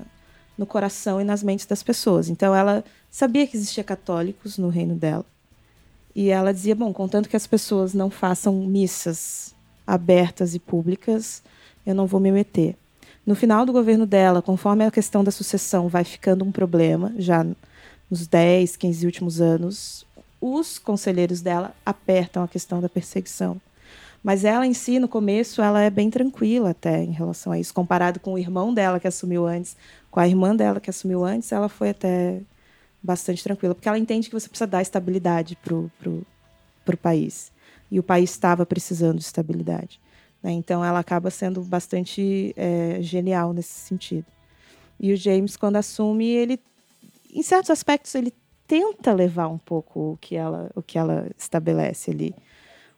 [0.56, 2.28] no coração e nas mentes das pessoas.
[2.28, 5.24] Então, ela sabia que existia católicos no reino dela.
[6.14, 9.54] E ela dizia: bom, contanto que as pessoas não façam missas
[9.86, 11.42] abertas e públicas,
[11.84, 12.76] eu não vou me meter.
[13.26, 17.44] No final do governo dela, conforme a questão da sucessão vai ficando um problema, já
[18.10, 20.06] nos 10, 15 últimos anos,
[20.40, 23.58] os conselheiros dela apertam a questão da perseguição.
[24.24, 27.74] Mas ela em si, no começo, ela é bem tranquila até em relação a isso.
[27.74, 29.76] Comparado com o irmão dela que assumiu antes,
[30.10, 32.40] com a irmã dela que assumiu antes, ela foi até
[33.02, 37.52] bastante tranquila, porque ela entende que você precisa dar estabilidade para o país.
[37.90, 40.00] E o país estava precisando de estabilidade.
[40.42, 40.52] Né?
[40.52, 44.24] Então ela acaba sendo bastante é, genial nesse sentido.
[44.98, 46.58] E o James, quando assume, ele,
[47.30, 48.32] em certos aspectos, ele
[48.66, 52.34] tenta levar um pouco o que ela, o que ela estabelece ali.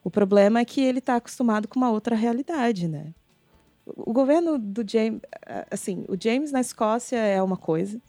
[0.06, 3.12] O problema é que ele está acostumado com uma outra realidade, né?
[3.84, 5.20] O governo do James,
[5.68, 8.00] assim, o James na Escócia é uma coisa,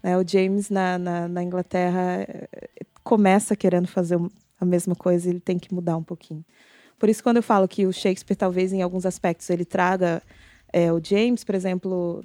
[0.00, 0.16] né?
[0.16, 2.48] O James na, na, na Inglaterra eh,
[3.02, 4.16] começa querendo fazer
[4.60, 6.44] a mesma coisa, ele tem que mudar um pouquinho.
[6.96, 10.22] Por isso, quando eu falo que o Shakespeare, talvez em alguns aspectos, ele traga
[10.72, 12.24] é, o James, por exemplo,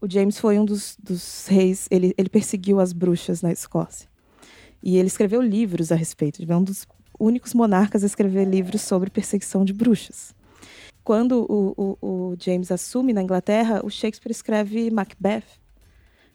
[0.00, 4.08] o James foi um dos, dos reis, ele, ele perseguiu as bruxas na Escócia.
[4.82, 6.84] E ele escreveu livros a respeito, é um dos
[7.18, 10.34] únicos monarcas a escrever livros sobre perseguição de bruxas.
[11.02, 15.44] Quando o, o, o James assume na Inglaterra, o Shakespeare escreve Macbeth,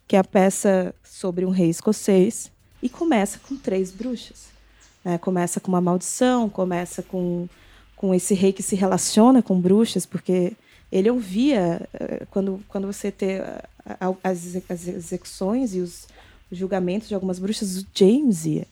[0.07, 2.51] que é a peça sobre um rei escocês,
[2.81, 4.49] e começa com três bruxas.
[5.03, 7.47] É, começa com uma maldição, começa com,
[7.95, 10.53] com esse rei que se relaciona com bruxas, porque
[10.91, 13.43] ele ouvia, eh, quando, quando você ter
[14.23, 16.07] as, as execuções e os
[16.51, 18.67] julgamentos de algumas bruxas, o James ia.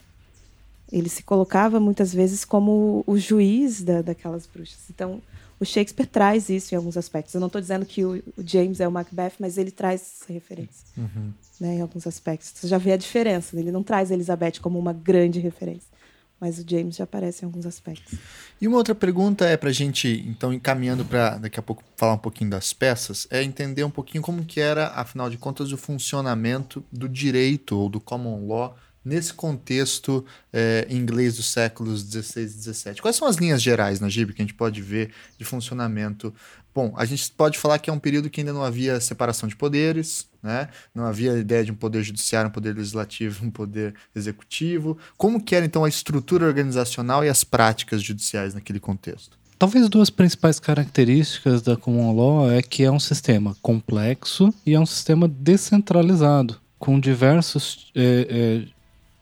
[0.91, 4.89] Ele se colocava muitas vezes como o juiz da, daquelas bruxas.
[4.89, 5.21] Então,
[5.59, 7.33] o Shakespeare traz isso em alguns aspectos.
[7.33, 10.31] Eu não estou dizendo que o, o, James é o Macbeth, mas ele traz essa
[10.31, 11.33] referência uhum.
[11.59, 12.53] né, em alguns aspectos.
[12.55, 13.59] Você já vê a diferença.
[13.59, 15.97] Ele não traz Elizabeth como uma grande referência
[16.39, 18.17] mas o James já aparece em alguns aspectos.
[18.61, 22.13] E uma outra pergunta é para a gente, então, encaminhando para daqui a pouco falar
[22.13, 25.77] um pouquinho das peças, é entender um pouquinho como que era, afinal de contas, o
[25.77, 28.75] funcionamento do direito ou do common law
[29.07, 33.01] nesse contexto é, inglês dos séculos 16 e 17.
[33.01, 36.33] Quais são as linhas gerais, Najib, que a gente pode ver de funcionamento
[36.77, 39.55] Bom, a gente pode falar que é um período que ainda não havia separação de
[39.55, 40.69] poderes, né?
[40.93, 44.95] não havia ideia de um poder judiciário, um poder legislativo, um poder executivo.
[45.17, 49.39] Como que era então a estrutura organizacional e as práticas judiciais naquele contexto?
[49.57, 54.79] Talvez duas principais características da Common Law é que é um sistema complexo e é
[54.79, 58.76] um sistema descentralizado, com diversos é, é,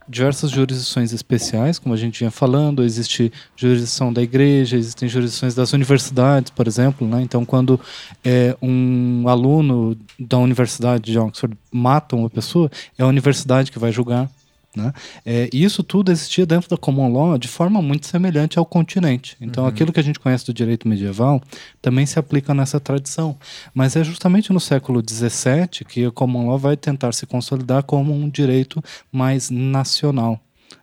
[0.08, 5.74] diversas jurisdições especiais, como a gente vinha falando, existe jurisdição da igreja, existem jurisdições das
[5.74, 7.22] universidades, por exemplo, né?
[7.22, 7.80] Então, quando
[8.24, 13.91] é, um aluno da universidade de Oxford mata uma pessoa, é a universidade que vai
[13.91, 14.30] julgar.
[14.76, 14.91] Né?
[15.26, 19.38] É, e isso tudo existia dentro da common law de forma muito semelhante ao continente.
[19.39, 19.69] Então, uhum.
[19.69, 21.41] aquilo que a gente conhece do direito medieval
[21.82, 23.38] também se aplica nessa tradição.
[23.73, 28.13] Mas é justamente no século XVII que a common law vai tentar se consolidar como
[28.13, 30.39] um direito mais nacional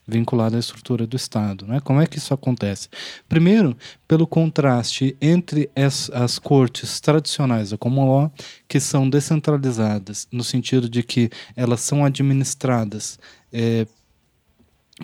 [0.06, 1.66] vinculado à estrutura do Estado.
[1.66, 1.80] Né?
[1.80, 2.88] Como é que isso acontece?
[3.28, 3.76] Primeiro,
[4.06, 8.32] pelo contraste entre as, as cortes tradicionais da common law,
[8.68, 13.18] que são descentralizadas, no sentido de que elas são administradas
[13.52, 13.86] é,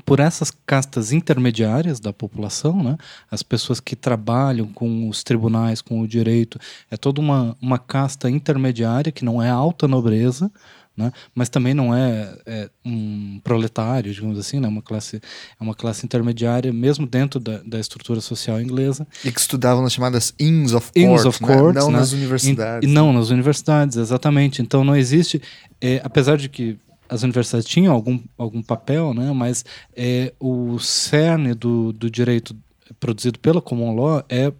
[0.05, 2.97] por essas castas intermediárias da população, né?
[3.31, 6.59] as pessoas que trabalham com os tribunais, com o direito,
[6.91, 10.51] é toda uma, uma casta intermediária que não é alta nobreza,
[10.97, 11.13] né?
[11.35, 14.67] mas também não é, é, um proletário, digamos assim, né?
[14.67, 19.07] uma classe, é uma classe intermediária, mesmo dentro da, da estrutura social inglesa.
[19.25, 21.81] E que estudavam nas chamadas Inns of Court, Inns of Court né?
[21.81, 21.99] não né?
[21.99, 22.91] nas universidades.
[22.91, 24.61] Não nas universidades, exatamente.
[24.61, 25.41] Então não existe,
[25.81, 26.77] é, apesar de que
[27.09, 29.33] as universidades tinham algum, algum papel, né?
[29.33, 29.65] mas
[29.97, 32.55] é, o cerne do, do direito
[32.99, 34.53] produzido pela common law é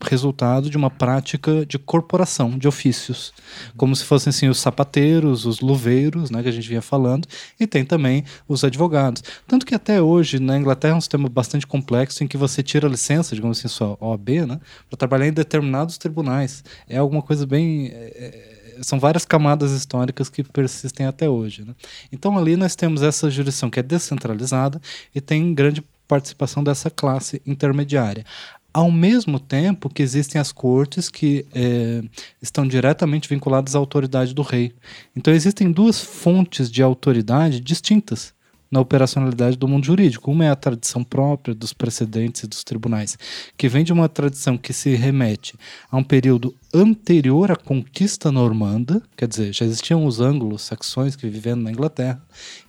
[0.00, 3.32] resultado de uma prática de corporação de ofícios,
[3.76, 7.26] como se fossem assim os sapateiros, os luveiros, né, que a gente vinha falando,
[7.58, 9.22] e tem também os advogados.
[9.46, 12.88] Tanto que até hoje na Inglaterra é um sistema bastante complexo em que você tira
[12.88, 16.62] licença, digamos assim, sua OAB, né, para trabalhar em determinados tribunais.
[16.88, 21.64] É alguma coisa bem é, são várias camadas históricas que persistem até hoje.
[21.64, 21.74] Né?
[22.12, 24.80] Então ali nós temos essa jurisdição que é descentralizada
[25.14, 28.24] e tem grande participação dessa classe intermediária.
[28.72, 32.02] Ao mesmo tempo que existem as cortes que é,
[32.42, 34.74] estão diretamente vinculadas à autoridade do rei.
[35.14, 38.33] Então existem duas fontes de autoridade distintas
[38.74, 40.32] na operacionalidade do mundo jurídico.
[40.32, 43.16] Uma é a tradição própria dos precedentes e dos tribunais,
[43.56, 45.54] que vem de uma tradição que se remete
[45.88, 51.54] a um período anterior à conquista normanda, quer dizer, já existiam os anglo-saxões que viviam
[51.54, 52.20] na Inglaterra,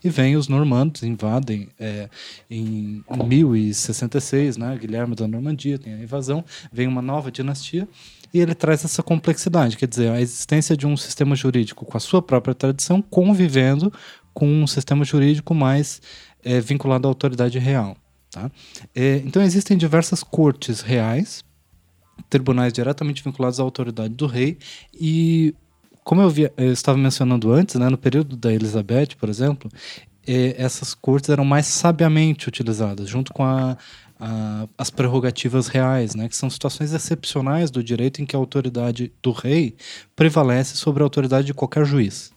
[0.04, 2.08] e vêm os normandos, invadem é,
[2.52, 7.88] em 1066, né, Guilherme da Normandia tem a invasão, vem uma nova dinastia,
[8.32, 12.00] e ele traz essa complexidade, quer dizer, a existência de um sistema jurídico com a
[12.00, 13.92] sua própria tradição convivendo
[14.36, 16.00] com um sistema jurídico mais
[16.44, 17.98] é, vinculado à autoridade real.
[18.30, 18.52] Tá?
[18.94, 21.44] É, então existem diversas cortes reais,
[22.30, 24.60] tribunais diretamente vinculados à autoridade do rei
[24.94, 25.56] e
[26.04, 29.72] como eu, via, eu estava mencionando antes, né, no período da Elizabeth, por exemplo,
[30.28, 33.76] é, essas cortes eram mais sabiamente utilizadas, junto com a
[34.20, 39.12] a, as prerrogativas reais, né, que são situações excepcionais do direito em que a autoridade
[39.22, 39.76] do rei
[40.16, 42.34] prevalece sobre a autoridade de qualquer juiz.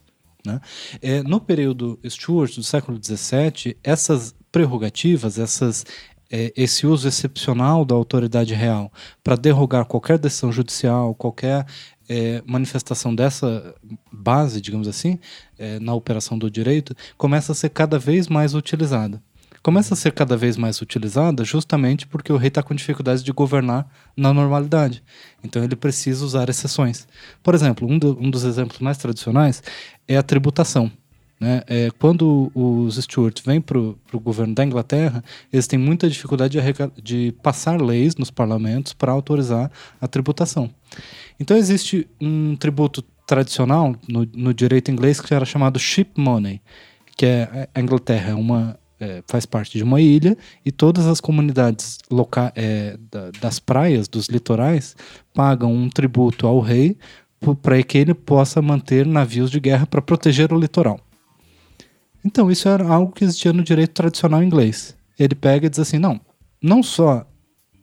[0.49, 0.61] Né?
[1.03, 5.84] É, no período Stuart do século XVII, essas prerrogativas, essas,
[6.30, 8.90] é, esse uso excepcional da autoridade real
[9.22, 11.66] para derrogar qualquer decisão judicial, qualquer
[12.09, 13.74] é, manifestação dessa
[14.11, 15.18] base, digamos assim,
[15.59, 19.22] é, na operação do direito, começa a ser cada vez mais utilizada
[19.62, 23.32] começa a ser cada vez mais utilizada justamente porque o rei está com dificuldade de
[23.32, 23.86] governar
[24.16, 25.02] na normalidade.
[25.42, 27.06] Então ele precisa usar exceções.
[27.42, 29.62] Por exemplo, um, do, um dos exemplos mais tradicionais
[30.06, 30.90] é a tributação.
[31.40, 31.62] Né?
[31.68, 37.02] É, quando os Stuart vêm para o governo da Inglaterra, eles têm muita dificuldade de,
[37.02, 40.70] de passar leis nos parlamentos para autorizar a tributação.
[41.38, 46.61] Então existe um tributo tradicional no, no direito inglês que era chamado ship money,
[47.16, 51.20] que é a Inglaterra é uma é, faz parte de uma ilha e todas as
[51.20, 54.96] comunidades loca é, da, das praias, dos litorais,
[55.34, 56.96] pagam um tributo ao rei
[57.62, 60.99] para que ele possa manter navios de guerra para proteger o litoral.
[62.24, 64.96] Então, isso era algo que existia no direito tradicional inglês.
[65.18, 66.20] Ele pega e diz assim: não,
[66.61, 67.24] não só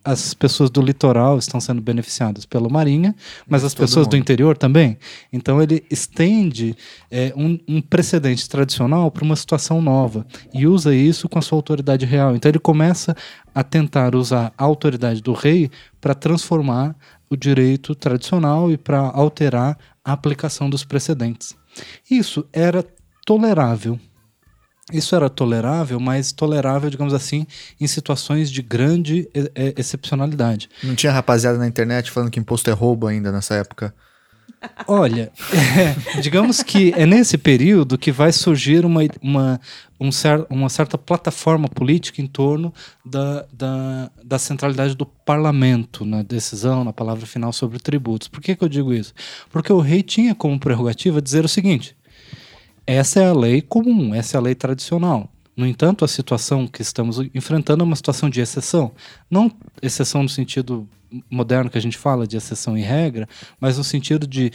[0.05, 3.15] as pessoas do litoral estão sendo beneficiadas pela Marinha,
[3.49, 4.11] mas as pessoas mundo.
[4.11, 4.99] do interior também.
[5.33, 6.77] Então ele estende
[7.09, 11.57] é, um, um, precedente tradicional para uma situação nova e usa isso com a sua
[11.57, 12.35] autoridade real.
[12.35, 13.17] Então ele começa
[13.53, 16.95] a tentar usar a autoridade do rei para transformar
[17.27, 21.55] o direito tradicional e para alterar a aplicação dos precedentes.
[22.09, 22.85] Isso era
[23.25, 23.99] tolerável
[24.93, 27.47] isso era tolerável, mas tolerável, digamos assim,
[27.79, 29.27] em situações de grande
[29.75, 30.69] excepcionalidade.
[30.83, 33.93] Não tinha rapaziada na internet falando que imposto é roubo ainda nessa época?
[34.87, 35.31] Olha,
[36.17, 39.59] é, digamos que é nesse período que vai surgir uma, uma,
[39.99, 42.73] um cer uma certa plataforma política em torno
[43.03, 48.27] da, da, da, centralidade do parlamento na decisão, na palavra final sobre tributos.
[48.27, 49.13] Por que, que eu digo isso?
[49.49, 51.95] Porque o rei tinha como prerrogativa dizer o seguinte:
[52.85, 55.29] essa é a lei comum, essa é a lei tradicional.
[55.55, 58.91] No entanto, a situação que estamos enfrentando é uma situação de exceção.
[59.29, 59.49] Não
[59.81, 60.87] exceção no sentido
[61.29, 63.27] moderno que a gente fala de exceção e regra,
[63.59, 64.51] mas no sentido de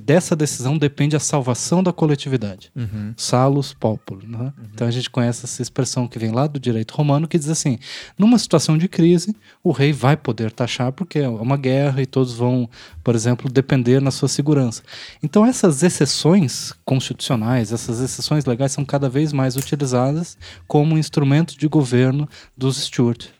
[0.00, 2.72] dessa decisão depende a salvação da coletividade.
[2.74, 3.14] Uhum.
[3.16, 4.26] Salus populi.
[4.26, 4.38] Né?
[4.38, 4.52] Uhum.
[4.74, 7.78] Então a gente conhece essa expressão que vem lá do direito romano que diz assim:
[8.18, 12.34] numa situação de crise, o rei vai poder taxar porque é uma guerra e todos
[12.34, 12.68] vão,
[13.04, 14.82] por exemplo, depender na sua segurança.
[15.22, 21.68] Então essas exceções constitucionais, essas exceções legais são cada vez mais utilizadas como instrumento de
[21.68, 23.35] governo dos Stuart.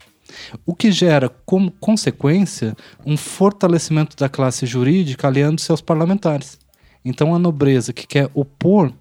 [0.64, 6.59] O que gera como consequência um fortalecimento da classe jurídica aliando seus parlamentares.
[7.05, 8.93] Então a nobreza que quer opor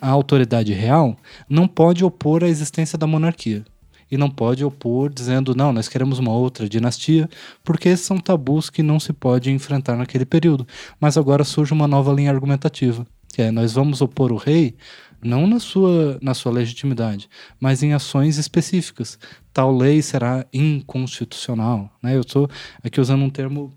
[0.00, 1.16] a autoridade real
[1.48, 3.64] não pode opor a existência da monarquia.
[4.10, 7.28] E não pode opor dizendo, não, nós queremos uma outra dinastia,
[7.62, 10.66] porque esses são tabus que não se pode enfrentar naquele período.
[10.98, 14.76] Mas agora surge uma nova linha argumentativa, que é nós vamos opor o rei
[15.22, 17.28] não na sua, na sua legitimidade,
[17.60, 19.18] mas em ações específicas.
[19.52, 21.90] Tal lei será inconstitucional.
[22.02, 22.16] Né?
[22.16, 22.48] Eu estou
[22.82, 23.74] aqui usando um termo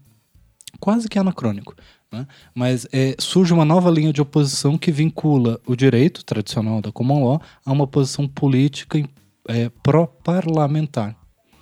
[0.79, 1.75] quase que anacrônico.
[2.11, 2.27] Né?
[2.53, 7.23] Mas é, surge uma nova linha de oposição que vincula o direito tradicional da common
[7.23, 9.01] law a uma posição política
[9.47, 11.15] é, pró-parlamentar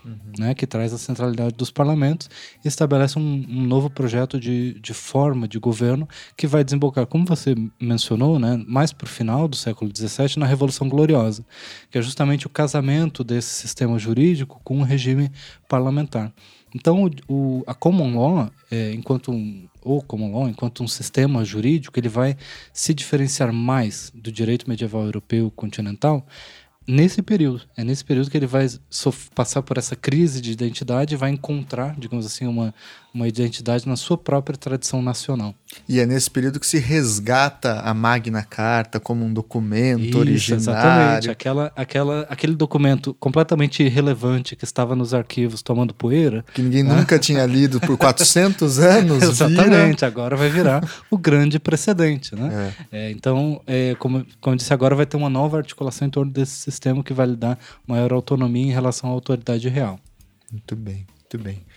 [0.04, 0.18] uhum.
[0.38, 2.30] né, que traz a centralidade dos parlamentos
[2.64, 7.26] e estabelece um, um, novo projeto de, de forma de governo que vai desembocar, como
[7.26, 11.46] você mencionou, né, mais para o final do século XVII, na Revolução Gloriosa,
[11.90, 15.32] que é justamente o casamento desse sistema jurídico com o regime
[15.68, 16.32] parlamentar.
[16.74, 22.00] Então, o, a common law, é, enquanto um, ou common law, enquanto um sistema jurídico,
[22.00, 22.38] ele vai
[22.72, 26.26] se diferenciar mais do direito medieval europeu continental,
[26.90, 27.62] nesse período.
[27.78, 28.68] É nesse período que ele vai
[29.36, 32.74] passar por essa crise de identidade e vai encontrar, digamos assim, uma,
[33.14, 35.56] uma identidade na sua própria tradição nacional.
[35.88, 40.62] E é nesse período que se resgata a Magna Carta como um documento Isso, originário.
[40.62, 46.46] Exatamente, aquela, aquela, aquele documento completamente irrelevante que estava nos arquivos tomando poeira.
[46.54, 49.24] Que ninguém nunca tinha lido por 400 anos.
[49.24, 50.08] Exatamente, vira...
[50.08, 52.36] agora vai virar o grande precedente.
[52.36, 52.74] Né?
[52.92, 53.00] É.
[53.00, 56.32] É, então, é, como, como eu disse, agora vai ter uma nova articulação em torno
[56.32, 57.58] desse sistema que vai lhe dar
[57.88, 60.00] maior autonomia em relação à autoridade real.
[60.52, 61.69] Muito bem, muito bem.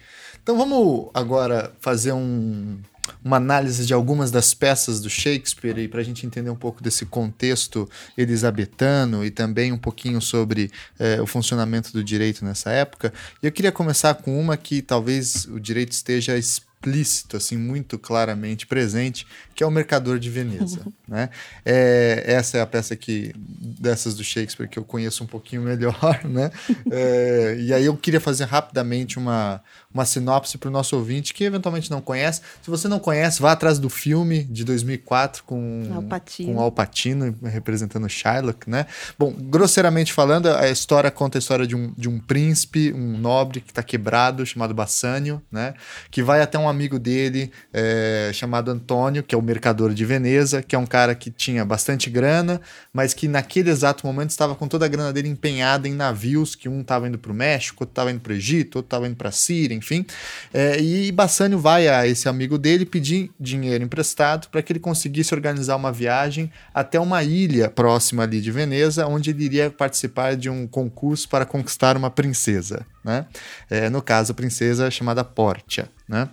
[0.43, 2.79] Então vamos agora fazer um,
[3.25, 7.07] uma análise de algumas das peças do Shakespeare para a gente entender um pouco desse
[7.07, 7.89] contexto
[8.19, 13.13] elisabetano e também um pouquinho sobre é, o funcionamento do direito nessa época.
[13.43, 18.67] E eu queria começar com uma que talvez o direito esteja explícito, assim, muito claramente
[18.67, 19.25] presente,
[19.55, 20.81] que é o Mercador de Veneza.
[21.13, 21.29] Né?
[21.63, 25.95] É, essa é a peça que, dessas do Shakespeare que eu conheço um pouquinho melhor.
[26.25, 26.51] Né?
[26.91, 29.61] É, e aí eu queria fazer rapidamente uma,
[29.93, 32.41] uma sinopse para o nosso ouvinte que eventualmente não conhece.
[32.63, 38.09] Se você não conhece, vá atrás do filme de 2004 com Alpatino, com Alpatino representando
[38.09, 38.69] Shylock.
[38.69, 38.87] Né?
[39.19, 43.61] Bom, grosseiramente falando, a história conta a história de um, de um príncipe, um nobre
[43.61, 45.75] que está quebrado, chamado Bassanio, né?
[46.11, 50.63] que vai até um amigo dele é, chamado Antônio, que é o mercador de Veneza,
[50.63, 52.61] que é um cara que tinha bastante grana,
[52.93, 56.69] mas que naquele exato momento estava com toda a grana dele empenhada em navios, que
[56.69, 59.17] um estava indo para o México, outro estava indo para o Egito, outro estava indo
[59.17, 60.07] para a Síria, enfim.
[60.55, 65.35] É, e Bassânio vai a esse amigo dele pedir dinheiro emprestado para que ele conseguisse
[65.35, 70.49] organizar uma viagem até uma ilha próxima ali de Veneza, onde ele iria participar de
[70.49, 73.27] um concurso para conquistar uma princesa, né?
[73.69, 76.29] É, no caso, a princesa chamada Portia, né?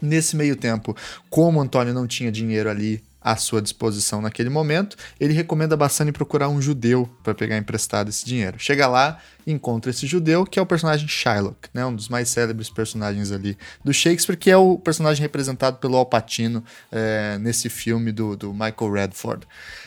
[0.00, 0.96] Nesse meio tempo,
[1.30, 6.12] como Antônio não tinha dinheiro ali à sua disposição naquele momento, ele recomenda a Bassani
[6.12, 8.56] procurar um judeu para pegar emprestado esse dinheiro.
[8.58, 12.70] Chega lá, encontra esse judeu, que é o personagem Shylock, né, um dos mais célebres
[12.70, 18.12] personagens ali do Shakespeare, que é o personagem representado pelo Al Pacino é, nesse filme
[18.12, 19.46] do, do Michael Redford.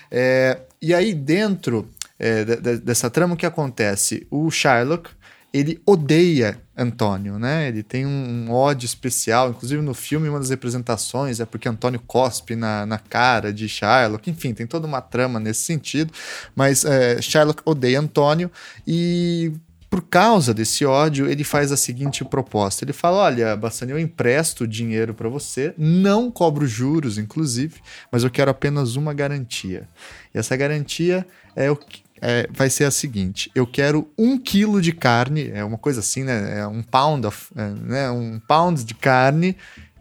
[0.09, 4.25] É, e aí, dentro é, de, de, dessa trama, o que acontece?
[4.29, 5.09] O Shylock
[5.53, 7.67] ele odeia Antônio, né?
[7.67, 12.55] Ele tem um, ódio especial, inclusive no filme, uma das representações é porque Antônio cospe
[12.55, 16.11] na, na cara de Shylock, enfim, tem toda uma trama nesse sentido,
[16.55, 18.51] mas é, Shylock odeia Antônio
[18.85, 19.53] e
[19.89, 22.83] por causa desse ódio, ele faz a seguinte proposta.
[22.83, 27.75] Ele fala: Olha, Bassani, eu empresto dinheiro para você, não cobro juros, inclusive,
[28.11, 29.87] mas eu quero apenas uma garantia.
[30.33, 34.81] E essa garantia é o que é, vai ser a seguinte: eu quero um quilo
[34.81, 36.59] de carne, é uma coisa assim, né?
[36.59, 38.09] É um pound, of, é, né?
[38.09, 39.55] um pound de carne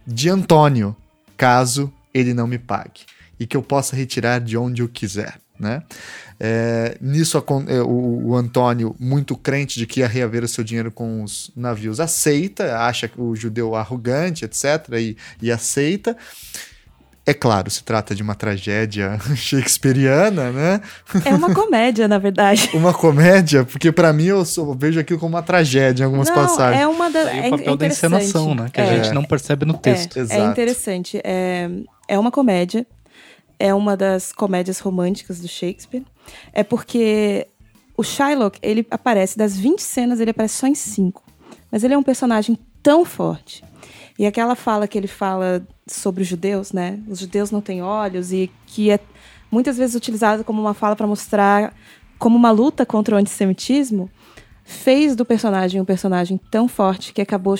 [0.07, 0.97] de Antônio,
[1.37, 3.03] caso ele não me pague.
[3.39, 5.39] E que eu possa retirar de onde eu quiser.
[5.59, 5.83] Né?
[6.41, 7.37] É, nisso
[7.69, 11.51] é, o, o, Antônio, muito crente de que ia reaver o seu dinheiro com os
[11.55, 16.17] navios, aceita, acha o judeu arrogante, etc., e, e aceita.
[17.27, 20.81] É claro, se trata de uma tragédia shakespeariana, né?
[21.25, 22.69] É uma comédia, na verdade.
[22.75, 26.29] uma comédia, porque para mim eu, sou, eu, vejo aquilo como uma tragédia em algumas
[26.29, 26.83] não, passagens.
[26.83, 28.69] É uma da, é, o papel é da encenação, né?
[28.71, 28.85] Que é.
[28.85, 30.19] a gente não percebe no texto.
[30.19, 31.19] É, é interessante.
[31.25, 31.71] É,
[32.09, 32.87] é uma comédia.
[33.59, 36.05] É uma das comédias românticas do Shakespeare.
[36.53, 37.47] É porque
[37.97, 41.23] o Shylock, ele aparece, das 20 cenas, ele aparece só em 5.
[41.73, 43.65] Mas ele é um personagem tão forte
[44.19, 46.99] e aquela fala que ele fala sobre os judeus, né?
[47.09, 48.99] Os judeus não têm olhos e que é
[49.51, 51.75] muitas vezes utilizada como uma fala para mostrar
[52.19, 54.11] como uma luta contra o antissemitismo,
[54.65, 57.55] fez do personagem um personagem tão forte que acabou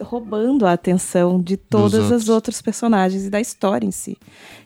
[0.00, 4.16] roubando a atenção de todas as outros personagens e da história em si.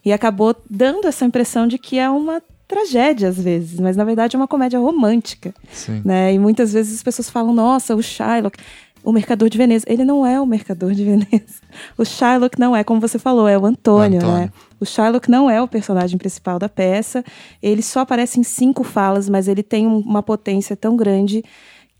[0.05, 4.37] E acabou dando essa impressão de que é uma tragédia às vezes, mas na verdade
[4.37, 6.01] é uma comédia romântica, Sim.
[6.05, 6.33] né?
[6.33, 8.59] E muitas vezes as pessoas falam: "Nossa, o Shylock,
[9.05, 9.85] o mercador de Veneza.
[9.89, 11.63] Ele não é o mercador de Veneza.
[11.99, 14.37] O Shylock não é, como você falou, é o Antônio, Antônio.
[14.37, 14.53] né?
[14.81, 17.25] O Shylock não é o personagem principal da peça.
[17.63, 21.45] Ele só aparece em cinco falas, mas ele tem uma potência tão grande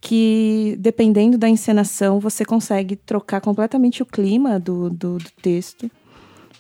[0.01, 5.91] que, dependendo da encenação, você consegue trocar completamente o clima do, do, do texto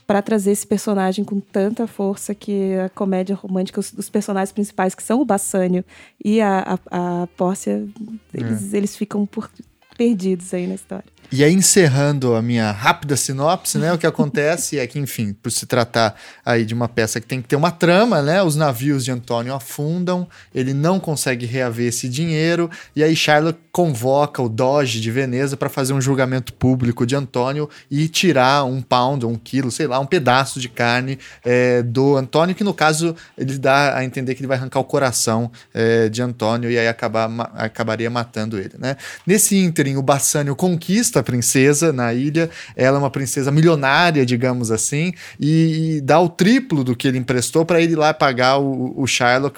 [0.06, 4.94] para trazer esse personagem com tanta força que a comédia romântica, os, os personagens principais,
[4.94, 5.84] que são o Bassânio
[6.22, 7.86] e a, a, a Pórcia,
[8.32, 8.76] eles, é.
[8.76, 9.50] eles ficam por
[9.96, 11.13] perdidos aí na história.
[11.36, 13.92] E aí, encerrando a minha rápida sinopse, né?
[13.92, 16.14] O que acontece é que, enfim, por se tratar
[16.46, 18.40] aí de uma peça que tem que ter uma trama, né?
[18.40, 24.40] Os navios de Antônio afundam, ele não consegue reaver esse dinheiro, e aí Shylock convoca
[24.40, 29.26] o Doge de Veneza para fazer um julgamento público de Antônio e tirar um pound,
[29.26, 33.58] um quilo, sei lá, um pedaço de carne é, do Antônio, que no caso ele
[33.58, 37.28] dá a entender que ele vai arrancar o coração é, de Antônio e aí acabar,
[37.54, 38.96] acabaria matando ele, né?
[39.26, 42.48] Nesse ínterim, o Bassânio conquista princesa na ilha.
[42.76, 47.18] Ela é uma princesa milionária, digamos assim, e, e dá o triplo do que ele
[47.18, 49.04] emprestou para ele ir lá pagar o, o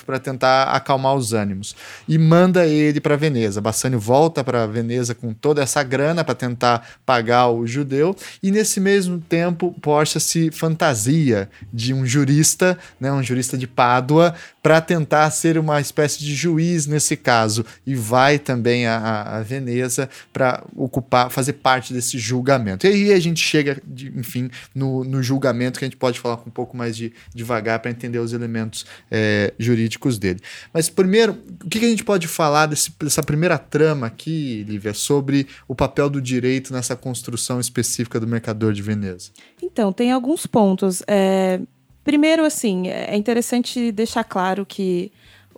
[0.04, 1.74] para tentar acalmar os ânimos.
[2.08, 3.60] E manda ele para Veneza.
[3.60, 8.80] Bassânio volta para Veneza com toda essa grana para tentar pagar o judeu, e nesse
[8.80, 14.34] mesmo tempo, Portia se fantasia de um jurista, né, um jurista de Pádua,
[14.66, 20.10] para tentar ser uma espécie de juiz nesse caso e vai também a, a Veneza
[20.32, 22.84] para ocupar, fazer parte desse julgamento.
[22.84, 26.38] E aí a gente chega, de, enfim, no, no, julgamento que a gente pode falar
[26.38, 30.40] com um pouco mais de devagar para entender os elementos é, jurídicos dele.
[30.74, 34.94] Mas primeiro, o que, que a gente pode falar desse, dessa primeira trama aqui, Lívia,
[34.94, 39.30] sobre o papel do direito nessa construção específica do mercador de Veneza?
[39.62, 41.04] Então, tem alguns pontos.
[41.06, 41.60] É,
[42.06, 45.10] Primeiro, assim, é interessante deixar claro que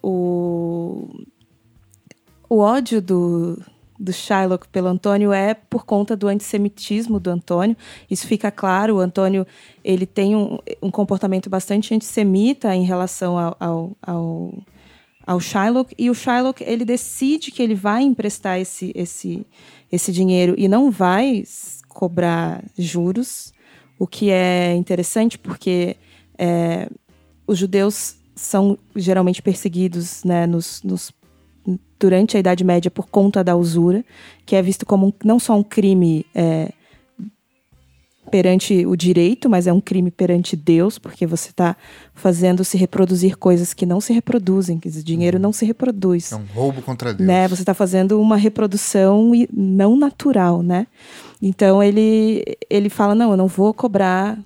[0.03, 1.07] o,
[2.49, 3.63] o ódio do,
[4.01, 7.77] do Shylock pelo Antônio é por conta do antissemitismo do Antônio.
[8.11, 8.97] Isso fica claro.
[8.97, 9.47] O Antônio
[9.85, 14.55] ele tem um, um comportamento bastante antissemita em relação ao, ao, ao,
[15.27, 15.95] ao Shylock.
[15.99, 19.47] E o Shylock ele decide que ele vai emprestar esse, esse,
[19.93, 21.45] esse dinheiro e não vai
[21.89, 23.53] cobrar juros,
[23.99, 25.99] o que é interessante porque
[26.39, 26.89] é,
[27.47, 31.13] os judeus são geralmente perseguidos né, nos, nos,
[31.99, 34.05] durante a Idade Média por conta da usura,
[34.47, 36.73] que é visto como um, não só um crime é,
[38.29, 41.77] perante o direito, mas é um crime perante Deus, porque você está
[42.15, 45.43] fazendo se reproduzir coisas que não se reproduzem, que o dinheiro uhum.
[45.43, 46.31] não se reproduz.
[46.31, 47.27] É um roubo contra Deus.
[47.27, 47.49] Né?
[47.49, 50.87] Você está fazendo uma reprodução não natural, né?
[51.41, 54.39] Então ele ele fala não, eu não vou cobrar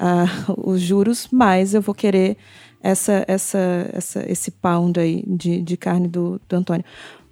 [0.00, 2.36] uh, os juros, mais eu vou querer
[2.82, 6.84] essa, essa, essa, esse pound aí de, de carne do, do Antônio.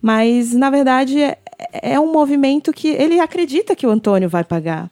[0.02, 1.38] Mas, na verdade, é,
[1.72, 4.90] é um movimento que ele acredita que o Antônio vai pagar.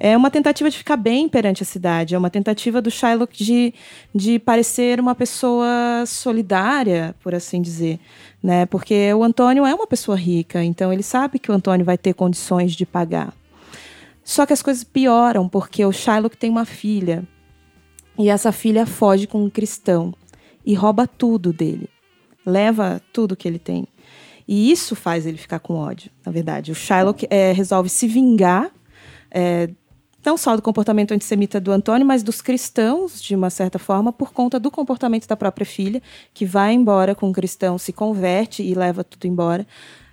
[0.00, 3.74] É uma tentativa de ficar bem perante a cidade, é uma tentativa do Shylock de,
[4.14, 5.66] de parecer uma pessoa
[6.06, 7.98] solidária, por assim dizer.
[8.42, 8.64] Né?
[8.66, 12.14] Porque o Antônio é uma pessoa rica, então ele sabe que o Antônio vai ter
[12.14, 13.34] condições de pagar.
[14.24, 17.22] Só que as coisas pioram porque o Shylock tem uma filha
[18.18, 20.14] e essa filha foge com um cristão
[20.64, 21.90] e rouba tudo dele,
[22.44, 23.86] leva tudo que ele tem.
[24.48, 26.72] E isso faz ele ficar com ódio, na verdade.
[26.72, 28.70] O Shylock é, resolve se vingar,
[29.30, 29.70] é,
[30.24, 34.32] não só do comportamento antissemita do Antônio, mas dos cristãos, de uma certa forma, por
[34.32, 36.02] conta do comportamento da própria filha,
[36.32, 39.66] que vai embora com o cristão, se converte e leva tudo embora.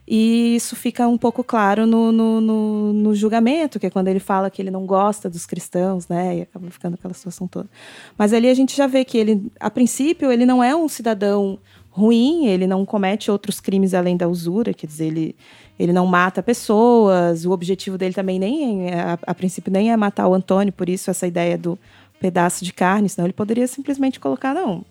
[0.07, 4.19] E isso fica um pouco claro no, no, no, no, julgamento, que é quando ele
[4.19, 6.39] fala que ele não gosta dos cristãos, né?
[6.39, 7.69] E acaba ficando aquela situação toda.
[8.17, 11.59] Mas ali a gente já vê que ele, a princípio, ele não é um cidadão
[11.91, 15.35] ruim, ele não comete outros crimes além da usura, quer dizer, ele,
[15.77, 19.97] ele não mata pessoas, o objetivo dele também nem é, a, a princípio nem é
[19.97, 21.77] matar o Antônio, por isso essa ideia do
[22.19, 24.85] pedaço de carne, senão ele poderia simplesmente colocar, não,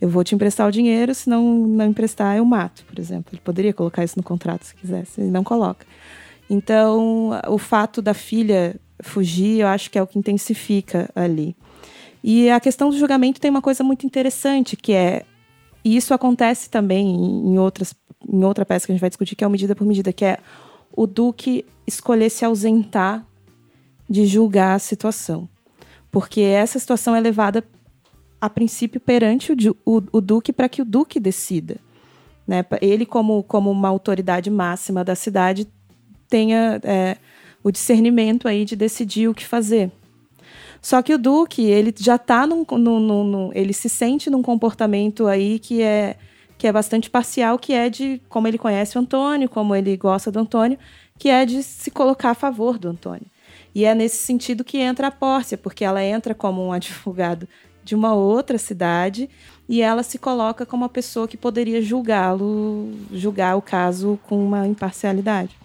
[0.00, 3.30] eu vou te emprestar o dinheiro, se não, não emprestar, eu mato, por exemplo.
[3.32, 5.86] Ele poderia colocar isso no contrato se quisesse, ele não coloca.
[6.48, 11.56] Então, o fato da filha fugir, eu acho que é o que intensifica ali.
[12.22, 15.24] E a questão do julgamento tem uma coisa muito interessante, que é.
[15.84, 17.94] E isso acontece também em, outras,
[18.28, 20.24] em outra peça que a gente vai discutir, que é o medida por medida, que
[20.24, 20.38] é
[20.92, 23.24] o Duque escolher se ausentar
[24.08, 25.48] de julgar a situação.
[26.10, 27.64] Porque essa situação é levada
[28.40, 31.76] a princípio, perante o, o, o Duque para que o Duque decida.
[32.46, 32.64] Né?
[32.80, 35.68] Ele, como, como uma autoridade máxima da cidade,
[36.28, 37.16] tenha é,
[37.62, 39.90] o discernimento aí de decidir o que fazer.
[40.80, 45.26] Só que o Duque, ele já está num, num, num, ele se sente num comportamento
[45.26, 46.16] aí que é
[46.56, 50.28] que é bastante parcial, que é de como ele conhece o Antônio, como ele gosta
[50.28, 50.76] do Antônio,
[51.16, 53.26] que é de se colocar a favor do Antônio.
[53.72, 57.48] E é nesse sentido que entra a Pórcia, porque ela entra como um advogado
[57.88, 59.30] de uma outra cidade
[59.66, 64.68] e ela se coloca como uma pessoa que poderia julgá-lo, julgar o caso com uma
[64.68, 65.56] imparcialidade.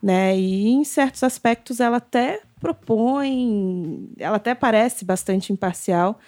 [0.00, 0.38] Né?
[0.38, 6.20] E em certos aspectos ela até propõe, ela até parece bastante imparcial,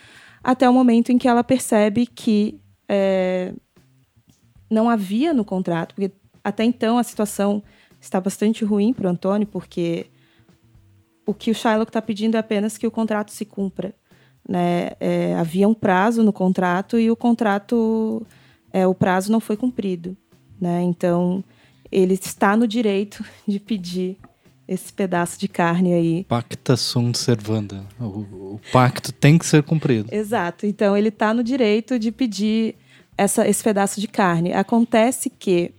[0.43, 3.55] até o momento em que ela percebe que é,
[4.69, 6.11] não havia no contrato, porque
[6.43, 7.63] até então a situação
[8.01, 10.07] está bastante ruim para o Antônio, porque
[11.25, 13.95] o que o Shylock está pedindo é apenas que o contrato se cumpra.
[14.51, 14.91] Né?
[14.99, 18.27] É, havia um prazo no contrato e o contrato,
[18.73, 20.17] é, o prazo não foi cumprido.
[20.61, 20.83] Né?
[20.83, 21.45] Então,
[21.91, 24.19] ele está no direito de pedir
[24.67, 26.25] esse pedaço de carne aí.
[26.25, 27.85] Pacta sunt servanda.
[28.01, 30.13] O, o pacto tem que ser cumprido.
[30.13, 30.67] Exato.
[30.67, 32.75] Então, ele está no direito de pedir
[33.17, 34.53] essa, esse pedaço de carne.
[34.53, 35.73] Acontece que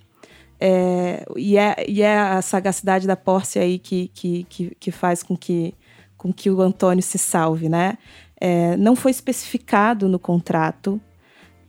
[0.63, 5.23] É, e, é, e é a sagacidade da Pórcia aí que, que, que, que faz
[5.23, 5.73] com que,
[6.15, 7.97] com que o Antônio se salve, né?
[8.43, 10.99] É, não foi especificado no contrato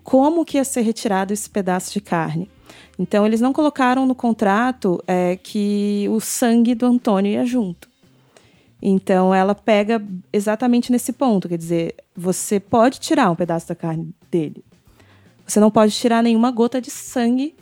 [0.03, 2.51] como que ia ser retirado esse pedaço de carne.
[2.99, 7.91] Então, eles não colocaram no contrato é, que o sangue do Antônio ia junto.
[8.81, 11.49] Então, ela pega exatamente nesse ponto.
[11.49, 14.65] Quer dizer, você pode tirar um pedaço da carne dele.
[15.47, 17.55] Você não pode tirar nenhuma gota de sangue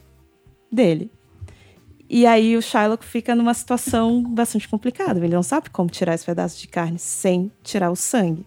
[0.70, 1.10] dele.
[2.08, 5.18] E aí o Shylock fica numa situação bastante complicada.
[5.18, 8.46] Ele não sabe como tirar esse pedaço de carne sem tirar o sangue.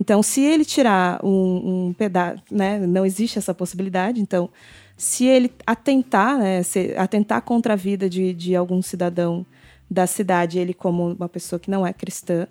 [0.00, 4.18] Então, se ele tirar um, um pedaço, né, não existe essa possibilidade.
[4.18, 4.48] Então,
[4.96, 9.44] se ele atentar, né, se, atentar contra a vida de, de algum cidadão
[9.90, 12.46] da cidade, ele como uma pessoa que não é cristã,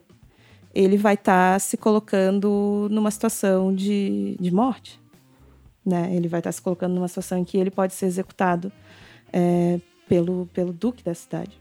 [0.76, 5.00] ele vai estar tá se colocando numa situação de, de morte.
[5.84, 6.16] Né?
[6.16, 8.72] Ele vai estar tá se colocando numa situação em que ele pode ser executado
[9.34, 11.60] é, pelo, pelo duque da cidade.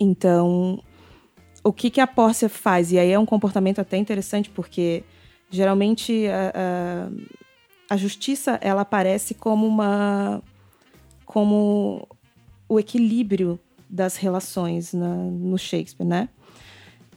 [0.00, 0.82] Então,
[1.66, 2.92] o que, que a Pórcia faz?
[2.92, 5.02] E aí é um comportamento até interessante, porque
[5.50, 6.52] geralmente a,
[7.90, 10.42] a, a justiça ela aparece como uma
[11.24, 12.06] como
[12.68, 13.58] o equilíbrio
[13.90, 16.28] das relações na, no Shakespeare, né?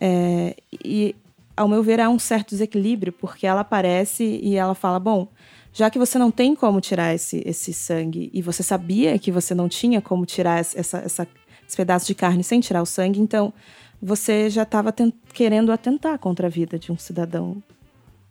[0.02, 1.16] É, e
[1.56, 5.28] ao meu ver há um certo desequilíbrio porque ela aparece e ela fala, bom,
[5.72, 9.54] já que você não tem como tirar esse, esse sangue e você sabia que você
[9.54, 11.28] não tinha como tirar essa, essa,
[11.68, 13.54] esse pedaço de carne sem tirar o sangue, então
[14.02, 14.94] você já estava
[15.34, 17.62] querendo atentar contra a vida de um cidadão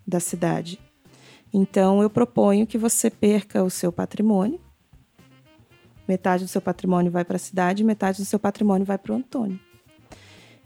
[0.07, 0.81] da cidade.
[1.53, 4.61] Então, eu proponho que você perca o seu patrimônio.
[6.07, 9.16] Metade do seu patrimônio vai para a cidade, metade do seu patrimônio vai para o
[9.16, 9.61] Antônio.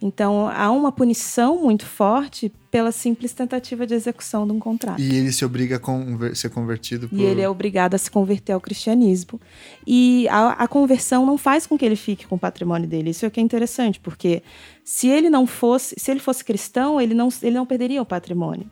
[0.02, 5.00] Então, há uma punição muito forte pela simples tentativa de execução de um contrato.
[5.00, 7.16] E ele se obriga a conver ser convertido por...
[7.16, 9.40] E ele é obrigado a se converter ao cristianismo.
[9.86, 13.10] E a, a, conversão não faz com que ele fique com o patrimônio dele.
[13.10, 14.42] Isso é o que é interessante, porque
[14.82, 18.68] se ele não fosse, se ele fosse cristão, ele não, ele não perderia o patrimônio.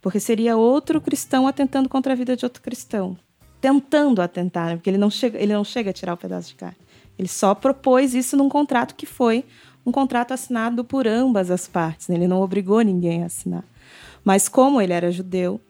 [0.00, 3.16] Porque seria outro cristão atentando contra a vida de outro cristão.
[3.60, 4.76] Tentando atentar, né?
[4.76, 6.76] porque ele não, chega, ele não chega a tirar o pedaço de carne.
[7.18, 9.44] Ele só propôs isso num contrato que foi
[9.84, 12.08] um contrato assinado por ambas as partes.
[12.08, 12.16] Né?
[12.16, 13.64] Ele não obrigou ninguém a assinar.
[14.24, 15.60] Mas como ele era judeu,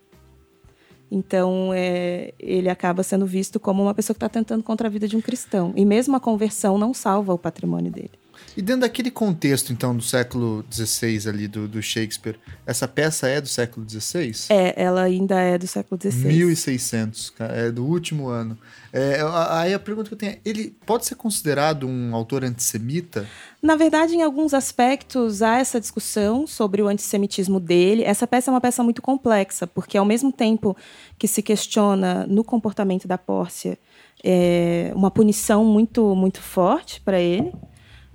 [1.10, 5.08] então é, ele acaba sendo visto como uma pessoa que está tentando contra a vida
[5.08, 5.72] de um cristão.
[5.76, 8.21] E mesmo a conversão não salva o patrimônio dele.
[8.56, 13.40] E dentro daquele contexto, então, do século XVI ali, do, do Shakespeare, essa peça é
[13.40, 14.32] do século XVI?
[14.50, 16.28] É, ela ainda é do século XVI.
[16.28, 18.58] 1600, é do último ano.
[18.92, 19.20] É,
[19.50, 23.26] aí a pergunta que eu tenho é, ele pode ser considerado um autor antissemita?
[23.62, 28.02] Na verdade, em alguns aspectos, há essa discussão sobre o antissemitismo dele.
[28.02, 30.76] Essa peça é uma peça muito complexa, porque ao mesmo tempo
[31.18, 33.78] que se questiona no comportamento da Pórcia
[34.22, 37.52] é, uma punição muito, muito forte para ele,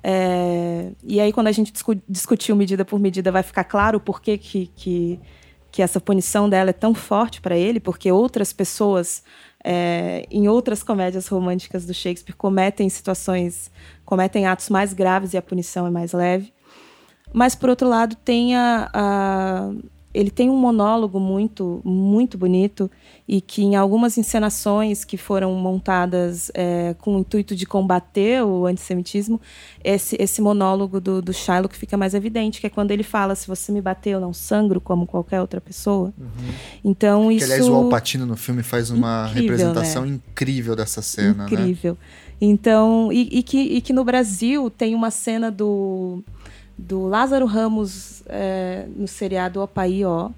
[0.03, 4.21] é, e aí, quando a gente discu discutiu medida por medida, vai ficar claro por
[4.21, 5.19] que, que, que,
[5.71, 9.23] que essa punição dela é tão forte para ele, porque outras pessoas,
[9.63, 13.71] é, em outras comédias românticas do Shakespeare, cometem situações,
[14.05, 16.53] cometem atos mais graves e a punição é mais leve.
[17.33, 19.71] Mas, por outro lado, tem a, a
[20.17, 22.89] ele tem um monólogo muito, muito bonito
[23.27, 28.65] e que em algumas encenações que foram montadas é, com o intuito de combater o
[28.65, 29.39] antissemitismo,
[29.83, 33.47] esse, esse monólogo do, do Shylock fica mais evidente, que é quando ele fala, se
[33.47, 36.11] você me bater, eu não sangro como qualquer outra pessoa.
[36.17, 36.53] Uhum.
[36.83, 37.45] Então isso...
[37.45, 40.15] Que, aliás, o Alpatino no filme faz uma incrível, representação né?
[40.15, 41.45] incrível dessa cena, né?
[41.45, 41.93] Incrível.
[41.93, 42.27] Né?
[42.41, 46.23] Então, e, e, que, e que no Brasil tem uma cena do
[46.77, 50.29] do Lázaro Ramos é, no seriado Opaí, ó,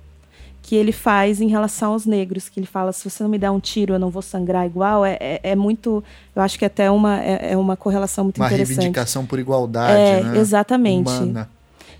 [0.61, 3.49] que ele faz em relação aos negros, que ele fala, se você não me der
[3.49, 6.03] um tiro, eu não vou sangrar igual, é, é, é muito,
[6.35, 8.73] eu acho que até uma, é, é uma correlação muito uma interessante.
[8.73, 10.37] Uma reivindicação por igualdade, é, né?
[10.37, 11.09] Exatamente.
[11.09, 11.49] Humana.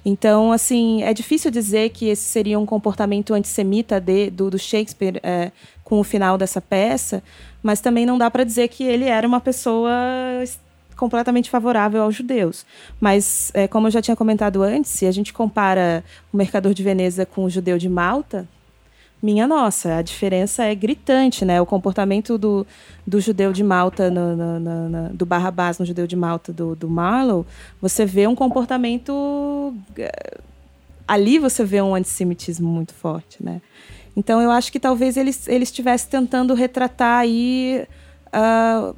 [0.06, 5.20] Então, assim, é difícil dizer que esse seria um comportamento antissemita de, do, do Shakespeare
[5.22, 5.52] é,
[5.84, 7.22] com o final dessa peça,
[7.61, 9.91] mas também não dá para dizer que ele era uma pessoa
[11.00, 12.66] completamente favorável aos judeus.
[13.00, 16.84] Mas, é, como eu já tinha comentado antes, se a gente compara o Mercador de
[16.84, 18.48] Veneza com o judeu de Malta,
[19.22, 21.60] minha nossa, a diferença é gritante, né?
[21.60, 22.66] O comportamento do,
[23.06, 26.90] do judeu de Malta, no, no, no, do Barrabás no judeu de Malta, do, do
[26.90, 27.46] Marlowe,
[27.82, 29.74] você vê um comportamento.
[29.98, 30.38] Eh,
[31.06, 33.62] ali você vê um antissemitismo muito forte, né?
[34.16, 37.86] Então eu acho que talvez ele, ele estivesse tentando retratar aí.
[38.28, 38.96] Uh,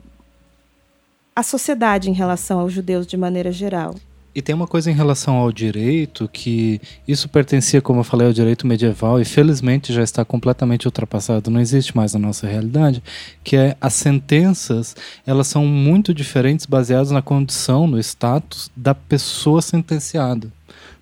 [1.35, 3.95] a sociedade em relação aos judeus de maneira geral.
[4.33, 8.33] E tem uma coisa em relação ao direito que isso pertencia, como eu falei, ao
[8.33, 13.03] direito medieval e felizmente já está completamente ultrapassado, não existe mais na nossa realidade,
[13.43, 14.95] que é as sentenças,
[15.27, 20.49] elas são muito diferentes baseadas na condição, no status da pessoa sentenciada,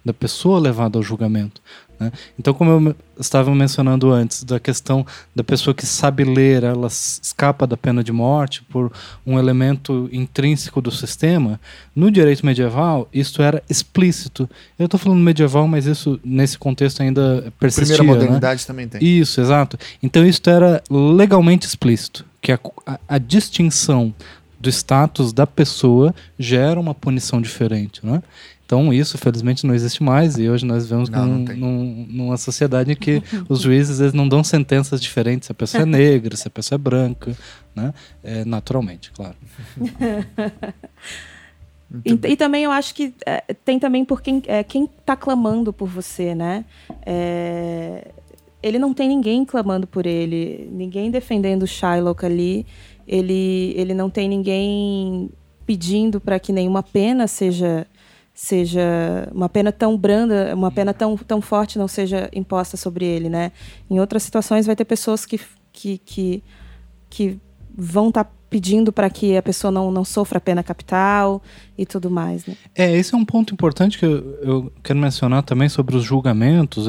[0.03, 1.61] da pessoa levada ao julgamento.
[1.99, 2.11] Né?
[2.37, 5.05] Então, como eu estava mencionando antes, da questão
[5.35, 8.91] da pessoa que sabe ler, ela escapa da pena de morte por
[9.25, 11.59] um elemento intrínseco do sistema,
[11.95, 14.49] no direito medieval, isso era explícito.
[14.77, 17.97] Eu estou falando medieval, mas isso, nesse contexto, ainda persistia.
[17.97, 18.67] Primeira modernidade né?
[18.67, 19.03] também tem.
[19.03, 19.77] Isso, exato.
[20.01, 24.13] Então, isso era legalmente explícito, que a, a, a distinção
[24.59, 28.21] do status da pessoa gera uma punição diferente, né?
[28.69, 30.37] Então, isso, felizmente, não existe mais.
[30.37, 33.19] E hoje nós vivemos não, num, não num, numa sociedade em que
[33.49, 36.75] os juízes eles não dão sentenças diferentes se a pessoa é negra, se a pessoa
[36.75, 37.35] é branca,
[37.75, 37.91] né?
[38.23, 39.35] É, naturalmente, claro.
[42.05, 45.73] E, e, também eu acho que é, tem também por quem é, quem está clamando
[45.73, 46.63] por você, né?
[47.03, 48.11] É,
[48.61, 52.63] ele não tem ninguém clamando por ele, ninguém defendendo o Shylock ali.
[53.07, 55.31] Ele, ele não tem ninguém
[55.65, 57.87] pedindo para que nenhuma pena seja
[58.41, 63.27] seja uma pena tão branda, uma pena tão, tão forte não seja imposta sobre ele,
[63.27, 63.51] né?
[63.89, 65.41] Em outras situações vai ter pessoas que,
[65.73, 66.43] que, que,
[67.09, 67.37] que
[67.75, 71.43] vão estar tá pedindo para que a pessoa não, não sofra pena capital
[71.77, 72.45] e tudo mais.
[72.45, 72.55] Né?
[72.73, 76.87] É, esse é um ponto importante que eu, eu quero mencionar também sobre os julgamentos.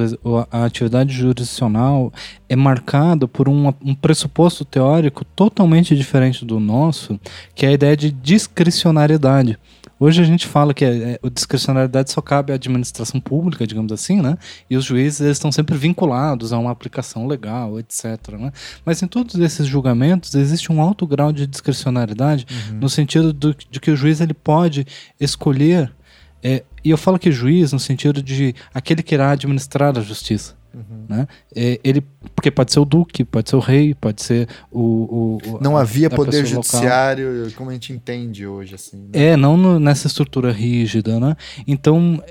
[0.52, 2.12] A atividade jurisdicional
[2.48, 7.18] é marcada por um, um pressuposto teórico totalmente diferente do nosso,
[7.56, 9.58] que é a ideia de discricionariedade.
[10.02, 13.92] Hoje a gente fala que a, é, a discricionalidade só cabe à administração pública, digamos
[13.92, 14.38] assim, né?
[14.70, 18.04] E os juízes eles estão sempre vinculados a uma aplicação legal, etc.
[18.38, 18.50] Né?
[18.82, 22.78] Mas em todos esses julgamentos existe um alto grau de discricionalidade uhum.
[22.78, 24.86] no sentido do, de que o juiz ele pode
[25.20, 25.92] escolher
[26.42, 30.58] é, e eu falo que juiz no sentido de aquele que irá administrar a justiça.
[30.72, 31.06] Uhum.
[31.08, 31.28] Né?
[31.54, 32.02] Ele,
[32.34, 35.38] porque pode ser o duque, pode ser o rei, pode ser o.
[35.44, 37.52] o não havia poder judiciário, local.
[37.56, 38.74] como a gente entende hoje.
[38.74, 39.32] Assim, né?
[39.32, 41.18] É, não no, nessa estrutura rígida.
[41.18, 41.36] Né?
[41.66, 42.22] Então,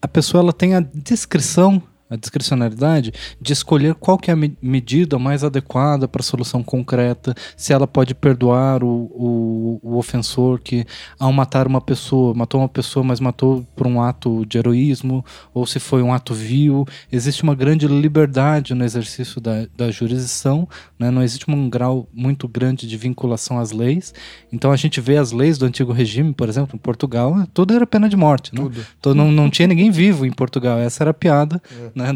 [0.00, 4.56] a pessoa ela tem a descrição a discricionalidade de escolher qual que é a me
[4.62, 10.60] medida mais adequada para a solução concreta, se ela pode perdoar o, o, o, ofensor
[10.60, 10.86] que,
[11.18, 15.66] ao matar uma pessoa, matou uma pessoa, mas matou por um ato de heroísmo, ou
[15.66, 16.86] se foi um ato vil.
[17.10, 20.68] Existe uma grande liberdade no exercício da, da jurisdição,
[20.98, 21.10] né?
[21.10, 24.14] não existe um grau muito grande de vinculação às leis.
[24.52, 27.86] Então a gente vê as leis do antigo regime, por exemplo, em Portugal, tudo era
[27.86, 28.54] pena de morte.
[28.54, 28.60] Né?
[28.60, 28.86] Tudo.
[28.98, 31.60] Então, não, não tinha ninguém vivo em Portugal, essa era a piada.
[31.95, 32.10] É né,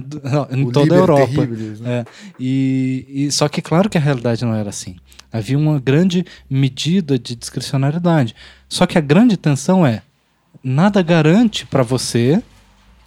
[0.51, 1.47] em o toda a Europa.
[1.47, 2.01] Né?
[2.01, 2.05] É.
[2.39, 4.97] E, e, só que claro que a realidade não era assim.
[5.33, 8.35] Havia uma grande medida de discricionariedade.
[8.69, 10.03] Só que a grande tensão é
[10.63, 12.43] nada garante para você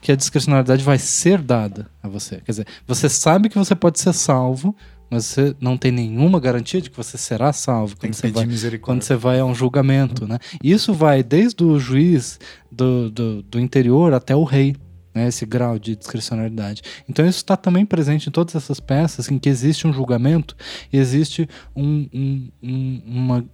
[0.02, 2.38] que a discricionariedade vai ser dada a você.
[2.38, 4.76] Quer dizer, você sabe que você pode ser salvo,
[5.10, 9.04] mas você não tem nenhuma garantia de que você será salvo quando você, vai, quando
[9.04, 10.28] você vai a um julgamento.
[10.28, 10.40] Né?
[10.62, 12.40] Isso vai desde o juiz
[12.72, 14.76] do, do, do interior até o rei
[15.14, 16.82] né, esse grau de discricionalidade.
[17.08, 20.56] Então isso está também presente em todas essas peças em que existe um julgamento
[20.92, 23.46] e existe um, um, um, uma,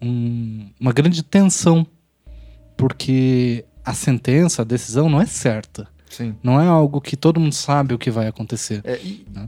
[0.79, 1.85] uma grande tensão,
[2.77, 5.87] porque a sentença, a decisão não é certa.
[6.09, 6.35] Sim.
[6.41, 8.81] Não é algo que todo mundo sabe o que vai acontecer.
[8.83, 9.47] É, e, né?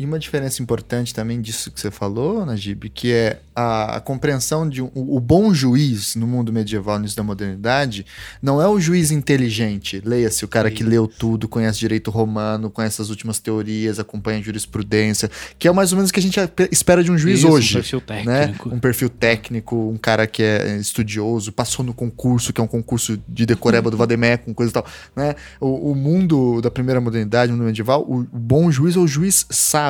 [0.00, 4.66] E, uma diferença importante também disso que você falou, Najib, que é a, a compreensão
[4.66, 8.06] de um, o bom juiz no mundo medieval, no início da modernidade,
[8.40, 10.00] não é o juiz inteligente.
[10.02, 15.30] Leia-se, o cara que leu tudo, conhece direito romano, conhece as últimas teorias, acompanha jurisprudência,
[15.58, 16.40] que é mais ou menos o que a gente
[16.72, 17.72] espera de um juiz Isso, hoje.
[17.72, 18.46] Um perfil né?
[18.46, 18.68] técnico.
[18.70, 18.74] Né?
[18.74, 23.20] Um perfil técnico, um cara que é estudioso, passou no concurso, que é um concurso
[23.28, 24.86] de decoreba do Vademecum, coisa e tal.
[25.14, 25.34] Né?
[25.60, 29.06] O, o mundo da primeira modernidade, o mundo medieval, o, o bom juiz é o
[29.06, 29.89] juiz sábio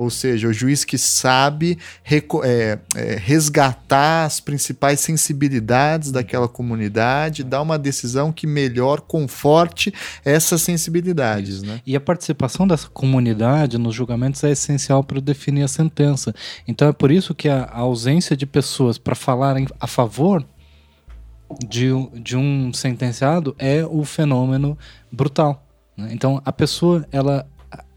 [0.00, 1.76] ou seja, o juiz que sabe
[2.10, 9.92] é, é, resgatar as principais sensibilidades daquela comunidade, dar uma decisão que melhor conforte
[10.24, 11.62] essas sensibilidades.
[11.62, 11.82] Né?
[11.86, 16.34] E a participação dessa comunidade nos julgamentos é essencial para definir a sentença.
[16.66, 20.42] Então é por isso que a, a ausência de pessoas para falarem a favor
[21.68, 24.78] de, de um sentenciado é o fenômeno
[25.12, 25.62] brutal.
[25.94, 26.08] Né?
[26.12, 27.46] Então a pessoa ela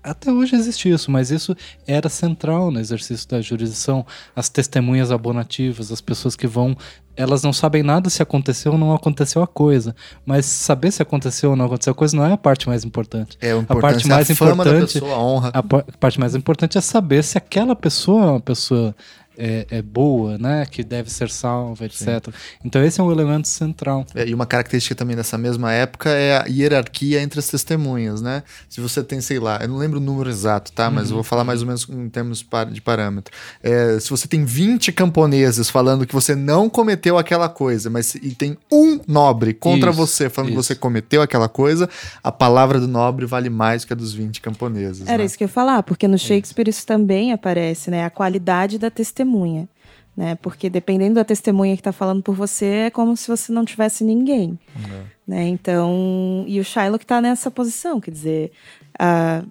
[0.03, 1.55] até hoje existe isso, mas isso
[1.87, 4.05] era central no exercício da jurisdição.
[4.35, 6.75] As testemunhas abonativas, as pessoas que vão.
[7.15, 9.95] Elas não sabem nada se aconteceu ou não aconteceu a coisa.
[10.25, 13.37] Mas saber se aconteceu ou não aconteceu a coisa não é a parte mais importante.
[13.39, 14.93] É, a parte mais a importante.
[14.93, 15.51] Pessoa, a honra.
[15.53, 18.95] A parte mais importante é saber se aquela pessoa é uma pessoa
[19.37, 20.65] é, é, boa, né?
[20.65, 22.25] Que deve ser salva, etc.
[22.25, 22.31] Sim.
[22.63, 24.05] Então esse é um elemento central.
[24.15, 28.43] É, e uma característica também dessa mesma época é a hierarquia entre as testemunhas, né?
[28.69, 30.89] Se você tem, sei lá, eu não lembro o número exato, tá?
[30.89, 31.11] Mas uhum.
[31.11, 33.33] eu vou falar mais ou menos em termos de parâmetro.
[33.61, 38.35] É, se você tem 20 camponeses falando que você não cometeu aquela coisa, mas e
[38.35, 40.59] tem um nobre contra isso, você falando isso.
[40.59, 41.89] que você cometeu aquela coisa,
[42.23, 45.07] a palavra do nobre vale mais que a dos 20 camponeses.
[45.07, 45.25] Era né?
[45.25, 48.05] isso que eu ia falar, porque no Shakespeare isso também aparece, né?
[48.05, 49.67] A qualidade da testemunha testemunha,
[50.15, 50.35] né?
[50.35, 54.03] Porque dependendo da testemunha que está falando por você, é como se você não tivesse
[54.03, 55.03] ninguém, uhum.
[55.27, 55.47] né?
[55.47, 58.51] Então, e o Shylock está nessa posição, quer dizer,
[58.99, 59.43] a,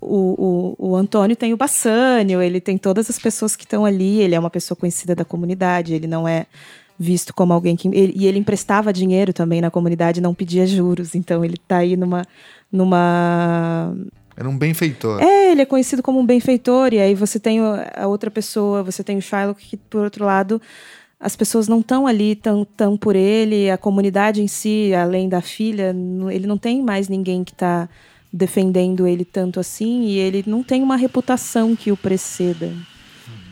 [0.00, 4.20] o, o, o, Antônio tem o Bassânio, ele tem todas as pessoas que estão ali,
[4.20, 6.46] ele é uma pessoa conhecida da comunidade, ele não é
[6.98, 7.88] visto como alguém que.
[7.88, 11.96] Ele, e ele emprestava dinheiro também na comunidade, não pedia juros, então ele está aí
[11.96, 12.24] numa.
[12.70, 13.94] numa
[14.38, 15.20] era um benfeitor.
[15.20, 19.02] É, ele é conhecido como um benfeitor, e aí você tem a outra pessoa, você
[19.02, 20.62] tem o Shylock, que por outro lado,
[21.18, 25.40] as pessoas não estão ali tão, tão por ele, a comunidade em si, além da
[25.40, 25.92] filha,
[26.30, 27.88] ele não tem mais ninguém que está
[28.32, 32.72] defendendo ele tanto assim, e ele não tem uma reputação que o preceda.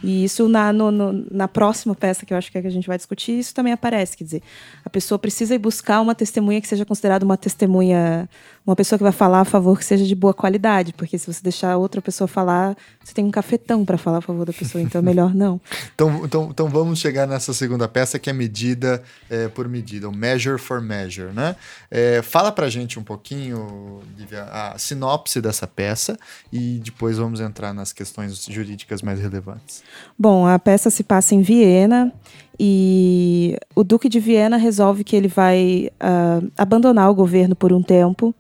[0.05, 2.71] E isso na, no, no, na próxima peça que eu acho que, é que a
[2.71, 4.17] gente vai discutir, isso também aparece.
[4.17, 4.43] Quer dizer,
[4.85, 8.29] a pessoa precisa ir buscar uma testemunha que seja considerada uma testemunha,
[8.67, 10.93] uma pessoa que vai falar a favor que seja de boa qualidade.
[10.93, 14.45] Porque se você deixar outra pessoa falar, você tem um cafetão para falar a favor
[14.45, 15.61] da pessoa, então é melhor não.
[15.95, 20.13] então, então, então vamos chegar nessa segunda peça que é medida é, por medida, o
[20.13, 21.55] measure for measure, né?
[21.91, 26.19] É, fala pra gente um pouquinho, Lívia, a sinopse dessa peça
[26.53, 29.83] e depois vamos entrar nas questões jurídicas mais relevantes.
[30.19, 32.13] Bom, a peça se passa em Viena
[32.59, 37.83] e o Duque de Viena resolve que ele vai uh, abandonar o governo por um
[37.83, 38.35] tempo.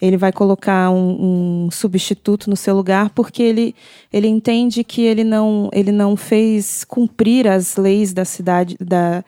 [0.00, 3.74] Ele vai colocar um, um, substituto no seu lugar porque ele,
[4.12, 9.24] ele entende que ele não, ele não fez cumprir as leis da cidade, da,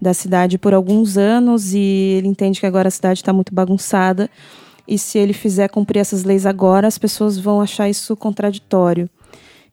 [0.00, 4.30] da cidade por alguns anos e ele entende que agora a cidade está muito bagunçada.
[4.86, 9.10] E se ele fizer cumprir essas leis agora, as pessoas vão achar isso contraditório.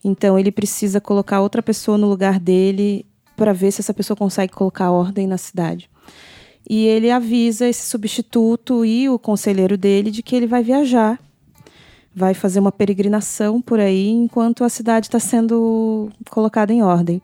[0.03, 3.05] Então ele precisa colocar outra pessoa no lugar dele
[3.39, 5.89] para ver se essa pessoa consegue colocar ordem na cidade.
[6.69, 11.17] E ele avisa esse substituto e o conselheiro dele de que ele vai viajar,
[12.13, 17.21] vai fazer uma peregrinação por aí enquanto a cidade está sendo colocada em ordem.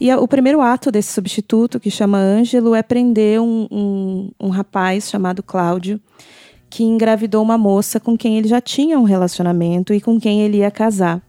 [0.00, 5.08] E o primeiro ato desse substituto, que chama Ângelo, é prender um, um, um rapaz
[5.08, 6.00] chamado Cláudio,
[6.68, 10.56] que engravidou uma moça com quem ele já tinha um relacionamento e com quem ele
[10.56, 11.22] ia casar.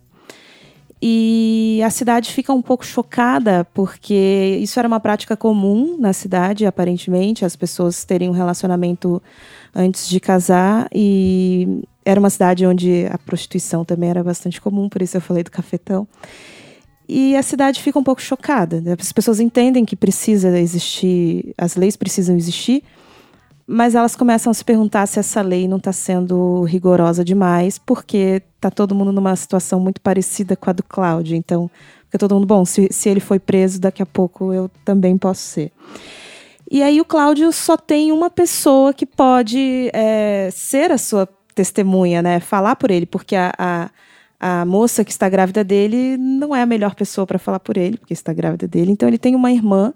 [1.05, 6.65] E a cidade fica um pouco chocada, porque isso era uma prática comum na cidade,
[6.65, 9.21] aparentemente, as pessoas terem um relacionamento
[9.75, 10.87] antes de casar.
[10.95, 15.43] E era uma cidade onde a prostituição também era bastante comum, por isso eu falei
[15.43, 16.07] do cafetão.
[17.05, 18.81] E a cidade fica um pouco chocada.
[18.97, 22.81] As pessoas entendem que precisa existir, as leis precisam existir,
[23.65, 28.41] mas elas começam a se perguntar se essa lei não está sendo rigorosa demais, porque
[28.55, 31.35] está todo mundo numa situação muito parecida com a do Cláudio.
[31.35, 31.71] Então,
[32.05, 35.41] fica todo mundo, bom, se, se ele foi preso, daqui a pouco eu também posso
[35.41, 35.71] ser.
[36.69, 42.21] E aí o Cláudio só tem uma pessoa que pode é, ser a sua testemunha,
[42.21, 42.39] né?
[42.39, 43.89] Falar por ele, porque a, a,
[44.39, 47.97] a moça que está grávida dele não é a melhor pessoa para falar por ele,
[47.97, 48.91] porque está grávida dele.
[48.91, 49.93] Então ele tem uma irmã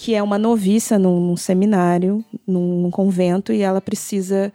[0.00, 4.50] que é uma noviça num, num seminário, num, num, convento, e ela precisa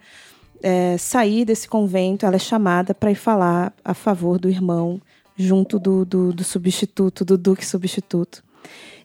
[0.60, 2.26] é, sair desse convento.
[2.26, 5.00] Ela é chamada para ir falar a favor do irmão,
[5.36, 8.42] junto do, do, do substituto, do duque substituto.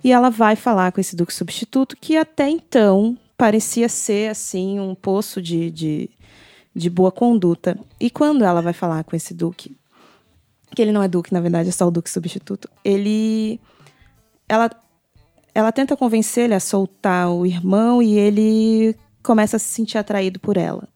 [0.03, 4.95] E ela vai falar com esse duque substituto, que até então parecia ser assim um
[4.95, 6.09] poço de, de,
[6.76, 7.77] de boa conduta.
[7.99, 9.77] E quando ela vai falar com esse duque,
[10.76, 13.59] que ele não é duque, na verdade é só o duque substituto, ele
[14.49, 14.69] ela
[15.53, 20.39] ela tenta convencer ele a soltar o irmão e ele começa a se sentir atraído
[20.39, 20.87] por ela.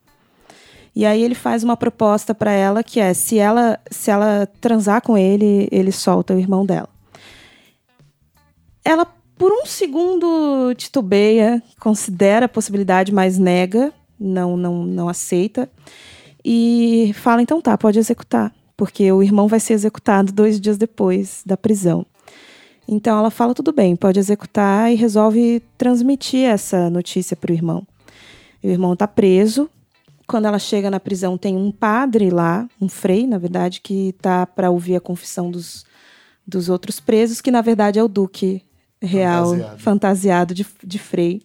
[0.95, 5.01] E aí ele faz uma proposta para ela que é se ela se ela transar
[5.01, 6.89] com ele, ele solta o irmão dela.
[8.83, 9.05] Ela
[9.37, 15.69] por um segundo titubeia, considera a possibilidade, mas nega, não não não aceita
[16.43, 21.41] e fala então tá, pode executar, porque o irmão vai ser executado dois dias depois
[21.45, 22.05] da prisão.
[22.87, 27.85] Então ela fala: tudo bem, pode executar e resolve transmitir essa notícia para o irmão.
[28.63, 29.69] O irmão está preso.
[30.27, 34.45] Quando ela chega na prisão, tem um padre lá, um frei, na verdade, que está
[34.45, 35.85] para ouvir a confissão dos,
[36.47, 38.63] dos outros presos, que na verdade é o duque
[38.99, 41.41] real, fantasiado, fantasiado de, de frei.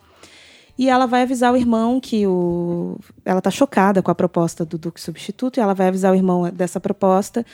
[0.79, 2.99] E ela vai avisar o irmão que o.
[3.23, 6.51] Ela está chocada com a proposta do Duque Substituto, e ela vai avisar o irmão
[6.51, 7.45] dessa proposta.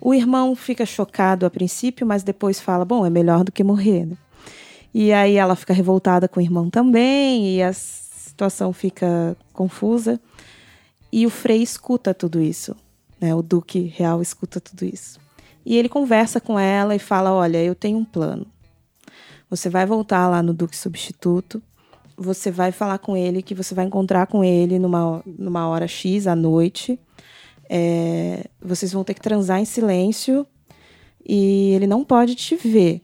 [0.00, 4.06] O irmão fica chocado a princípio, mas depois fala: bom, é melhor do que morrer.
[4.06, 4.16] Né?
[4.94, 10.20] E aí ela fica revoltada com o irmão também, e a situação fica confusa.
[11.12, 12.76] E o Frei escuta tudo isso.
[13.20, 13.34] Né?
[13.34, 15.18] O Duque Real escuta tudo isso.
[15.64, 18.46] E ele conversa com ela e fala: Olha, eu tenho um plano.
[19.48, 21.62] Você vai voltar lá no Duque Substituto.
[22.16, 26.26] Você vai falar com ele que você vai encontrar com ele numa, numa hora X
[26.26, 26.98] à noite.
[27.68, 30.46] É, vocês vão ter que transar em silêncio
[31.26, 33.02] e ele não pode te ver.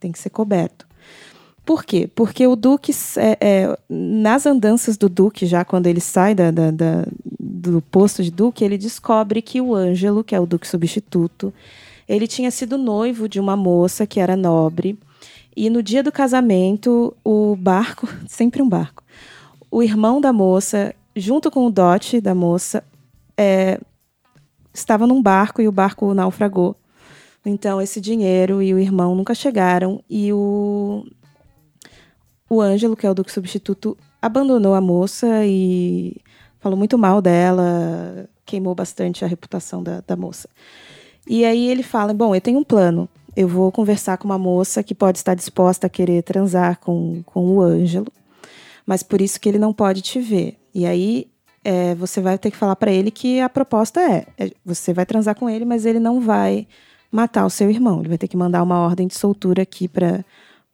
[0.00, 0.86] Tem que ser coberto.
[1.68, 2.08] Por quê?
[2.14, 6.70] Porque o Duque, é, é, nas andanças do Duque, já quando ele sai da, da,
[6.70, 7.04] da,
[7.38, 11.52] do posto de Duque, ele descobre que o Ângelo, que é o Duque substituto,
[12.08, 14.98] ele tinha sido noivo de uma moça que era nobre.
[15.54, 19.04] E no dia do casamento, o barco, sempre um barco,
[19.70, 22.82] o irmão da moça, junto com o dote da moça,
[23.36, 23.78] é,
[24.78, 26.76] estava num barco e o barco naufragou.
[27.44, 30.02] Então, esse dinheiro e o irmão nunca chegaram.
[30.08, 31.06] E o,
[32.48, 36.16] o Ângelo, que é o duque substituto, abandonou a moça e
[36.60, 40.48] falou muito mal dela, queimou bastante a reputação da, da moça.
[41.26, 43.08] E aí ele fala: Bom, eu tenho um plano.
[43.36, 47.56] Eu vou conversar com uma moça que pode estar disposta a querer transar com, com
[47.56, 48.12] o Ângelo,
[48.84, 50.58] mas por isso que ele não pode te ver.
[50.74, 51.28] E aí
[51.68, 55.04] é, você vai ter que falar para ele que a proposta é, é: você vai
[55.04, 56.66] transar com ele, mas ele não vai
[57.12, 58.00] matar o seu irmão.
[58.00, 60.24] Ele vai ter que mandar uma ordem de soltura aqui para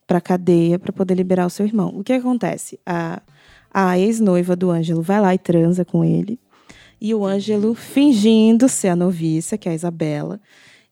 [0.07, 1.89] para cadeia para poder liberar o seu irmão.
[1.97, 2.79] O que acontece?
[2.87, 3.21] A,
[3.73, 6.39] a ex-noiva do Ângelo vai lá e transa com ele.
[7.01, 10.39] E o Ângelo fingindo ser a noviça, que é a Isabela.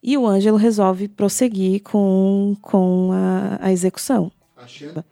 [0.03, 4.33] E o Ângelo resolve prosseguir com, com a, a execução.
[4.57, 5.05] Achando.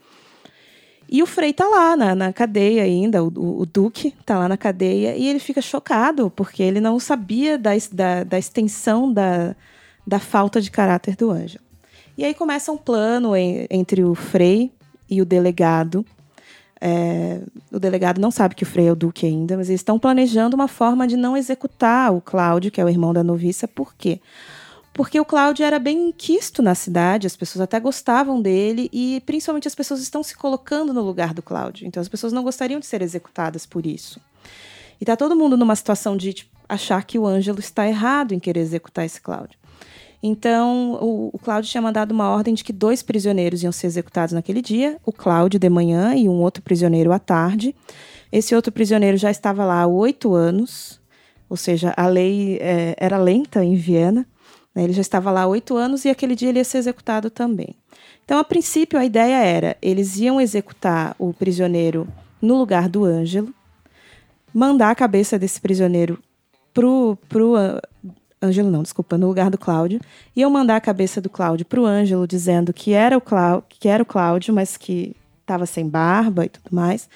[1.13, 4.49] E o Frei tá lá na, na cadeia ainda, o, o, o, Duque tá lá
[4.49, 9.57] na cadeia, e ele fica chocado, porque ele não sabia da, da, da extensão da,
[10.07, 11.65] da falta de caráter do Ângelo.
[12.17, 14.73] E aí começa um plano em, entre o Frei
[15.11, 16.07] e o delegado.
[16.81, 17.41] É,
[17.73, 20.55] o delegado não sabe que o Frei é o Duque ainda, mas eles estão planejando
[20.55, 23.67] uma forma de não executar o Cláudio, que é o irmão da noviça.
[23.67, 24.21] Por quê?
[24.93, 29.69] Porque o Cláudio era bem quisto na cidade, as pessoas até gostavam dele e principalmente
[29.69, 31.87] as pessoas estão se colocando no lugar do Cláudio.
[31.87, 34.21] Então as pessoas não gostariam de ser executadas por isso.
[35.01, 38.39] E tá todo mundo numa situação de tipo, achar que o Ângelo está errado em
[38.39, 39.59] querer executar esse Cláudio.
[40.23, 44.35] Então, o, o Cláudio tinha mandado uma ordem de que dois prisioneiros iam ser executados
[44.35, 47.75] naquele dia, o Cláudio de manhã e um outro prisioneiro à tarde.
[48.31, 51.01] Esse outro prisioneiro já estava lá há oito anos,
[51.49, 54.27] ou seja, a lei é, era lenta em Viena.
[54.75, 54.85] Né?
[54.85, 57.75] Ele já estava lá oito anos e aquele dia ele ia ser executado também.
[58.25, 62.07] Então, a princípio, a ideia era: eles iam executar o prisioneiro
[62.41, 63.53] no lugar do Ângelo,
[64.55, 66.19] mandar a cabeça desse prisioneiro
[66.73, 67.55] pro, pro
[68.43, 70.01] Ângelo não, desculpa, no lugar do Cláudio,
[70.35, 73.89] iam mandar a cabeça do Cláudio para o Ângelo, dizendo que era o, Clá que
[73.89, 77.09] era o Cláudio, mas que estava sem barba e tudo mais.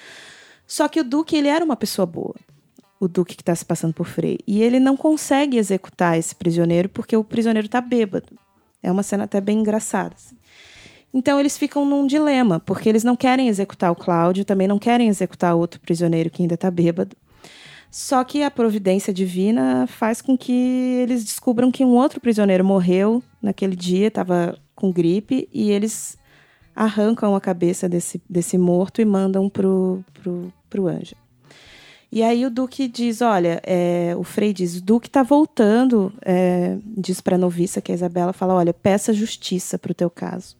[0.67, 2.35] Só que o Duque, ele era uma pessoa boa.
[2.99, 4.39] O Duque que está se passando por Frei.
[4.47, 8.27] E ele não consegue executar esse prisioneiro porque o prisioneiro está bêbado.
[8.81, 10.15] É uma cena até bem engraçada.
[10.15, 10.35] Assim.
[11.13, 15.07] Então eles ficam num dilema, porque eles não querem executar o Cláudio, também não querem
[15.07, 17.15] executar outro prisioneiro que ainda está bêbado.
[17.89, 20.51] Só que a providência divina faz com que
[21.01, 26.17] eles descubram que um outro prisioneiro morreu naquele dia, estava com gripe, e eles
[26.75, 31.15] arrancam a cabeça desse, desse morto e mandam pro, pro, pro anjo.
[32.15, 36.77] E aí o Duque diz, olha, é, o Frei diz, o Duque está voltando, é,
[36.97, 40.09] diz para a noviça, que é a Isabela, fala, olha, peça justiça para o teu
[40.09, 40.55] caso.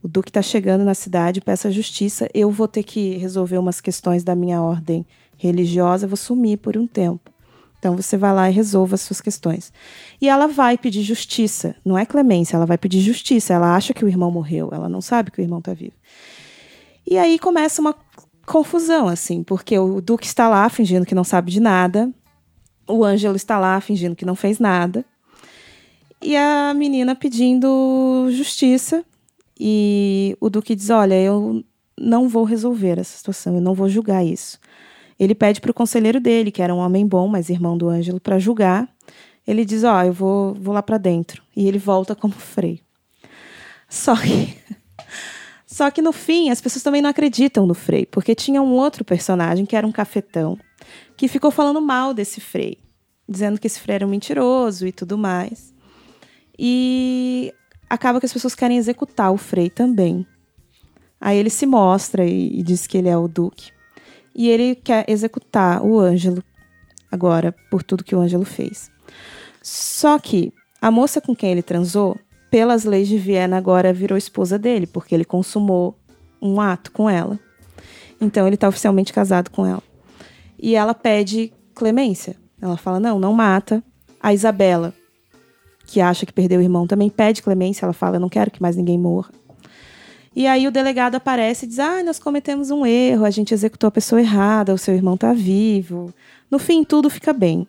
[0.00, 4.22] O Duque está chegando na cidade, peça justiça, eu vou ter que resolver umas questões
[4.22, 5.04] da minha ordem
[5.36, 7.32] religiosa, vou sumir por um tempo.
[7.80, 9.72] Então você vai lá e resolva as suas questões.
[10.20, 13.52] E ela vai pedir justiça, não é clemência, ela vai pedir justiça.
[13.52, 15.94] Ela acha que o irmão morreu, ela não sabe que o irmão está vivo.
[17.08, 17.92] E aí começa uma
[18.46, 22.10] confusão, assim, porque o Duque está lá fingindo que não sabe de nada,
[22.88, 25.04] o Ângelo está lá fingindo que não fez nada,
[26.22, 29.04] e a menina pedindo justiça.
[29.58, 31.64] E o Duque diz: Olha, eu
[31.98, 34.58] não vou resolver essa situação, eu não vou julgar isso.
[35.18, 38.20] Ele pede para o conselheiro dele, que era um homem bom, mas irmão do Ângelo,
[38.20, 38.88] para julgar.
[39.46, 41.42] Ele diz: Ó, oh, eu vou, vou lá para dentro.
[41.54, 42.80] E ele volta como freio.
[43.88, 44.56] Só que.
[45.76, 49.04] Só que no fim, as pessoas também não acreditam no Frei, porque tinha um outro
[49.04, 50.58] personagem, que era um cafetão,
[51.18, 52.78] que ficou falando mal desse Frei,
[53.28, 55.74] dizendo que esse Frei era um mentiroso e tudo mais.
[56.58, 57.52] E
[57.90, 60.26] acaba que as pessoas querem executar o Frei também.
[61.20, 63.70] Aí ele se mostra e, e diz que ele é o Duque.
[64.34, 66.42] E ele quer executar o Ângelo
[67.12, 68.90] agora por tudo que o Ângelo fez.
[69.62, 72.18] Só que A moça com quem ele transou,
[72.56, 75.94] pelas leis de Viena, agora virou esposa dele, porque ele consumou
[76.40, 77.38] um ato com ela.
[78.18, 79.82] Então ele está oficialmente casado com ela.
[80.58, 82.34] E ela pede clemência.
[82.58, 83.84] Ela fala: não, não mata.
[84.18, 84.94] A Isabela,
[85.86, 87.84] que acha que perdeu o irmão, também pede clemência.
[87.84, 89.30] Ela fala: eu não quero que mais ninguém morra.
[90.34, 93.88] E aí o delegado aparece e diz: ah, nós cometemos um erro, a gente executou
[93.88, 96.10] a pessoa errada, o seu irmão está vivo.
[96.50, 97.68] No fim, tudo fica bem.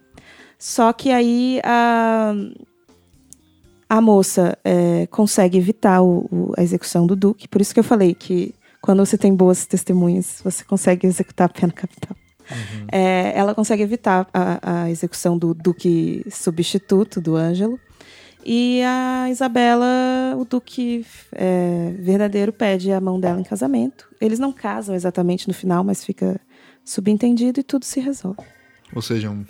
[0.58, 2.34] Só que aí a,
[3.90, 7.48] a moça é, consegue evitar o, o, a execução do Duque.
[7.48, 11.50] Por isso que eu falei que quando você tem boas testemunhas, você consegue executar a
[11.50, 12.16] pena capital.
[12.50, 12.88] Uhum.
[12.92, 17.80] É, ela consegue evitar a, a, execução do Duque substituto, do Ângelo.
[18.46, 24.08] E a Isabela, o Duque é, verdadeiro, pede a mão dela em casamento.
[24.22, 26.40] Eles não casam exatamente no final, mas fica
[26.86, 28.40] subentendido e tudo se resolve.
[28.96, 29.44] Ou seja, um,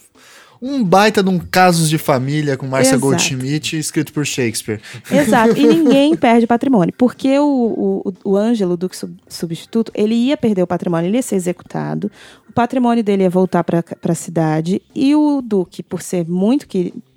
[0.62, 4.82] um baita de um Casos de Família com Marcia Goldschmidt, escrito por Shakespeare.
[5.12, 8.96] Exato, e ninguém perde patrimônio, porque o, o, o Ângelo, o Duque
[9.28, 12.12] Substituto, ele ia perder o patrimônio, ele ia ser executado,
[12.50, 16.68] o patrimônio dele ia voltar para a cidade, e o Duque, por ser muito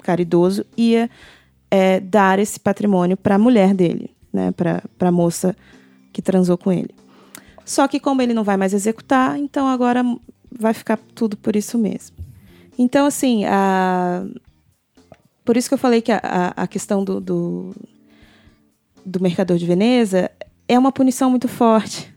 [0.03, 1.09] caridoso, ia
[1.71, 5.57] é, dar esse patrimônio para a mulher dele, né, para a moça
[6.12, 6.91] que transou com ele.
[7.65, 10.03] Só que como ele não vai mais executar, então agora
[10.51, 12.17] vai ficar tudo por isso mesmo.
[12.82, 14.24] Então, assim, a...
[15.44, 17.74] por isso que eu falei que a, a questão do, do,
[19.05, 20.31] do mercador de Veneza
[20.66, 22.11] é uma punição muito forte.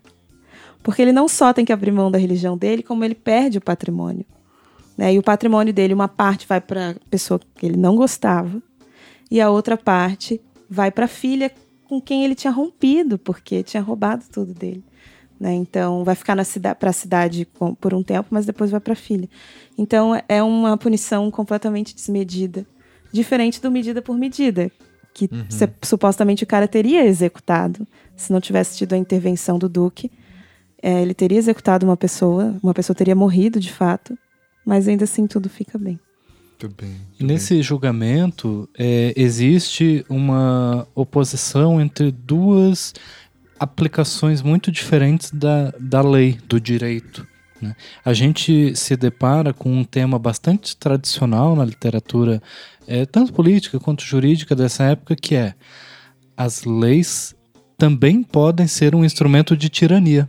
[0.81, 3.61] Porque ele não só tem que abrir mão da religião dele, como ele perde o
[3.61, 4.25] patrimônio.
[4.97, 5.13] Né?
[5.13, 8.63] E o patrimônio dele, uma parte vai para a pessoa que ele não gostava,
[9.29, 11.51] e a outra parte vai para a filha
[11.83, 14.81] com quem ele tinha rompido, porque tinha roubado tudo dele.
[15.43, 15.55] Né?
[15.55, 16.37] Então, vai ficar
[16.79, 17.45] para a cidade
[17.81, 19.27] por um tempo, mas depois vai para a filha.
[19.77, 22.65] Então, é uma punição completamente desmedida.
[23.11, 24.71] Diferente do medida por medida,
[25.13, 25.43] que uhum.
[25.49, 30.09] se, supostamente o cara teria executado se não tivesse tido a intervenção do Duque.
[30.81, 34.17] É, ele teria executado uma pessoa, uma pessoa teria morrido de fato,
[34.65, 35.99] mas ainda assim tudo fica bem.
[36.51, 36.89] Muito bem.
[36.89, 37.63] Muito Nesse bem.
[37.63, 42.93] julgamento, é, existe uma oposição entre duas
[43.59, 47.27] aplicações muito diferentes da, da lei, do direito.
[47.61, 47.75] Né?
[48.03, 52.41] A gente se depara com um tema bastante tradicional na literatura,
[52.87, 55.53] é, tanto política quanto jurídica dessa época, que é
[56.35, 57.35] as leis
[57.77, 60.27] também podem ser um instrumento de tirania.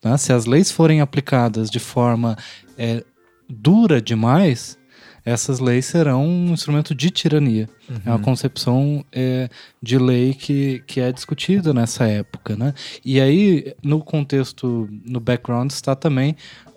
[0.00, 0.16] Tá?
[0.18, 2.36] Se as leis forem aplicadas de forma
[2.76, 3.02] é,
[3.48, 4.78] dura demais,
[5.26, 7.68] essas leis serão um instrumento de tirania.
[7.90, 7.96] Uhum.
[8.06, 9.50] É uma concepção é,
[9.82, 12.54] de lei que, que é discutida nessa época.
[12.54, 12.72] Né?
[13.04, 16.36] E aí, no contexto, no background, está também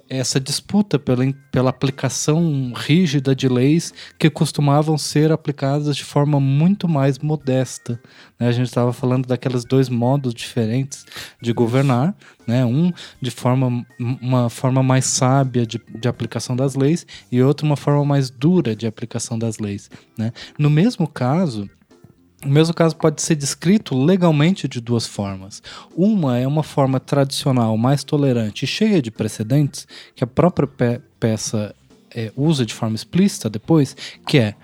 [0.09, 6.87] essa disputa pela, pela aplicação rígida de leis que costumavam ser aplicadas de forma muito
[6.87, 8.01] mais modesta.
[8.39, 8.47] Né?
[8.47, 11.05] A gente estava falando daqueles dois modos diferentes
[11.39, 12.15] de governar,
[12.47, 12.65] né?
[12.65, 12.91] um
[13.21, 18.03] de forma uma forma mais sábia de, de aplicação das leis e outro uma forma
[18.03, 19.89] mais dura de aplicação das leis.
[20.17, 20.33] Né?
[20.57, 21.69] No mesmo caso,
[22.43, 25.61] o mesmo caso pode ser descrito legalmente de duas formas.
[25.95, 31.01] Uma é uma forma tradicional, mais tolerante e cheia de precedentes, que a própria pe
[31.19, 31.75] peça
[32.15, 33.95] é, usa de forma explícita depois,
[34.25, 34.55] que é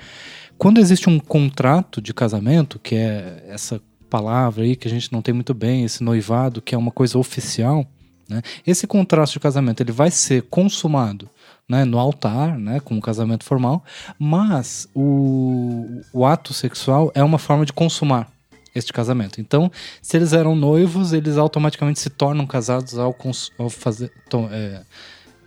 [0.58, 5.22] quando existe um contrato de casamento, que é essa palavra aí que a gente não
[5.22, 7.86] tem muito bem, esse noivado, que é uma coisa oficial,
[8.30, 8.42] né?
[8.66, 11.30] esse contrato de casamento ele vai ser consumado
[11.68, 13.84] né, no altar, né, com o casamento formal,
[14.20, 18.32] mas o, o ato sexual é uma forma de consumar
[18.74, 19.40] este casamento.
[19.40, 19.72] Então,
[20.02, 23.16] se eles eram noivos, eles automaticamente se tornam casados ao,
[23.58, 24.12] ao fazer,
[24.52, 24.82] é,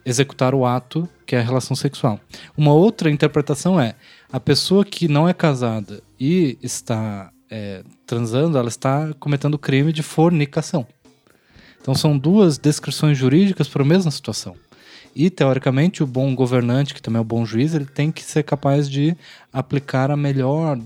[0.05, 2.19] executar o ato que é a relação sexual.
[2.57, 3.95] Uma outra interpretação é
[4.33, 10.03] a pessoa que não é casada e está é, transando, ela está cometendo crime de
[10.03, 10.87] fornicação.
[11.81, 14.57] Então, são duas descrições jurídicas para a mesma situação.
[15.19, 18.45] E, teoricamente, o bom governante, que também é o bom juiz, ele tem que ser
[18.45, 19.17] capaz de
[19.53, 20.79] aplicar a melhor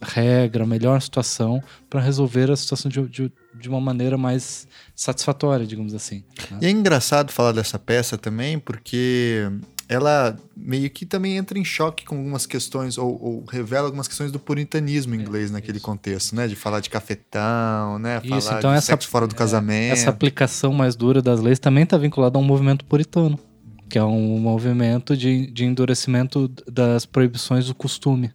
[0.00, 5.66] regra, a melhor situação para resolver a situação de, de, de, uma maneira mais satisfatória,
[5.66, 6.24] digamos assim.
[6.50, 6.58] Né?
[6.62, 9.46] E é engraçado falar dessa peça também, porque
[9.90, 14.32] ela meio que também entra em choque com algumas questões, ou, ou revela algumas questões
[14.32, 15.86] do puritanismo é, inglês é, naquele isso.
[15.86, 16.48] contexto, né?
[16.48, 18.22] De falar de cafetão, né?
[18.24, 19.92] Isso, falar então de essa, fora do casamento.
[19.92, 23.38] Essa aplicação mais dura das leis também está vinculada a um movimento puritano
[23.88, 28.32] que é um movimento de, de endurecimento das proibições do costume.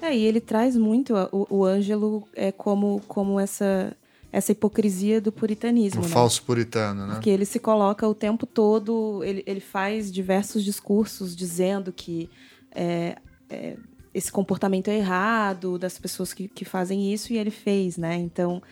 [0.00, 3.96] É, e ele traz muito o, o Ângelo é como, como essa,
[4.32, 6.00] essa hipocrisia do puritanismo.
[6.00, 6.10] O né?
[6.10, 7.14] falso puritano, né?
[7.14, 12.30] Porque ele se coloca o tempo todo, ele, ele faz diversos discursos dizendo que
[12.72, 13.16] é,
[13.50, 13.76] é,
[14.14, 18.16] esse comportamento errado das pessoas que, que fazem isso e ele fez, né?
[18.16, 18.62] Então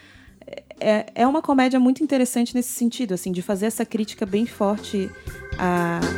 [0.80, 5.10] é, é uma comédia muito interessante nesse sentido, assim, de fazer essa crítica bem forte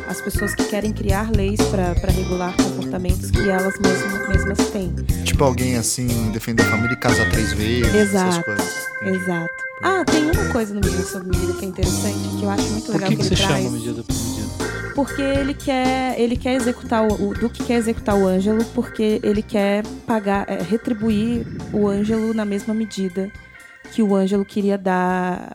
[0.09, 4.93] às pessoas que querem criar leis para regular comportamentos que elas mesmas, mesmas têm.
[5.25, 7.95] Tipo alguém assim, defender a família e casar três vezes.
[7.95, 8.51] Exato.
[9.03, 9.55] Exato.
[9.81, 12.91] Ah, tem uma coisa no Medida sobre Medida que é interessante, que eu acho muito
[12.91, 13.65] legal Por que, que, que ele você traz.
[13.65, 14.49] chama Medida por Medida?
[14.97, 19.43] Porque ele quer, ele quer executar o, o Duque quer executar o Ângelo porque ele
[19.43, 23.31] quer pagar, é, retribuir o Ângelo na mesma medida
[23.93, 25.53] que o Ângelo queria dar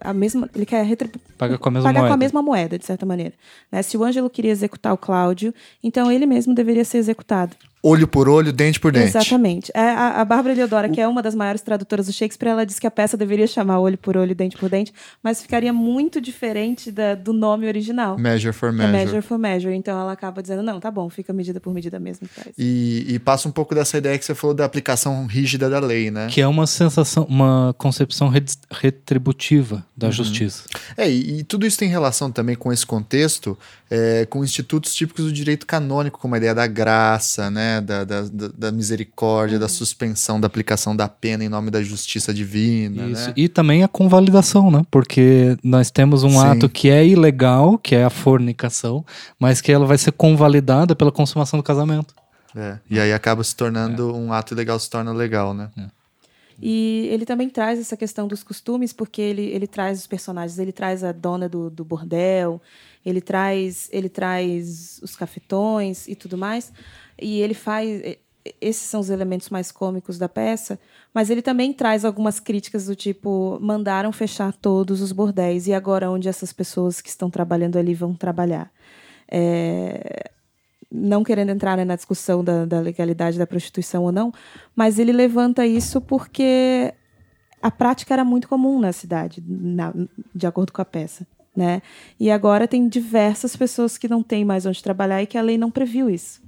[0.00, 2.10] a mesma, ele quer retribu- Paga com a mesma pagar moeda.
[2.10, 3.34] com a mesma moeda, de certa maneira.
[3.70, 3.82] Né?
[3.82, 7.54] Se o Ângelo queria executar o Cláudio, então ele mesmo deveria ser executado.
[7.84, 9.08] Olho por olho, dente por dente.
[9.08, 9.72] Exatamente.
[9.74, 12.78] É, A, a Bárbara Eleodora, que é uma das maiores tradutoras do Shakespeare, ela diz
[12.78, 16.92] que a peça deveria chamar Olho por Olho, Dente por Dente, mas ficaria muito diferente
[16.92, 18.16] da- do nome original.
[18.16, 18.92] Measure for É measure.
[18.96, 19.74] measure for measure.
[19.74, 22.28] Então ela acaba dizendo, não, tá bom, fica medida por medida mesmo.
[22.28, 22.48] faz.
[22.56, 26.08] E, e passa um pouco dessa ideia que você falou da aplicação rígida da lei,
[26.08, 26.28] né?
[26.30, 28.30] Que é uma sensação, uma concepção
[28.70, 30.12] retributiva da Uhum.
[30.12, 30.64] justiça.
[30.96, 33.58] É, e, e tudo isso tem relação também com esse contexto,
[33.90, 38.22] é, com institutos típicos do direito canônico, como a ideia da graça, né, da, da,
[38.22, 39.60] da- da misericórdia, Uhum.
[39.60, 43.28] da suspensão da aplicação da pena em nome da justiça divina, Isso.
[43.28, 43.34] né?
[43.36, 44.82] E também a convalidação, né?
[44.90, 46.46] Porque nós temos um Sim.
[46.46, 49.04] ato que é ilegal, que é a fornicação,
[49.38, 52.14] mas que ela vai ser convalidada pela consumação do casamento.
[52.54, 55.70] É, e aí acaba se tornando um ato ilegal, se torna legal, né?
[56.60, 60.70] E ele também traz essa questão dos costumes, porque ele, ele traz os personagens, ele
[60.70, 62.60] traz a dona do, do bordel,
[63.04, 66.70] ele traz, ele traz os cafetões e tudo mais.
[67.20, 68.16] E ele faz.
[68.60, 70.76] Esses são os elementos mais cômicos da peça,
[71.14, 76.10] mas ele também traz algumas críticas do tipo: mandaram fechar todos os bordéis, e agora
[76.10, 78.70] onde essas pessoas que estão trabalhando ali vão trabalhar?
[79.30, 80.30] É,
[80.90, 84.32] não querendo entrar né, na discussão da, da legalidade da prostituição ou não,
[84.76, 86.92] mas ele levanta isso porque
[87.62, 89.94] a prática era muito comum na cidade, na-
[90.34, 91.26] de acordo com a peça.
[91.56, 91.80] Né?
[92.18, 95.56] E agora tem diversas pessoas que não têm mais onde trabalhar e que a lei
[95.56, 96.42] não previu isso.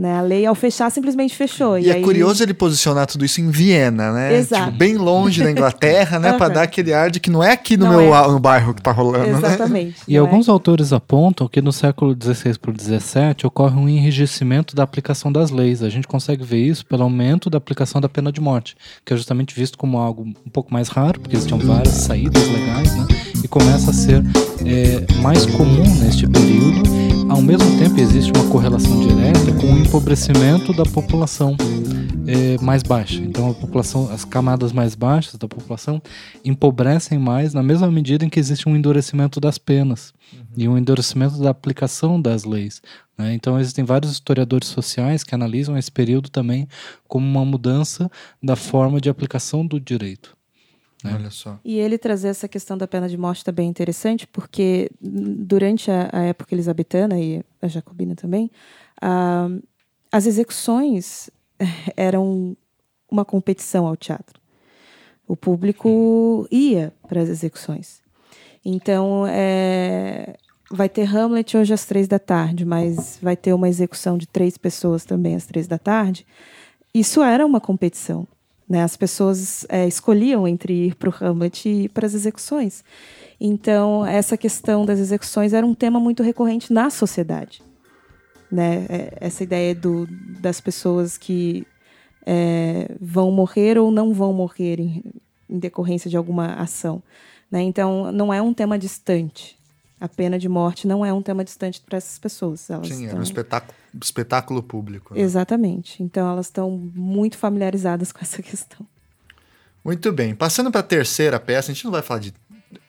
[0.00, 0.16] Né?
[0.18, 1.78] A lei, ao fechar, simplesmente fechou.
[1.78, 4.34] E, E, é aí- curioso ele posicionar tudo isso em Viena, né?
[4.34, 4.64] Exato.
[4.64, 6.32] Tipo, bem longe da Inglaterra, né?
[6.32, 6.54] Pra Aham.
[6.54, 8.26] dar aquele ar de que não é aqui no Não meu é.
[8.28, 9.36] no bairro que tá rolando, né?
[9.36, 9.96] Exatamente.
[10.08, 10.26] E não é?
[10.26, 15.30] alguns autores apontam que no século XVI para o XVII ocorre um enrijecimento da aplicação
[15.30, 15.82] das leis.
[15.82, 19.16] A gente consegue ver isso pelo aumento da aplicação da pena de morte, que é
[19.18, 23.06] justamente visto como algo um pouco mais raro, porque existiam várias saídas legais, né?
[23.44, 24.22] E começa a ser
[24.64, 27.09] é, mais comum neste período.
[27.30, 31.56] Ao mesmo tempo, existe uma correlação direta com o empobrecimento da população
[32.26, 33.22] é, mais baixa.
[33.22, 36.02] Então, a população, as camadas mais baixas da população
[36.44, 40.12] empobrecem mais na mesma medida em que existe um endurecimento das penas
[40.56, 42.82] e um endurecimento da aplicação das leis.
[43.16, 43.32] né?
[43.32, 46.66] Então, existem vários historiadores sociais que analisam esse período também
[47.06, 48.10] como uma mudança
[48.42, 50.36] da forma de aplicação do direito.
[51.04, 51.14] Né?
[51.14, 51.58] Olha só.
[51.64, 56.10] E ele trazer essa questão da pena de morte também é interessante, porque durante a,
[56.12, 58.50] a época elisabetana e a jacobina também,
[60.10, 61.30] as execuções
[61.96, 62.56] eram
[63.10, 64.40] uma competição ao teatro.
[65.26, 68.00] O público ia para as execuções.
[68.64, 70.36] Então, é,
[70.70, 74.58] vai ter Hamlet hoje às três da tarde, mas vai ter uma execução de três
[74.58, 76.26] pessoas também às três da tarde.
[76.92, 78.26] Isso era uma competição.
[78.70, 78.84] Né?
[78.84, 82.84] As pessoas é, escolhiam entre ir para o Hamlet e ir para as execuções.
[83.40, 87.62] Então, essa questão das execuções era um tema muito recorrente na sociedade.
[88.50, 88.86] Né?
[88.88, 90.06] É, Essa ideia do,
[90.40, 91.66] das pessoas que
[92.24, 95.02] é, vão morrer ou não vão morrer em,
[95.48, 97.02] em decorrência de alguma ação.
[97.50, 97.62] Né?
[97.62, 99.58] Então, não é um tema distante.
[100.00, 102.70] A pena de morte não é um tema distante para essas pessoas.
[102.70, 105.14] Elas Sim, era estão- um espetáculo, espetáculo público.
[105.14, 105.20] né?
[105.20, 106.02] Exatamente.
[106.02, 108.86] Então, elas estão muito familiarizadas com essa questão.
[109.84, 110.34] Muito bem.
[110.34, 112.34] Passando para a terceira peça, a gente não vai falar de.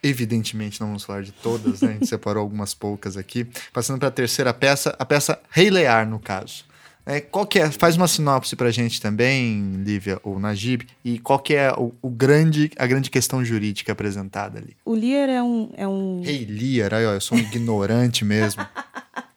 [0.02, 1.90] Evidentemente, não vamos falar de todas, né?
[1.90, 3.46] A gente separou algumas poucas aqui.
[3.72, 6.64] Passando para a terceira peça, a peça Rei Lear, no caso.
[7.04, 7.68] É, qual que é?
[7.68, 12.08] Faz uma sinopse pra gente também, Lívia ou Najib, e qual que é o, o
[12.08, 14.76] grande, a grande questão jurídica apresentada ali?
[14.84, 18.64] O Lear é um, é um Rei Lear, aí, ó, eu sou um ignorante mesmo.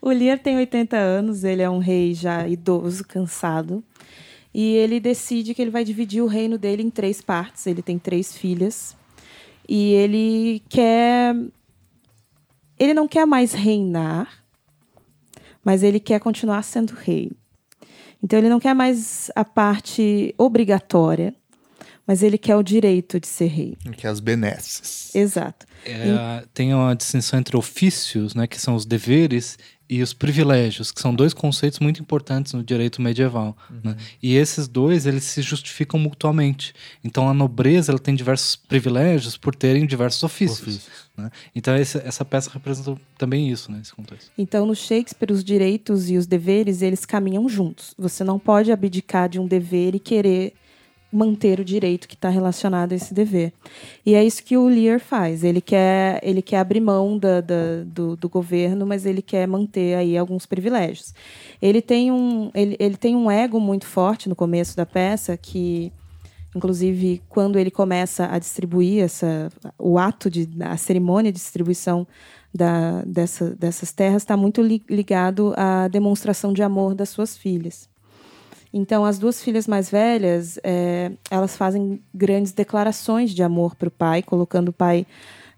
[0.00, 3.82] O Lear tem 80 anos, ele é um rei já idoso, cansado.
[4.54, 7.66] E ele decide que ele vai dividir o reino dele em três partes.
[7.66, 8.96] Ele tem três filhas.
[9.68, 11.34] E ele quer.
[12.78, 14.44] Ele não quer mais reinar,
[15.64, 17.30] mas ele quer continuar sendo rei.
[18.22, 21.34] Então ele não quer mais a parte obrigatória,
[22.06, 23.76] mas ele quer o direito de ser rei.
[23.84, 25.14] Ele quer as benesses.
[25.14, 25.66] Exato.
[25.84, 29.58] É, tem uma distinção entre ofícios, né, que são os deveres,
[29.92, 33.54] e os privilégios, que são dois conceitos muito importantes no direito medieval.
[33.70, 33.80] Uhum.
[33.84, 33.96] Né?
[34.22, 36.72] E esses dois, eles se justificam mutuamente.
[37.04, 40.62] Então, a nobreza ela tem diversos privilégios por terem diversos ofícios.
[40.62, 41.10] ofícios.
[41.14, 41.30] Né?
[41.54, 44.30] Então, esse, essa peça representa também isso, nesse né, contexto.
[44.38, 47.94] Então, no Shakespeare, os direitos e os deveres, eles caminham juntos.
[47.98, 50.54] Você não pode abdicar de um dever e querer
[51.12, 53.52] manter o direito que está relacionado a esse dever.
[54.04, 55.44] E é isso que o Lear faz.
[55.44, 59.94] Ele quer, ele quer abrir mão da, da, do, do, governo, mas ele quer manter
[59.94, 61.12] aí alguns privilégios.
[61.60, 65.92] Ele tem, um, ele, ele tem um ego muito forte no começo da peça que
[66.54, 69.48] inclusive quando ele começa a distribuir essa
[69.78, 72.06] o ato de a cerimônia de distribuição
[72.54, 77.88] da, dessa, dessas terras está muito ligado à demonstração de amor das suas filhas
[78.72, 83.90] então, as duas filhas mais velhas, é, elas fazem grandes declarações de amor para o
[83.90, 85.06] pai, colocando o pai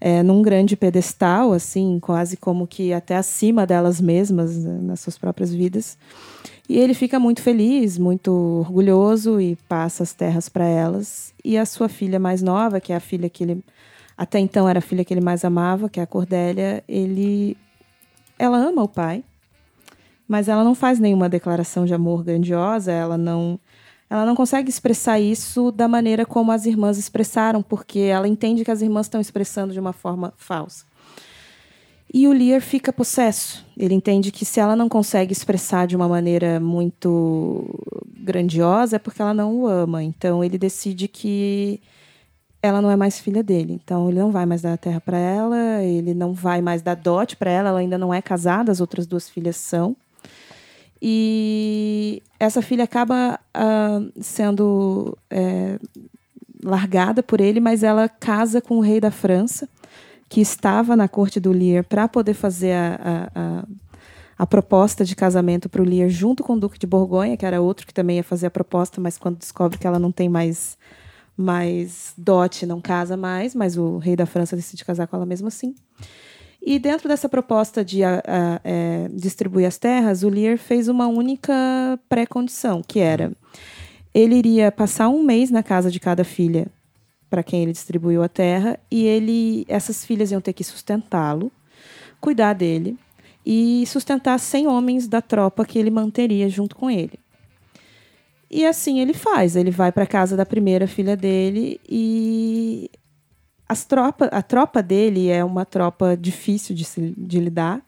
[0.00, 5.16] é, num grande pedestal, assim, quase como que até acima delas mesmas, né, nas suas
[5.16, 5.96] próprias vidas.
[6.68, 11.32] E ele fica muito feliz, muito orgulhoso e passa as terras para elas.
[11.44, 13.64] E a sua filha mais nova, que é a filha que ele
[14.16, 17.56] até então era a filha que ele mais amava, que é a Cordélia, ele
[18.38, 19.24] ela ama o pai
[20.28, 23.58] mas ela não faz nenhuma declaração de amor grandiosa, ela não
[24.08, 28.70] ela não consegue expressar isso da maneira como as irmãs expressaram, porque ela entende que
[28.70, 30.84] as irmãs estão expressando de uma forma falsa.
[32.12, 33.66] E o Lear fica possesso.
[33.76, 37.66] Ele entende que se ela não consegue expressar de uma maneira muito
[38.16, 40.00] grandiosa é porque ela não o ama.
[40.00, 41.80] Então ele decide que
[42.62, 43.72] ela não é mais filha dele.
[43.72, 46.94] Então ele não vai mais dar a terra para ela, ele não vai mais dar
[46.94, 49.96] dote para ela, ela ainda não é casada, as outras duas filhas são.
[51.06, 55.78] E essa filha acaba uh, sendo é,
[56.64, 59.68] largada por ele, mas ela casa com o rei da França,
[60.30, 63.64] que estava na corte do Lear para poder fazer a, a, a,
[64.38, 67.60] a, proposta de casamento para o Lear junto com o Duque de Borgonha, que era
[67.60, 70.78] outro que também ia fazer a proposta, mas quando descobre que ela não tem mais,
[71.36, 75.48] mais dote, não casa mais, mas o rei da França decide casar com ela mesmo
[75.48, 75.74] assim.
[76.66, 81.06] E dentro dessa proposta de a, a, é, distribuir as terras, o Lear fez uma
[81.06, 81.52] única
[82.08, 83.32] pré-condição, que era
[84.14, 86.68] ele iria passar um mês na casa de cada filha
[87.28, 91.50] para quem ele distribuiu a terra e ele, essas filhas iam ter que sustentá-lo,
[92.20, 92.96] cuidar dele
[93.44, 97.18] e sustentar 100 homens da tropa que ele manteria junto com ele.
[98.48, 99.56] E assim ele faz.
[99.56, 102.88] Ele vai para a casa da primeira filha dele e
[103.68, 107.82] as tropa, a tropa dele é uma tropa difícil de, se, de lidar.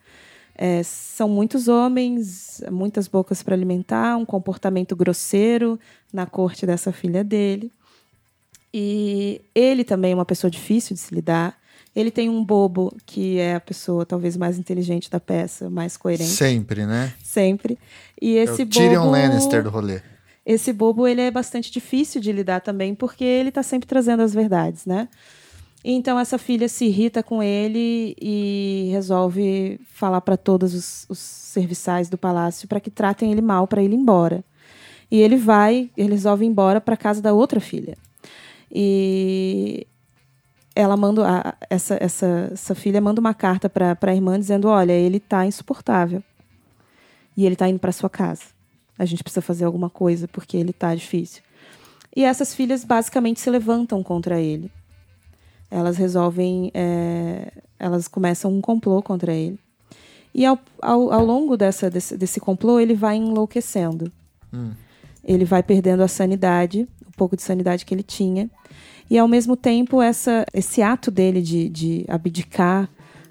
[0.54, 5.78] É, são muitos homens, muitas bocas para alimentar, um comportamento grosseiro
[6.12, 7.70] na corte dessa filha dele.
[8.72, 11.58] E ele também é uma pessoa difícil de se lidar.
[11.94, 16.30] Ele tem um bobo que é a pessoa talvez mais inteligente da peça, mais coerente.
[16.30, 17.12] Sempre, né?
[17.22, 17.78] Sempre.
[18.20, 19.12] E esse é o Tyrion bobo...
[19.12, 20.00] Lannister do rolê.
[20.44, 24.32] Esse bobo ele é bastante difícil de lidar também, porque ele está sempre trazendo as
[24.32, 25.08] verdades, né?
[25.84, 32.08] Então essa filha se irrita com ele e resolve falar para todos os, os, serviçais
[32.08, 34.44] do palácio para que tratem ele mal para ele ir embora.
[35.10, 37.96] E ele vai, ele resolve ir embora para casa da outra filha.
[38.70, 39.86] E
[40.74, 44.92] ela manda a, essa, essa, essa filha manda uma carta para a irmã dizendo: olha,
[44.92, 46.22] ele está insuportável
[47.36, 48.42] e ele está indo para sua casa.
[48.98, 51.42] A gente precisa fazer alguma coisa porque ele está difícil.
[52.14, 54.70] E essas filhas basicamente se levantam contra ele
[55.70, 59.58] elas resolvem, é, elas começam um complô contra ele.
[60.34, 64.12] E ao, ao, ao longo dessa, desse, desse, complô, ele vai enlouquecendo.
[64.52, 64.72] Hum.
[65.24, 68.50] Ele vai perdendo a sanidade, o pouco de sanidade que ele tinha.
[69.10, 72.88] E, ao mesmo tempo, essa, esse ato dele de, de abdicar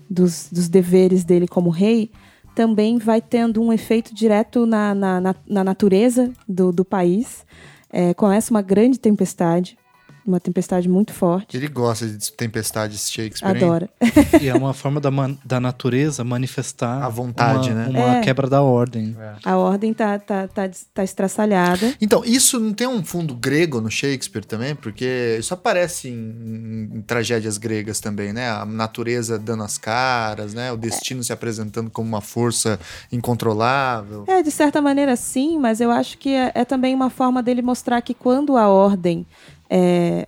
[0.10, 2.12] dos, dos deveres dele como rei
[2.56, 7.46] também vai tendo um efeito direto na, na, na, na natureza do, do país.
[7.92, 9.78] É, começa uma grande tempestade
[10.26, 11.56] uma tempestade muito forte.
[11.56, 13.56] Ele gosta de tempestades Shakespeare.
[13.56, 13.90] Adora.
[14.42, 17.90] e é uma forma da, man, da natureza manifestar a vontade, uma, né?
[17.90, 18.22] Uma é.
[18.22, 19.16] quebra da ordem.
[19.20, 19.34] É.
[19.46, 21.94] A ordem tá, tá, tá, tá estraçalhada.
[22.02, 24.76] Então, isso não tem um fundo grego no Shakespeare também?
[24.76, 28.50] Porque isso aparece em, em tragédias gregas também, né?
[28.50, 30.72] A natureza dando as caras, né?
[30.72, 31.24] O destino é.
[31.24, 32.80] se apresentando como uma força
[33.12, 34.24] incontrolável.
[34.28, 37.62] É, de certa maneira sim, mas eu acho que é, é também uma forma dele
[37.62, 39.26] mostrar que quando a ordem
[39.70, 40.28] é,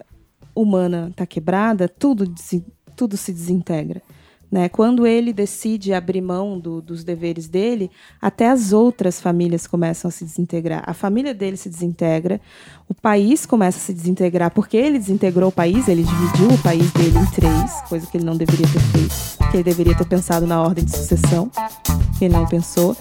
[0.56, 2.34] humana está quebrada, tudo,
[2.96, 4.02] tudo se desintegra.
[4.50, 4.70] Né?
[4.70, 7.92] Quando ele decide abrir mão do, dos deveres dele,
[8.22, 10.84] até as outras famílias começam a se desintegrar.
[10.86, 12.40] A família dele se desintegra,
[12.88, 16.90] o país começa a se desintegrar, porque ele desintegrou o país, ele dividiu o país
[16.94, 20.48] dele em três, coisa que ele não deveria ter feito, que ele deveria ter pensado
[20.48, 21.52] na ordem de sucessão,
[22.18, 22.96] que ele não pensou.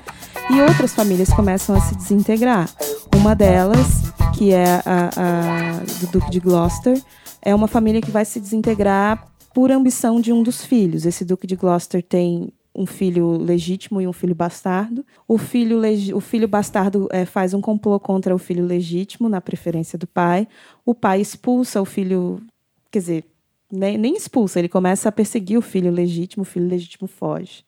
[0.51, 2.69] E outras famílias começam a se desintegrar.
[3.15, 7.01] Uma delas, que é a, a do Duque de Gloucester,
[7.41, 11.07] é uma família que vai se desintegrar por ambição de um dos filhos.
[11.07, 15.03] Esse Duque de Gloucester tem um filho legítimo e um filho bastardo.
[15.27, 15.81] O filho,
[16.15, 20.47] o filho bastardo é, faz um complô contra o filho legítimo, na preferência do pai.
[20.85, 22.43] O pai expulsa o filho,
[22.91, 23.25] quer dizer,
[23.73, 27.65] nem, nem expulsa, ele começa a perseguir o filho legítimo, o filho legítimo foge.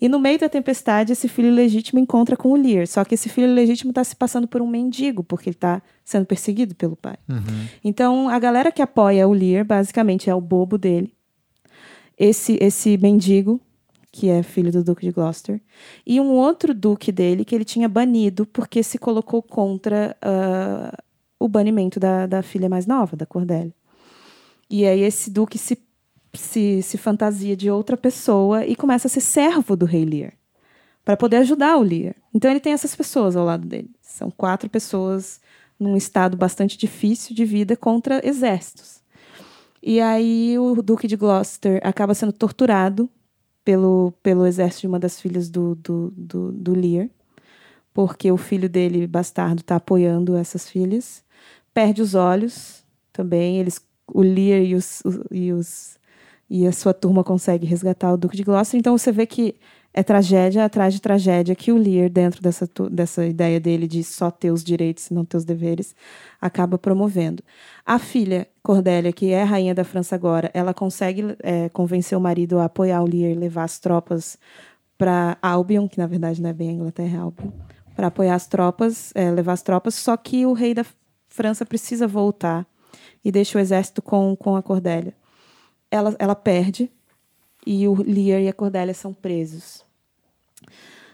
[0.00, 2.88] E no meio da tempestade, esse filho legítimo encontra com o Lear.
[2.88, 6.26] Só que esse filho legítimo está se passando por um mendigo, porque ele está sendo
[6.26, 7.18] perseguido pelo pai.
[7.28, 7.68] Uhum.
[7.84, 11.14] Então, a galera que apoia o Lear, basicamente, é o bobo dele
[12.20, 13.58] esse, esse mendigo,
[14.12, 15.58] que é filho do Duque de Gloucester,
[16.06, 21.02] e um outro duque dele que ele tinha banido porque se colocou contra uh,
[21.38, 23.72] o banimento da, da filha mais nova, da Cordélia.
[24.68, 25.78] E aí esse duque se,
[26.34, 30.34] se, se fantasia de outra pessoa e começa a ser servo do rei Lear,
[31.02, 32.14] para poder ajudar o Lear.
[32.34, 33.90] Então ele tem essas pessoas ao lado dele.
[34.02, 35.40] São quatro pessoas
[35.78, 38.99] num estado bastante difícil de vida contra exércitos.
[39.82, 43.08] E aí o Duque de Gloucester acaba sendo torturado
[43.64, 47.08] pelo, pelo exército de uma das filhas do, do, do, do Lear,
[47.92, 51.24] porque o filho dele, bastardo, está apoiando essas filhas.
[51.72, 53.58] Perde os olhos também.
[53.58, 53.80] Eles,
[54.12, 55.98] o Lear e, os, e, os,
[56.48, 58.78] e a sua turma conseguem resgatar o Duque de Gloucester.
[58.78, 59.56] Então você vê que
[59.92, 64.30] é tragédia atrás de tragédia que o Lear, dentro dessa, dessa ideia dele de só
[64.30, 65.94] ter os direitos e não ter os deveres,
[66.40, 67.42] acaba promovendo.
[67.84, 72.58] A filha, Cordélia, que é rainha da França agora, ela consegue é, convencer o marido
[72.58, 74.38] a apoiar o Lear e levar as tropas
[74.96, 77.50] para Albion, que na verdade não é bem a Inglaterra, é Albion,
[77.96, 80.84] para apoiar as tropas, é, levar as tropas, só que o rei da
[81.28, 82.66] França precisa voltar
[83.24, 85.14] e deixa o exército com, com a Cordélia.
[85.90, 86.90] Ela, ela perde,
[87.66, 89.84] e o Lear e a Cordélia são presos.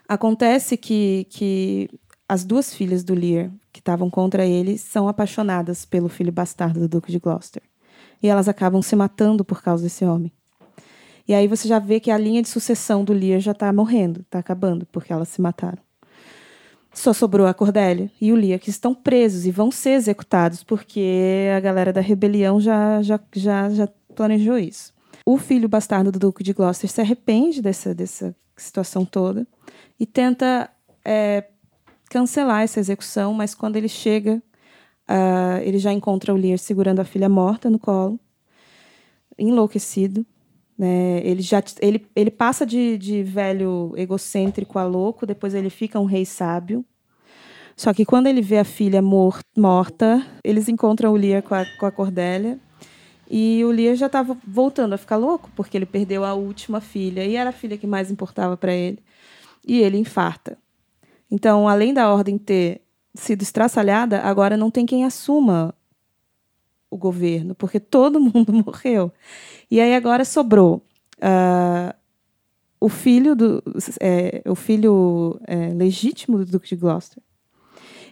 [0.09, 1.91] Acontece que, que
[2.29, 6.89] as duas filhas do Lear, que estavam contra ele, são apaixonadas pelo filho bastardo do
[6.89, 7.63] Duque de Gloucester.
[8.23, 10.33] E elas acabam se matando por causa desse homem.
[11.29, 14.21] E aí você já vê que a linha de sucessão do Lear já está morrendo,
[14.21, 15.83] está acabando, porque elas se mataram.
[16.93, 21.49] Só sobrou a Cordélia e o Lear, que estão presos e vão ser executados, porque
[21.55, 24.96] a galera da rebelião já, já, já, já planejou isso.
[25.29, 29.45] O filho bastardo do Duque de Gloucester se arrepende dessa, dessa situação toda
[29.99, 30.71] e tenta
[31.05, 31.49] é,
[32.09, 34.41] cancelar essa execução, mas quando ele chega,
[35.11, 38.21] uh, ele já encontra o Lear segurando a filha morta no colo,
[39.37, 40.25] enlouquecido.
[40.79, 41.21] Né?
[41.25, 46.05] Ele, já, ele, ele passa de, de velho egocêntrico a louco, depois ele fica um
[46.05, 46.85] rei sábio.
[47.77, 51.67] Só que quando ele vê a filha mor morta, eles encontram o Lear com a,
[51.79, 52.61] com a Cordélia
[53.31, 57.25] e o Lear já estava voltando a ficar louco, porque ele perdeu a última filha,
[57.25, 58.99] e era a filha que mais importava para ele.
[59.67, 60.57] E ele infarta.
[61.31, 62.83] Então, além da ordem ter
[63.15, 65.75] sido estraçalhada, agora não tem quem assuma
[66.91, 69.13] o governo, porque todo mundo morreu.
[69.71, 70.83] E aí agora sobrou
[71.19, 71.95] uh,
[72.81, 73.63] o filho do
[74.01, 77.23] é, o filho é, legítimo do Duque de Gloucester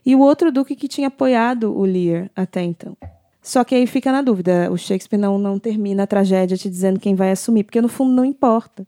[0.04, 2.96] e o outro duque que tinha apoiado o Lear até então.
[3.44, 4.70] Só que aí fica na dúvida.
[4.72, 8.10] O Shakespeare não, não termina a tragédia te dizendo quem vai assumir, porque no fundo
[8.10, 8.86] não importa.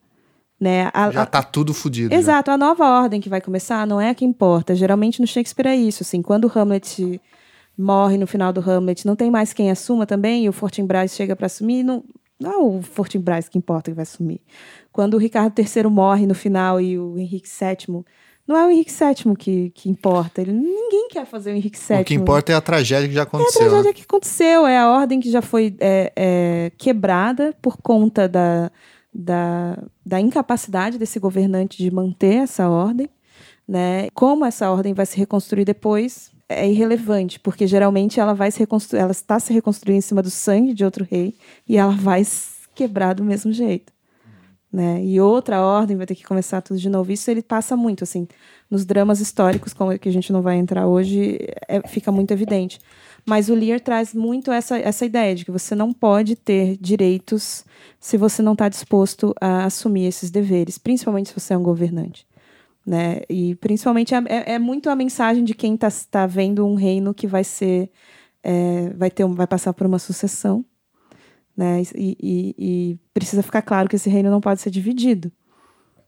[0.58, 0.90] Né?
[0.94, 2.14] A, já tá tudo fodido.
[2.14, 2.54] Exato, já.
[2.54, 4.74] a nova ordem que vai começar não é a que importa.
[4.74, 6.02] Geralmente no Shakespeare é isso.
[6.02, 7.20] Assim, quando o Hamlet
[7.76, 11.36] morre no final do Hamlet, não tem mais quem assuma também, e o Fortinbras chega
[11.36, 12.02] para assumir, não,
[12.40, 14.40] não é o Fortinbras que importa que vai assumir.
[14.90, 18.02] Quando o Ricardo III morre no final e o Henrique VII
[18.46, 20.40] não é o Henrique VII que, que importa.
[20.40, 22.02] Ele, ninguém quer fazer o Henrique VII.
[22.02, 23.62] O que importa é a tragédia que já aconteceu.
[23.62, 23.94] É a tragédia né?
[23.94, 28.70] que aconteceu, é a ordem que já foi é, é, quebrada por conta da,
[29.12, 33.10] da, da incapacidade desse governante de manter essa ordem.
[33.66, 34.08] Né?
[34.14, 39.00] Como essa ordem vai se reconstruir depois é irrelevante, porque geralmente ela vai se reconstruir,
[39.00, 41.34] ela está se reconstruindo em cima do sangue de outro rei
[41.68, 42.22] e ela vai
[42.72, 43.95] quebrar do mesmo jeito
[44.76, 45.02] né?
[45.02, 47.10] E outra ordem vai ter que começar tudo de novo.
[47.10, 48.28] Isso ele passa muito, assim,
[48.70, 52.78] nos dramas históricos, como que a gente não vai entrar hoje, é, fica muito evidente.
[53.24, 57.64] Mas o Lear traz muito essa, essa ideia de que você não pode ter direitos
[57.98, 62.26] se você não está disposto a assumir esses deveres, principalmente se você é um governante.
[62.84, 63.22] Né?
[63.30, 67.14] E principalmente é, é, é muito a mensagem de quem está tá vendo um reino
[67.14, 67.90] que vai ser
[68.42, 70.64] é, vai ter vai passar por uma sucessão
[71.56, 71.82] né?
[71.94, 75.32] E, e, e, precisa ficar claro que esse reino não pode ser dividido.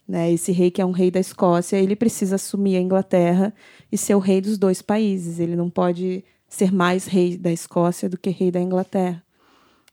[0.07, 0.33] Né?
[0.33, 3.55] Esse rei que é um rei da Escócia, ele precisa assumir a Inglaterra
[3.91, 5.39] e ser o rei dos dois países.
[5.39, 9.23] Ele não pode ser mais rei da Escócia do que rei da Inglaterra.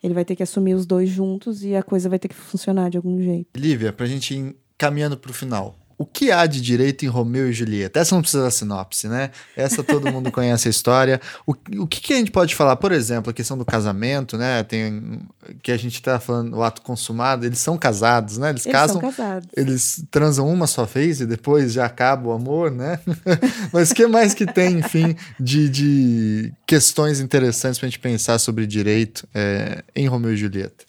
[0.01, 2.89] Ele vai ter que assumir os dois juntos e a coisa vai ter que funcionar
[2.89, 3.49] de algum jeito.
[3.57, 7.07] Lívia, para a gente ir caminhando para o final, o que há de direito em
[7.07, 7.99] Romeu e Julieta?
[7.99, 9.31] Essa não precisa da sinopse, né?
[9.55, 11.21] Essa todo mundo conhece a história.
[11.47, 12.75] O, o que, que, a gente pode falar?
[12.75, 14.61] Por exemplo, a questão do casamento, né?
[14.63, 15.21] Tem
[15.63, 17.45] que a gente está falando o ato consumado.
[17.45, 18.49] Eles são casados, né?
[18.49, 19.47] Eles, eles casam, são casados.
[19.55, 22.99] eles transam uma só vez e depois já acaba o amor, né?
[23.71, 28.37] Mas o que mais que tem, enfim, de, de questões interessantes para a gente pensar
[28.37, 30.83] sobre direito é, em Romeu e Julieta?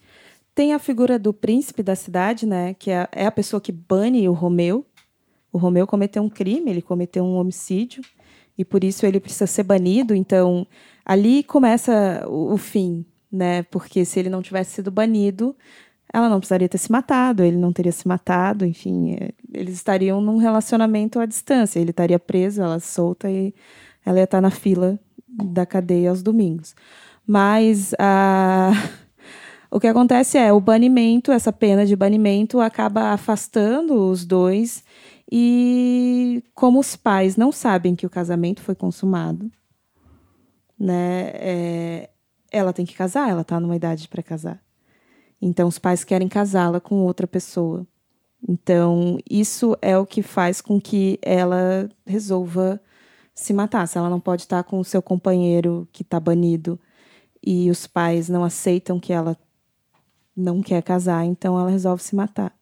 [0.52, 2.74] Tem a figura do príncipe da cidade, né?
[2.74, 4.84] Que é, é a pessoa que bane o Romeu
[5.56, 8.02] o Romeu cometeu um crime, ele cometeu um homicídio
[8.58, 10.14] e por isso ele precisa ser banido.
[10.14, 10.66] Então,
[11.02, 13.62] ali começa o, o fim, né?
[13.62, 15.56] Porque se ele não tivesse sido banido,
[16.12, 20.20] ela não precisaria ter se matado, ele não teria se matado, enfim, é, eles estariam
[20.20, 21.80] num relacionamento à distância.
[21.80, 23.54] Ele estaria preso, ela solta e
[24.04, 26.76] ela ia estar na fila da cadeia aos domingos.
[27.26, 28.72] Mas a
[29.72, 34.84] o que acontece é o banimento, essa pena de banimento acaba afastando os dois
[35.30, 39.50] e como os pais não sabem que o casamento foi consumado,
[40.78, 42.10] né, é,
[42.50, 44.62] ela tem que casar, ela está numa idade para casar.
[45.40, 47.86] Então os pais querem casá-la com outra pessoa.
[48.48, 52.80] Então isso é o que faz com que ela resolva
[53.34, 53.86] se matar.
[53.88, 56.78] Se ela não pode estar com o seu companheiro que está banido
[57.44, 59.36] e os pais não aceitam que ela
[60.36, 62.55] não quer casar, então ela resolve se matar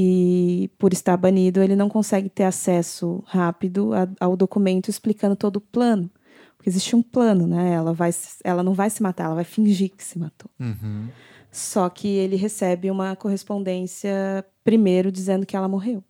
[0.00, 5.56] e por estar banido ele não consegue ter acesso rápido a, ao documento explicando todo
[5.56, 6.08] o plano.
[6.56, 7.72] Porque existe um plano né?
[7.72, 8.10] Ela vai
[8.44, 10.48] ela não vai se matar ela vai fingir que se matou.
[10.60, 11.08] Uhum.
[11.50, 16.04] só que ele recebe uma correspondência primeiro dizendo que ela morreu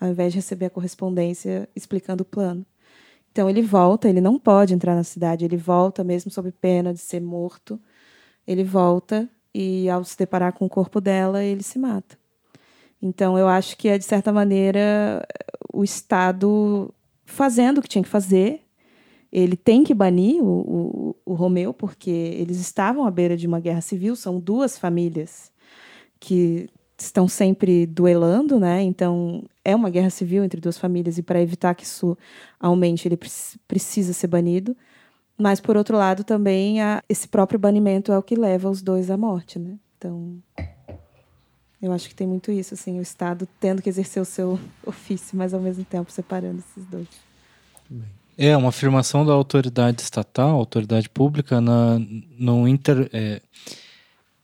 [0.00, 2.64] ao invés de receber a correspondência explicando o plano.
[3.32, 7.00] Então ele volta ele não pode entrar na cidade ele volta mesmo sob pena de
[7.00, 7.80] ser morto.
[8.46, 12.21] Ele volta e ao se deparar com o corpo dela ele se mata
[13.02, 15.26] então, eu acho que é, de certa maneira,
[15.72, 18.60] o Estado fazendo o que tinha que fazer.
[19.32, 23.58] Ele tem que banir o, o, o Romeu, porque eles estavam à beira de uma
[23.58, 25.50] guerra civil, são duas famílias
[26.20, 26.68] que
[26.98, 28.82] estão sempre duelando, né?
[28.82, 32.16] Então, é uma guerra civil entre duas famílias, e para evitar que isso
[32.60, 33.18] aumente, ele
[33.66, 34.76] precisa ser banido.
[35.36, 36.76] Mas, por outro lado, também
[37.08, 39.76] esse próprio banimento é o que leva os dois à morte, né?
[39.96, 40.36] Então.
[41.82, 45.36] Eu acho que tem muito isso, assim, o Estado tendo que exercer o seu ofício,
[45.36, 47.08] mas ao mesmo tempo separando esses dois.
[48.38, 52.00] É uma afirmação da autoridade estatal, autoridade pública, na,
[52.38, 53.42] no inter, é,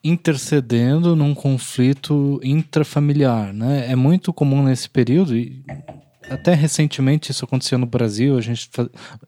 [0.03, 3.53] intercedendo num conflito intrafamiliar.
[3.53, 3.91] Né?
[3.91, 5.65] É muito comum nesse período, e
[6.31, 8.71] até recentemente isso acontecia no Brasil, a gente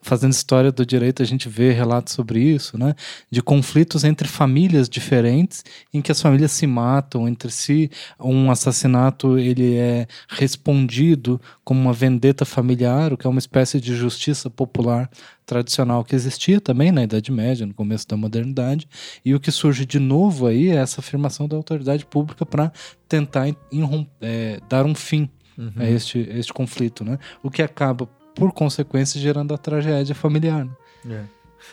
[0.01, 2.95] fazendo história do direito, a gente vê relatos sobre isso, né?
[3.31, 9.39] De conflitos entre famílias diferentes, em que as famílias se matam entre si, um assassinato
[9.39, 15.11] ele é respondido como uma vendeta familiar, o que é uma espécie de justiça popular
[15.47, 18.89] tradicional que existia também na Idade Média, no começo da modernidade,
[19.25, 22.73] e o que surge de novo aí é essa afirmação da autoridade pública para
[23.09, 23.49] tentar
[24.21, 25.29] é, dar um fim
[25.61, 25.73] uhum.
[25.77, 27.19] a este, este conflito, né?
[27.43, 30.67] O que acaba, por consequência, gerando a tragédia familiar.
[31.05, 31.27] Né?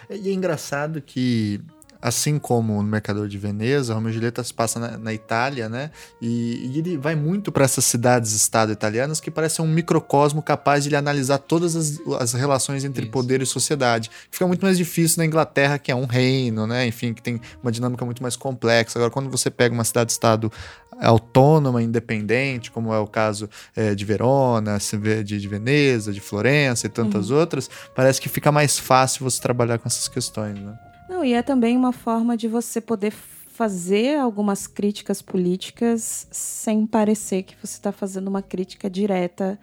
[0.10, 0.18] É.
[0.18, 1.62] E é engraçado que
[2.02, 5.92] assim como no Mercador de Veneza, Romeo e Julieta se passa na, na Itália, né?
[6.22, 10.90] E, e, ele vai muito para essas cidades-estado italianas que parecem um microcosmo capaz de
[10.90, 13.12] ele analisar todas as, as relações entre Isso.
[13.12, 14.10] poder e sociedade.
[14.30, 16.88] Fica muito mais difícil na Inglaterra, que é um reino, né?
[16.88, 19.00] Enfim, que tem uma dinâmica muito mais complexa.
[19.00, 20.52] Agora, quando você pega uma cidade-estado
[21.00, 24.78] autônoma, independente, como é o caso é, de Verona,
[25.24, 27.38] de, de Veneza, de Florença e tantas uhum.
[27.38, 30.78] outras, parece que fica mais fácil você trabalhar com essas questões, né?
[31.10, 37.44] Não, e é também uma forma de você poder fazer algumas críticas políticas sem parecer
[37.44, 39.58] que você está fazendo uma crítica direta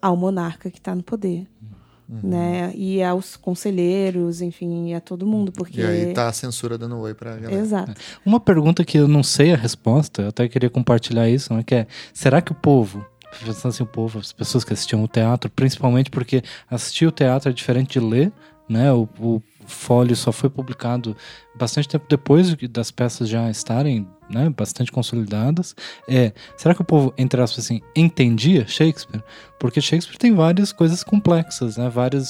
[0.00, 1.48] ao monarca que está no poder.
[1.60, 1.85] Uhum.
[2.08, 2.72] Né?
[2.74, 5.50] E aos conselheiros, enfim, e a todo mundo.
[5.50, 5.80] Porque...
[5.80, 7.60] E aí tá a censura dando oi pra galera.
[7.60, 7.94] Exato.
[8.24, 11.64] Uma pergunta que eu não sei a resposta, eu até queria compartilhar isso, né?
[11.64, 13.04] que é, será que o povo
[13.44, 17.50] pensando assim, o povo, as pessoas que assistiam o teatro, principalmente porque assistir o teatro
[17.50, 18.32] é diferente de ler,
[18.68, 18.92] né?
[18.92, 21.16] O, o Folio só foi publicado
[21.54, 25.74] bastante tempo depois das peças já estarem né, bastante consolidadas.
[26.08, 29.22] É, será que o povo, entre aspas, assim, entendia Shakespeare?
[29.58, 31.88] Porque Shakespeare tem várias coisas complexas, né?
[31.88, 32.28] Várias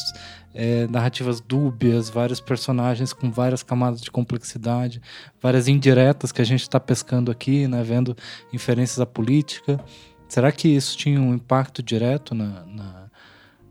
[0.55, 5.01] é, narrativas dúbias, vários personagens com várias camadas de complexidade,
[5.41, 7.83] várias indiretas que a gente está pescando aqui, né?
[7.83, 8.17] Vendo
[8.53, 9.79] inferências à política.
[10.29, 13.06] Será que isso tinha um impacto direto na, na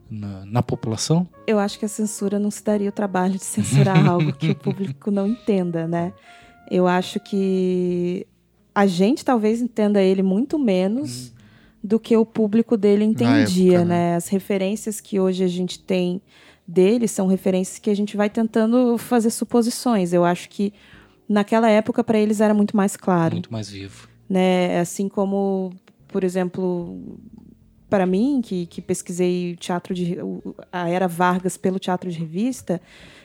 [0.10, 1.28] na, na, população?
[1.48, 4.56] Eu acho que a censura não se daria o trabalho de censurar algo que o
[4.56, 6.14] público não entenda, né?
[6.70, 8.26] Eu acho que
[8.74, 11.32] a gente talvez entenda ele muito menos hum.
[11.84, 14.12] do que o público dele entendia, época, né?
[14.12, 14.16] né?
[14.16, 16.22] As referências que hoje a gente tem
[16.68, 20.14] dele são referências que a gente vai tentando fazer suposições.
[20.14, 20.74] Eu acho que
[21.28, 23.36] naquela época para eles era muito mais claro.
[23.36, 24.08] Muito mais vivo.
[24.30, 24.80] Né?
[24.80, 25.72] Assim como,
[26.08, 27.00] por exemplo,
[27.90, 30.18] para mim, que, que pesquisei teatro de
[30.72, 32.82] a era Vargas pelo teatro de revista,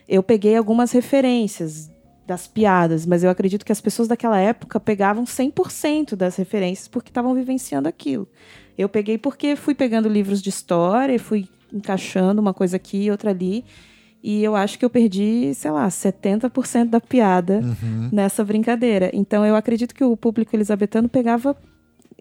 [0.09, 1.91] eu peguei algumas referências
[2.27, 7.11] das piadas, mas eu acredito que as pessoas daquela época pegavam 100% das referências porque
[7.11, 8.29] estavam vivenciando aquilo.
[8.79, 13.31] Eu peguei porque fui pegando livros de história, fui encaixando uma coisa aqui e outra
[13.31, 13.65] ali,
[14.23, 18.11] e eu acho que eu perdi, sei lá, 70% da piada uhum.
[18.13, 19.11] nessa brincadeira.
[19.15, 21.57] Então eu acredito que o público elisabetano pegava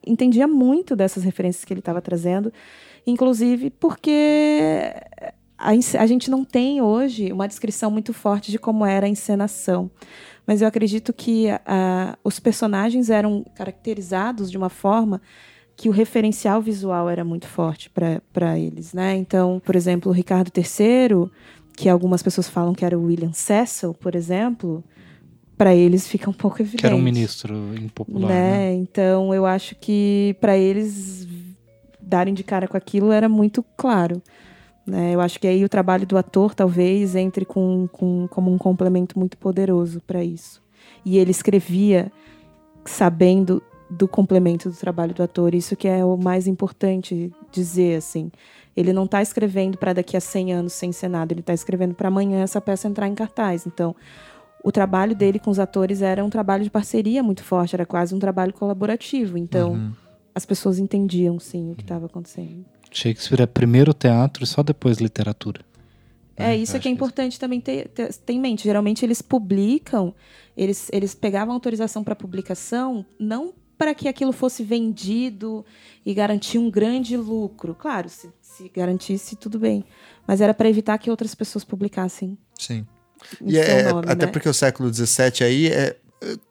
[0.09, 2.51] entendia muito dessas referências que ele estava trazendo,
[3.05, 4.93] inclusive porque
[5.57, 9.91] a, a gente não tem hoje uma descrição muito forte de como era a encenação.
[10.47, 11.45] Mas eu acredito que
[12.23, 15.21] os personagens eram caracterizados de uma forma
[15.75, 19.15] que o referencial visual era muito forte para eles, né?
[19.15, 21.29] Então, por exemplo, o Ricardo III,
[21.77, 24.83] que algumas pessoas falam que era o William Cecil, por exemplo,
[25.59, 26.79] para eles fica um pouco evidente.
[26.79, 28.51] Que era um ministro impopular, né?
[28.51, 28.73] né?
[28.75, 31.27] Então, eu acho que para eles
[31.99, 34.23] darem de cara com aquilo era muito claro.
[34.87, 35.13] Né?
[35.13, 39.19] Eu acho que aí o trabalho do ator talvez entre com, com, como um complemento
[39.19, 40.61] muito poderoso para isso.
[41.03, 42.09] E ele escrevia
[42.85, 48.31] sabendo do complemento do trabalho do ator, isso que é o mais importante dizer assim.
[48.77, 51.95] Ele não está escrevendo para daqui a 100 anos sem ser nada, ele está escrevendo
[51.95, 53.67] para amanhã essa peça entrar em cartaz.
[53.67, 53.93] Então,
[54.63, 58.13] o trabalho dele com os atores era um trabalho de parceria muito forte, era quase
[58.13, 59.37] um trabalho colaborativo.
[59.37, 59.91] Então, uhum.
[60.35, 62.65] as pessoas entendiam sim o que estava acontecendo.
[62.91, 65.61] Shakespeare é primeiro teatro e só depois literatura.
[66.35, 67.41] É, isso é que é importante isso.
[67.41, 68.63] também ter, ter, ter, em mente.
[68.63, 70.15] Geralmente eles publicam,
[70.55, 75.65] eles, eles pegavam autorização para publicação não para que aquilo fosse vendido
[76.05, 77.75] e garantir um grande lucro.
[77.75, 79.85] Claro, se, se garantisse, tudo bem.
[80.27, 82.37] Mas era para evitar que outras pessoas publicassem.
[82.57, 82.85] Sim.
[83.45, 84.31] E é, nome, até né?
[84.31, 85.95] porque o século XVII aí é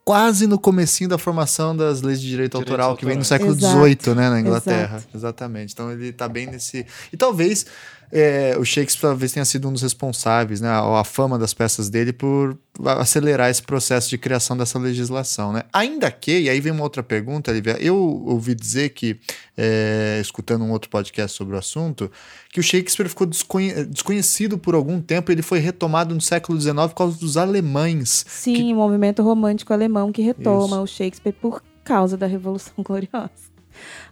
[0.05, 3.25] quase no comecinho da formação das leis de direito, direito autoral, autoral, que vem no
[3.25, 4.97] século XVIII, né, na Inglaterra.
[4.97, 5.17] Exato.
[5.17, 5.73] Exatamente.
[5.75, 6.87] Então ele está bem nesse.
[7.13, 7.67] E talvez
[8.11, 11.91] é, o Shakespeare talvez tenha sido um dos responsáveis, né, a, a fama das peças
[11.91, 12.57] dele por
[12.99, 15.65] acelerar esse processo de criação dessa legislação, né?
[15.73, 19.19] Ainda que, e aí vem uma outra pergunta, Lívia, eu ouvi dizer que,
[19.57, 22.11] é, escutando um outro podcast sobre o assunto,
[22.51, 26.75] que o Shakespeare ficou desconhe desconhecido por algum tempo, ele foi retomado no século XIX
[26.75, 28.25] por causa dos alemães.
[28.29, 28.73] Sim, que...
[28.73, 30.83] o movimento romântico alemão que retoma Isso.
[30.83, 33.58] o Shakespeare por causa da Revolução Gloriosa.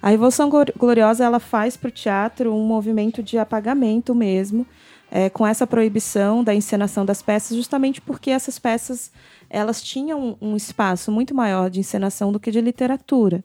[0.00, 4.66] A Revolução Gloriosa ela faz para o teatro um movimento de apagamento mesmo,
[5.10, 9.10] é, com essa proibição da encenação das peças, justamente porque essas peças
[9.48, 13.44] elas tinham um espaço muito maior de encenação do que de literatura.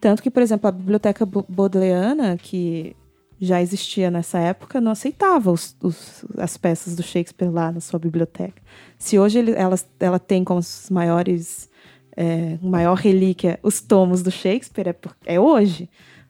[0.00, 2.96] Tanto que, por exemplo, a Biblioteca Bodleiana, que
[3.40, 7.98] já existia nessa época, não aceitava os, os, as peças do Shakespeare lá na sua
[7.98, 8.60] biblioteca.
[8.98, 11.68] Se hoje ele, ela, ela tem como os maiores
[12.16, 15.88] é, maior relíquia, os tomos do Shakespeare, é, por, é hoje.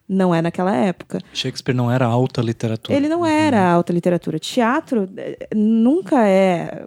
[0.08, 1.18] Não é naquela época.
[1.32, 2.96] Shakespeare não era alta literatura.
[2.96, 3.76] Ele não era uhum.
[3.76, 4.38] alta literatura.
[4.38, 6.86] Teatro é, nunca é.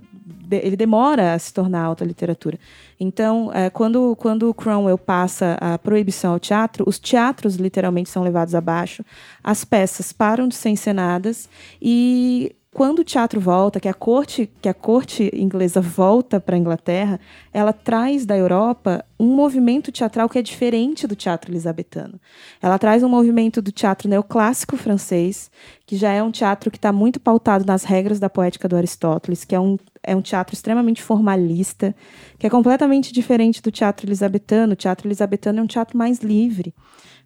[0.49, 2.57] Ele demora a se tornar alta literatura.
[2.97, 8.55] Então, é, quando, quando Cromwell passa a proibição ao teatro, os teatros literalmente são levados
[8.55, 9.03] abaixo,
[9.43, 11.49] as peças param de ser encenadas
[11.81, 16.59] e quando o teatro volta, que a corte, que a corte inglesa volta para a
[16.59, 17.19] Inglaterra,
[17.51, 22.21] ela traz da Europa um movimento teatral que é diferente do teatro elisabetano.
[22.61, 25.49] Ela traz um movimento do teatro neoclássico francês,
[25.85, 29.43] que já é um teatro que está muito pautado nas regras da poética do Aristóteles,
[29.43, 31.95] que é um, é um teatro extremamente formalista,
[32.37, 34.73] que é completamente diferente do teatro elisabetano.
[34.73, 36.73] O teatro elisabetano é um teatro mais livre.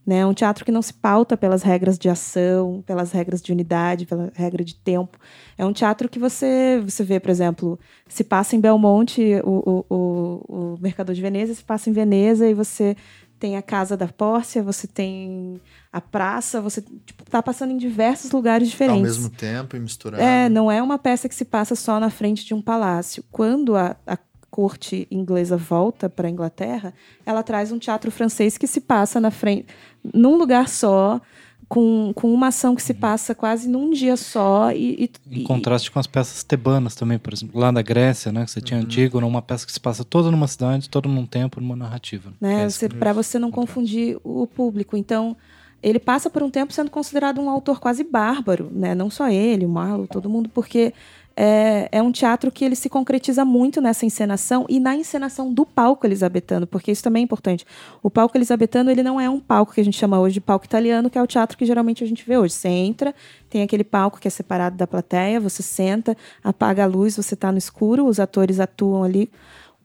[0.06, 0.20] Né?
[0.20, 4.06] É um teatro que não se pauta pelas regras de ação, pelas regras de unidade,
[4.06, 5.18] pela regra de tempo.
[5.58, 9.96] É um teatro que você, você vê, por exemplo, se passa em Belmonte o, o,
[9.96, 12.98] o, o Mercador de Veneza, se passa em Veneza e você
[13.40, 15.60] tem a casa da Pórcia, você tem
[15.92, 19.02] a praça, você tipo, tá passando em diversos lugares diferentes.
[19.02, 20.24] Ao mesmo tempo e misturado.
[20.24, 23.22] É, não é uma peça que se passa só na frente de um palácio.
[23.30, 24.18] Quando a, a
[24.54, 26.94] corte inglesa volta para a Inglaterra,
[27.26, 29.66] ela traz um teatro francês que se passa na frente,
[30.14, 31.22] num lugar só,
[31.68, 34.72] com, com uma ação que se passa quase num dia só.
[34.72, 38.46] E, e em contraste com as peças tebanas também, por exemplo, lá na Grécia, né?
[38.46, 38.86] Que você tinha uhum.
[38.86, 42.32] Antígona, uma peça que se passa toda numa cidade, todo num tempo, numa narrativa.
[42.40, 42.68] Né?
[42.68, 44.96] É Para você não confundir o público.
[44.96, 45.36] Então,
[45.82, 48.94] ele passa por um tempo sendo considerado um autor quase bárbaro, né?
[48.94, 50.94] Não só ele, o Marlowe, todo mundo, porque
[51.36, 55.66] é, é um teatro que ele se concretiza muito nessa encenação e na encenação do
[55.66, 57.66] palco elisabetano, porque isso também é importante.
[58.02, 60.66] O palco elisabetano ele não é um palco que a gente chama hoje de palco
[60.66, 62.54] italiano, que é o teatro que geralmente a gente vê hoje.
[62.54, 63.16] Você entra,
[63.50, 67.52] tem aquele palco que é separado da plateia, você senta, apaga a luz, você está
[67.52, 69.30] no escuro, os atores atuam ali.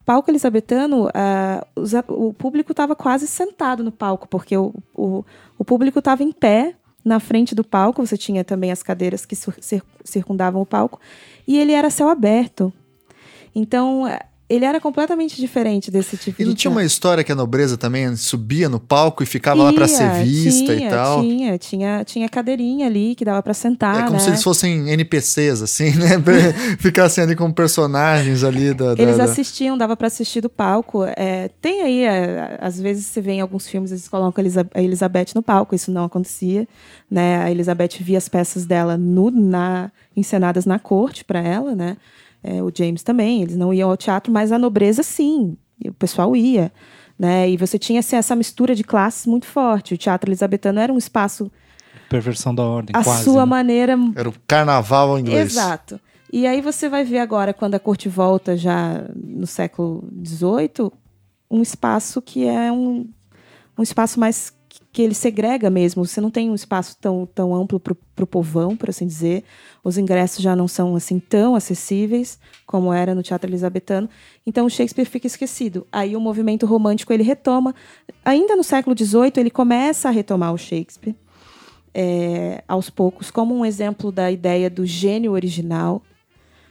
[0.00, 5.24] O palco elisabetano, uh, o público estava quase sentado no palco, porque o, o,
[5.58, 6.74] o público estava em pé
[7.08, 9.34] na frente do palco, você tinha também as cadeiras que
[10.04, 11.00] circundavam o palco,
[11.46, 12.72] e ele era céu aberto.
[13.54, 14.04] Então,
[14.48, 16.48] ele era completamente diferente desse tipo e de.
[16.48, 19.64] E não tinha uma história que a nobreza também subia no palco e ficava Ia,
[19.64, 21.20] lá para ser vista tinha, e tal?
[21.20, 23.96] Tinha, tinha, tinha cadeirinha ali que dava para sentar.
[23.96, 24.18] É como né?
[24.20, 26.16] se eles fossem NPCs, assim, né?
[26.80, 28.94] Ficassem ali como personagens ali da.
[28.94, 31.04] da eles assistiam, dava para assistir do palco.
[31.04, 34.42] É, tem aí, é, às vezes você vê em alguns filmes, eles colocam
[34.74, 36.66] a Elizabeth no palco, isso não acontecia.
[37.10, 37.42] Né?
[37.42, 41.98] A Elizabeth via as peças dela no, na, encenadas na corte para ela, né?
[42.42, 46.34] É, o James também, eles não iam ao teatro, mas a nobreza sim, o pessoal
[46.36, 46.72] ia.
[47.18, 47.50] Né?
[47.50, 49.94] E você tinha assim, essa mistura de classes muito forte.
[49.94, 51.50] O teatro elisabetano era um espaço.
[52.08, 53.24] Perversão da ordem, a quase.
[53.24, 53.50] sua né?
[53.50, 53.98] maneira.
[54.14, 55.52] Era o carnaval inglês.
[55.52, 56.00] Exato.
[56.32, 60.92] E aí você vai ver agora, quando a corte volta já no século XVIII,
[61.50, 63.08] um espaço que é um,
[63.76, 64.52] um espaço mais
[64.92, 66.04] que ele segrega mesmo.
[66.04, 69.44] Você não tem um espaço tão, tão amplo para o povão, por assim dizer.
[69.84, 74.08] Os ingressos já não são assim tão acessíveis como era no teatro elisabetano.
[74.46, 75.86] Então o Shakespeare fica esquecido.
[75.92, 77.74] Aí o movimento romântico ele retoma.
[78.24, 81.14] Ainda no século XVIII ele começa a retomar o Shakespeare
[81.94, 86.02] é, aos poucos como um exemplo da ideia do gênio original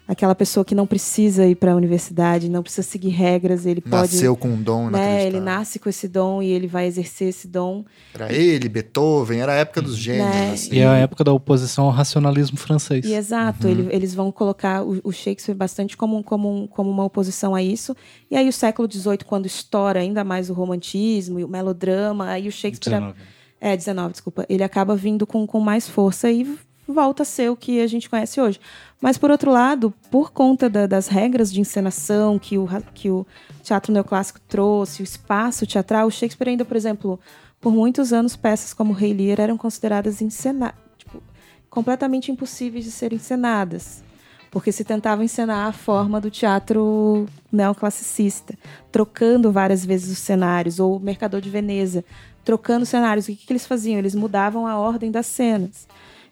[0.08, 4.00] aquela pessoa que não precisa ir para a universidade, não precisa seguir regras, ele Nasceu
[4.00, 4.14] pode.
[4.14, 5.26] Nasceu com um dom, né?
[5.26, 7.84] Ele nasce com esse dom e ele vai exercer esse dom.
[8.14, 10.28] Era ele, Beethoven, era a época dos gênios.
[10.28, 10.52] Né?
[10.54, 10.76] Assim.
[10.76, 13.06] E é a época da oposição ao racionalismo francês.
[13.06, 13.74] E exato, uhum.
[13.74, 17.96] ele, eles vão colocar o, o, Shakespeare bastante como, como, como uma oposição a isso.
[18.32, 22.48] E aí o século XVIII, quando estoura ainda mais o romantismo e o melodrama, aí
[22.48, 23.00] o Shakespeare.
[23.00, 23.20] 19.
[23.60, 24.46] É, 19, desculpa.
[24.48, 28.10] Ele acaba vindo com, com mais força e volta a ser o que a gente
[28.10, 28.60] conhece hoje.
[29.02, 33.26] Mas, por outro lado, por conta da, das regras de encenação que o, que o
[33.64, 37.20] teatro neoclássico trouxe, o espaço teatral, o Shakespeare ainda, por exemplo,
[37.60, 41.22] por muitos anos, peças como Rei Lear eram consideradas encena tipo,
[41.70, 44.04] completamente impossíveis de serem encenadas.
[44.50, 48.58] Porque se tentava encenar a forma do teatro neoclassicista,
[48.92, 52.04] trocando várias vezes os cenários, ou o Mercador de Veneza,
[52.46, 53.26] trocando cenários.
[53.26, 54.00] O que, que eles faziam?
[54.00, 55.86] Eles mudavam a ordem das cenas.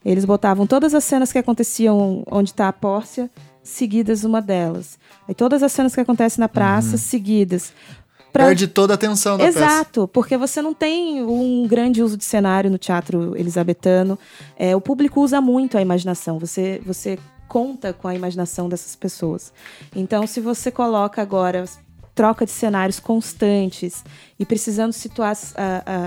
[0.06, 3.30] Eles botavam todas as cenas que aconteciam onde está a Pórcia,
[3.64, 4.99] seguidas uma delas.
[5.27, 6.98] Aí todas as cenas que acontecem na praça, uhum.
[6.98, 7.73] seguidas.
[8.32, 8.45] Pra...
[8.45, 9.76] Perde toda a atenção da Exato, peça.
[9.76, 14.19] Exato, porque você não tem um grande uso de cenário no teatro elisabetano.
[14.56, 16.38] É, o público usa muito a imaginação.
[16.38, 17.18] Você, você
[17.48, 19.52] conta com a imaginação dessas pessoas.
[19.95, 21.65] Então, se você coloca agora
[22.14, 24.03] troca de cenários constantes
[24.40, 25.36] e precisando situar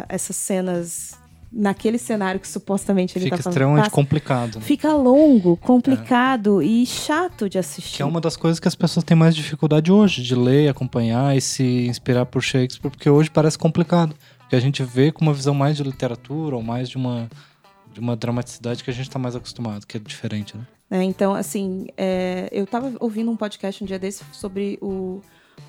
[0.09, 1.18] essas cenas
[1.51, 3.55] naquele cenário que supostamente ele Fica tá falando.
[3.55, 4.57] Fica extremamente complicado.
[4.57, 4.61] Né?
[4.61, 6.67] Fica longo, complicado é.
[6.67, 7.97] e chato de assistir.
[7.97, 11.37] Que é uma das coisas que as pessoas têm mais dificuldade hoje, de ler, acompanhar
[11.37, 14.15] e se inspirar por Shakespeare, porque hoje parece complicado.
[14.39, 17.29] Porque a gente vê com uma visão mais de literatura ou mais de uma,
[17.93, 20.65] de uma dramaticidade que a gente está mais acostumado, que é diferente, né?
[20.91, 25.21] É, então, assim, é, eu estava ouvindo um podcast um dia desse sobre o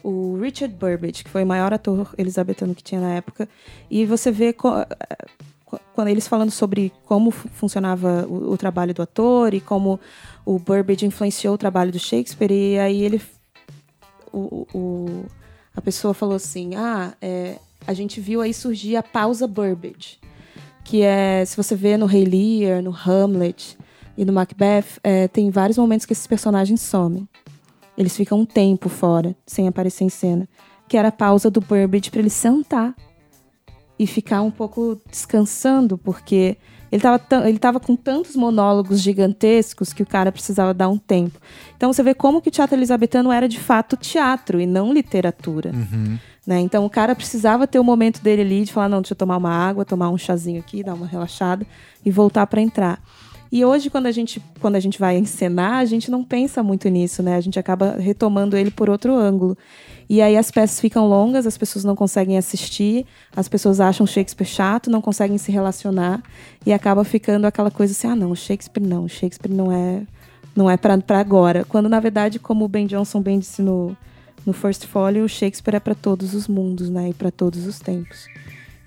[0.03, 3.47] o Richard Burbage, que foi o maior ator elisabetano que tinha na época,
[3.89, 4.53] e você vê
[5.93, 9.99] quando eles falando sobre como funcionava o, o, trabalho do ator e como
[10.45, 13.21] o Burbage influenciou o trabalho do Shakespeare, e aí ele.
[14.31, 15.25] O, o
[15.75, 20.19] a pessoa falou assim: ah, é, a gente viu aí surgir a pausa Burbage,
[20.83, 23.77] que é, se você vê no Rei Lear, no Hamlet
[24.17, 27.27] e no Macbeth, é, tem vários momentos que esses personagens somem.
[27.97, 30.47] Eles ficam um tempo fora, sem aparecer em cena.
[30.87, 32.95] Que era a pausa do Burbage para ele sentar
[33.99, 36.57] e ficar um pouco descansando, porque
[36.91, 41.39] ele estava ele tava com tantos monólogos gigantescos que o cara precisava dar um tempo.
[41.75, 45.71] Então você vê como que o teatro elisabetano era de fato teatro e não literatura.
[45.71, 46.17] Uhum.
[46.47, 46.61] Né?
[46.61, 49.37] Então o cara precisava ter o momento dele ali de falar, não, deixa eu tomar
[49.37, 51.65] uma água, tomar um chazinho aqui, dar uma relaxada
[52.03, 52.99] e voltar para entrar.
[53.51, 56.87] E hoje, quando a, gente, quando a gente vai encenar, a gente não pensa muito
[56.87, 57.35] nisso, né?
[57.35, 59.57] A gente acaba retomando ele por outro ângulo.
[60.07, 63.05] E aí as peças ficam longas, as pessoas não conseguem assistir,
[63.35, 66.21] as pessoas acham Shakespeare chato, não conseguem se relacionar
[66.65, 70.03] e acaba ficando aquela coisa assim: ah, não, Shakespeare não, Shakespeare não é
[70.55, 71.63] não é para agora.
[71.63, 73.95] Quando na verdade, como o Ben Johnson bem disse no,
[74.45, 77.79] no First Folio, o Shakespeare é para todos os mundos, né, e para todos os
[77.79, 78.27] tempos.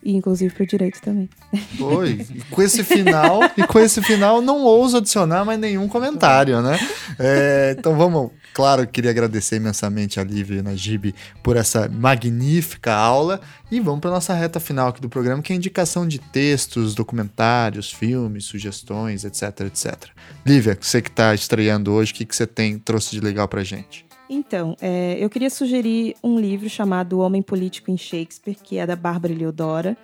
[0.03, 1.31] E inclusive o direito também.
[1.79, 6.79] Oi, com esse final, e com esse final não ouso adicionar mais nenhum comentário, né?
[7.19, 12.93] É, então vamos, claro, queria agradecer imensamente a Lívia e a Najib por essa magnífica
[12.93, 16.19] aula e vamos para nossa reta final aqui do programa, que é a indicação de
[16.19, 20.09] textos, documentários, filmes, sugestões, etc, etc.
[20.45, 23.63] Lívia, você que está estreando hoje, o que, que você tem trouxe de legal para
[23.63, 24.05] gente?
[24.35, 28.87] Então, é, eu queria sugerir um livro chamado O Homem Político em Shakespeare, que é
[28.87, 29.95] da Bárbara Leodora,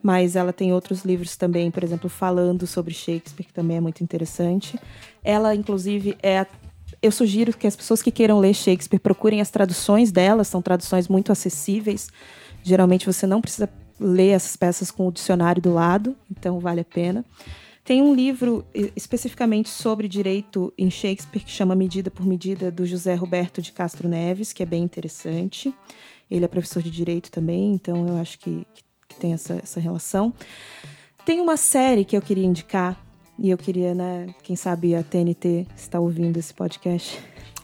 [0.00, 4.00] mas ela tem outros livros também, por exemplo, falando sobre Shakespeare, que também é muito
[4.00, 4.78] interessante.
[5.24, 6.46] Ela, inclusive, é.
[7.02, 11.08] Eu sugiro que as pessoas que queiram ler Shakespeare procurem as traduções dela, são traduções
[11.08, 12.08] muito acessíveis.
[12.62, 13.68] Geralmente você não precisa
[13.98, 17.24] ler essas peças com o dicionário do lado, então vale a pena.
[17.84, 18.64] Tem um livro
[18.94, 24.08] especificamente sobre direito em Shakespeare que chama Medida por Medida, do José Roberto de Castro
[24.08, 25.74] Neves, que é bem interessante.
[26.30, 28.64] Ele é professor de direito também, então eu acho que,
[29.08, 30.32] que tem essa, essa relação.
[31.26, 32.96] Tem uma série que eu queria indicar,
[33.36, 37.18] e eu queria, né, quem sabe a TNT está ouvindo esse podcast.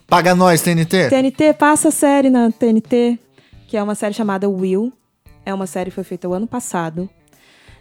[0.08, 1.10] Paga nós, TNT!
[1.10, 3.20] TNT, passa a série na TNT,
[3.68, 4.92] que é uma série chamada Will.
[5.46, 7.08] É uma série que foi feita o ano passado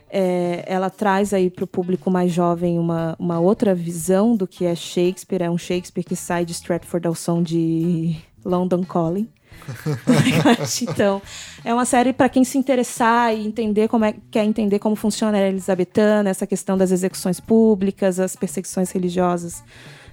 [0.09, 4.65] é, ela traz aí para o público mais jovem uma, uma outra visão do que
[4.65, 5.41] é Shakespeare.
[5.41, 9.27] É um Shakespeare que sai de Stratford ao som de London Calling.
[10.81, 11.21] então,
[11.65, 15.37] é uma série para quem se interessar e entender como é, quer entender como funciona
[15.37, 19.63] a Elizabetana, essa questão das execuções públicas, as perseguições religiosas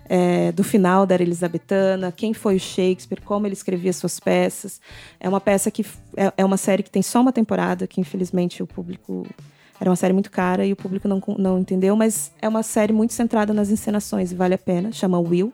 [0.09, 4.81] é, do final da era Elizabetana, quem foi o Shakespeare, como ele escrevia suas peças.
[5.19, 5.85] É uma peça que
[6.17, 9.27] é, é uma série que tem só uma temporada, que infelizmente o público
[9.81, 12.93] era uma série muito cara e o público não, não entendeu, mas é uma série
[12.93, 14.93] muito centrada nas encenações e vale a pena.
[14.93, 15.53] Chama Will.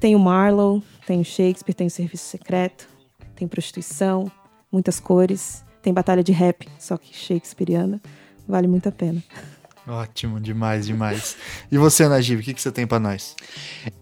[0.00, 2.88] Tem o Marlowe, tem o Shakespeare, tem o Serviço Secreto,
[3.36, 4.30] tem prostituição,
[4.70, 8.00] muitas cores, tem batalha de rap, só que shakespeariana.
[8.46, 9.22] Vale muito a pena.
[9.86, 11.36] Ótimo, demais, demais.
[11.70, 13.34] E você, Najib, o que, que você tem para nós?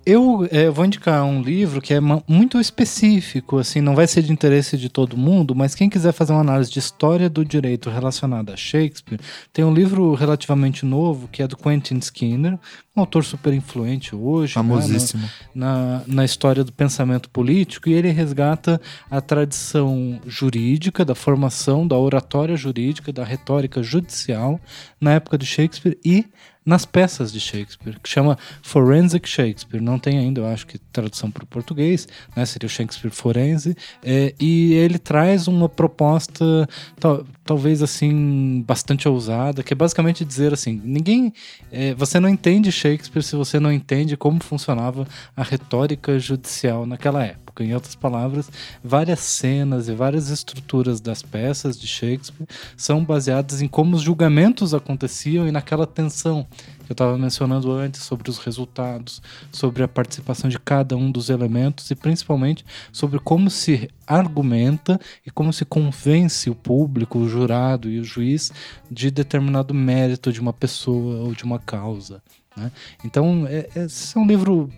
[0.05, 4.31] Eu é, vou indicar um livro que é muito específico, assim, não vai ser de
[4.31, 8.53] interesse de todo mundo, mas quem quiser fazer uma análise de história do direito relacionada
[8.53, 9.21] a Shakespeare,
[9.55, 12.59] tem um livro relativamente novo que é do Quentin Skinner,
[12.95, 14.51] um autor super influente hoje.
[14.51, 15.23] Né, Famosíssimo.
[15.23, 18.79] Né, na, na história do pensamento político, e ele resgata
[19.11, 24.61] a tradição jurídica, da formação da oratória jurídica, da retórica judicial
[25.01, 25.70] na época de Shakespeare
[26.05, 26.27] e
[26.65, 29.81] nas peças de Shakespeare, que chama Forensic Shakespeare.
[29.81, 32.07] Não tem ainda, eu acho que tradução para o português,
[32.37, 32.45] né?
[32.45, 33.77] seria o Shakespeare Forense.
[34.03, 36.69] É, e ele traz uma proposta,
[36.99, 41.33] tal, talvez assim, bastante ousada, que é basicamente dizer assim: ninguém.
[41.73, 45.07] É, você não entende Shakespeare se você não entende como funcionava
[45.37, 47.50] a retórica judicial naquela época.
[47.63, 48.51] Em outras palavras,
[48.83, 52.47] várias cenas e várias estruturas das peças de Shakespeare
[52.77, 56.47] são baseadas em como os julgamentos aconteciam e naquela tensão
[56.85, 59.23] que eu estava mencionando antes sobre os resultados,
[59.53, 65.31] sobre a participação de cada um dos elementos e principalmente sobre como se argumenta e
[65.31, 68.53] como se convence o público, o jurado e o juiz
[68.91, 72.21] de determinado mérito de uma pessoa ou de uma causa.
[72.57, 72.73] Né?
[73.05, 74.69] Então, é, esse é um livro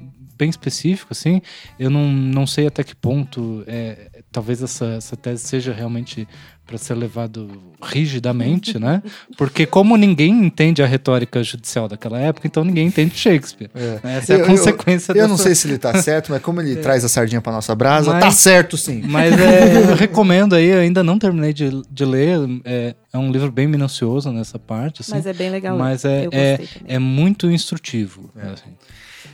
[0.43, 1.40] bem específico, assim.
[1.78, 6.27] Eu não, não sei até que ponto é, talvez essa, essa tese seja realmente
[6.66, 7.48] para ser levado
[7.81, 9.02] rigidamente, né?
[9.36, 13.70] Porque como ninguém entende a retórica judicial daquela época, então ninguém entende Shakespeare.
[13.73, 14.01] É.
[14.02, 14.16] Né?
[14.16, 15.12] Essa é a eu, consequência.
[15.12, 15.28] Eu, eu dessa...
[15.28, 16.77] não sei se ele está certo, mas como ele é.
[16.77, 19.02] traz a sardinha para nossa brasa, mas, tá certo sim.
[19.06, 22.39] Mas é, eu recomendo aí, ainda não terminei de, de ler.
[22.64, 25.02] É, é um livro bem minucioso nessa parte.
[25.02, 25.78] Assim, mas é bem legal.
[25.78, 28.31] Mas é, é, é, muito instrutivo.
[28.36, 28.47] É.
[28.51, 28.70] Assim.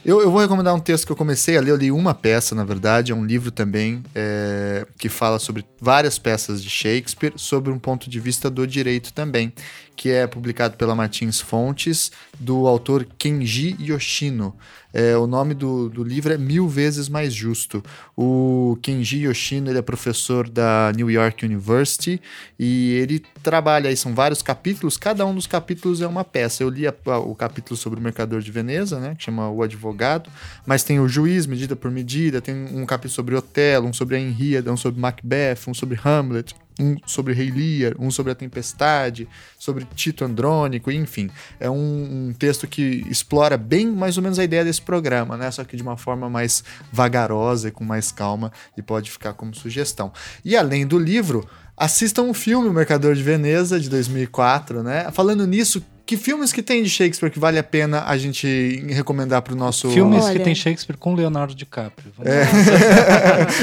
[0.04, 1.70] Eu, eu, vou recomendar um texto que eu comecei a ler.
[1.70, 6.18] Eu li uma peça, na verdade, é um livro também é, que fala sobre várias
[6.18, 9.52] peças de Shakespeare, sobre um ponto de vista do direito também,
[9.96, 14.54] que é publicado pela Martins Fontes, do autor Kenji Yoshino.
[14.92, 17.82] É, o nome do, do livro é Mil Vezes Mais Justo.
[18.16, 22.20] O Kenji Yoshino ele é professor da New York University
[22.58, 26.62] e ele trabalha aí, são vários capítulos, cada um dos capítulos é uma peça.
[26.62, 29.62] Eu li a, a, o capítulo sobre o Mercador de Veneza, né, que chama O
[29.62, 30.30] Advogado,
[30.66, 34.20] mas tem o Juiz, Medida por Medida, tem um capítulo sobre Otelo, um sobre a
[34.20, 39.28] Henriada, um sobre Macbeth, um sobre Hamlet um sobre Rei Lear, um sobre a Tempestade,
[39.58, 41.28] sobre Tito Andrônico, enfim.
[41.58, 45.50] É um, um, texto que explora bem mais ou menos a ideia desse programa, né?
[45.50, 49.54] Só que de uma forma mais vagarosa e com mais calma e pode ficar como
[49.54, 50.12] sugestão.
[50.44, 55.10] E além do livro, assistam o filme O Mercador de Veneza, de 2004, né?
[55.12, 59.42] Falando nisso, que filmes que tem de Shakespeare que vale a pena a gente recomendar
[59.42, 59.90] para o nosso...
[59.90, 60.38] Filmes Olha.
[60.38, 62.10] que tem Shakespeare com Leonardo DiCaprio.
[62.24, 62.46] É.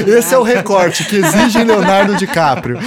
[0.16, 2.78] Esse é o recorte que exige Leonardo DiCaprio.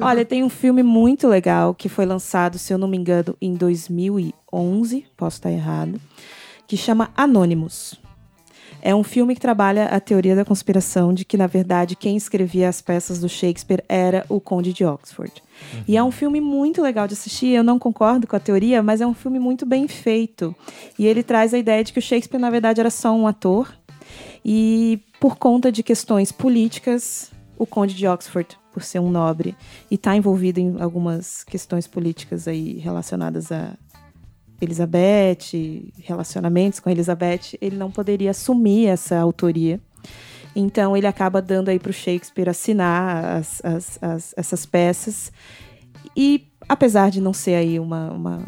[0.00, 3.54] Olha, tem um filme muito legal que foi lançado, se eu não me engano, em
[3.54, 6.00] 2011, posso estar errado,
[6.72, 8.00] que chama Anônimos.
[8.80, 12.66] É um filme que trabalha a teoria da conspiração de que, na verdade, quem escrevia
[12.66, 15.30] as peças do Shakespeare era o Conde de Oxford.
[15.74, 15.84] Uhum.
[15.86, 17.48] E é um filme muito legal de assistir.
[17.48, 20.56] Eu não concordo com a teoria, mas é um filme muito bem feito.
[20.98, 23.70] E ele traz a ideia de que o Shakespeare, na verdade, era só um ator.
[24.42, 29.54] E por conta de questões políticas, o Conde de Oxford, por ser um nobre
[29.90, 33.76] e estar tá envolvido em algumas questões políticas aí relacionadas a
[34.64, 39.80] Elizabeth, relacionamentos com Elizabeth, ele não poderia assumir essa autoria.
[40.54, 45.32] Então ele acaba dando aí para o Shakespeare assinar as, as, as, essas peças.
[46.16, 48.42] E apesar de não ser aí uma, uma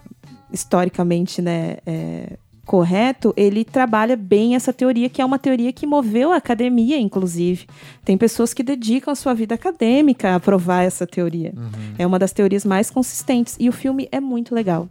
[0.53, 6.33] historicamente né, é, correto, ele trabalha bem essa teoria, que é uma teoria que moveu
[6.33, 7.67] a academia, inclusive.
[8.05, 11.53] Tem pessoas que dedicam a sua vida acadêmica a provar essa teoria.
[11.57, 11.95] Uhum.
[11.99, 13.57] É uma das teorias mais consistentes.
[13.59, 14.89] E o filme é muito legal.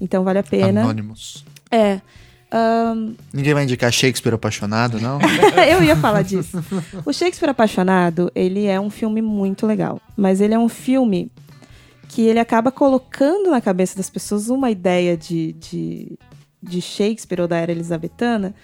[0.00, 0.80] Então vale a pena.
[0.82, 1.44] Anônimos.
[1.70, 2.00] É.
[2.52, 3.14] Um...
[3.32, 5.18] Ninguém vai indicar Shakespeare Apaixonado, não?
[5.70, 6.62] eu ia falar disso.
[7.04, 10.00] O Shakespeare Apaixonado, ele é um filme muito legal.
[10.16, 11.30] Mas ele é um filme
[12.08, 16.18] que ele acaba colocando na cabeça das pessoas uma ideia de, de,
[16.60, 18.54] de Shakespeare ou da era elizabetana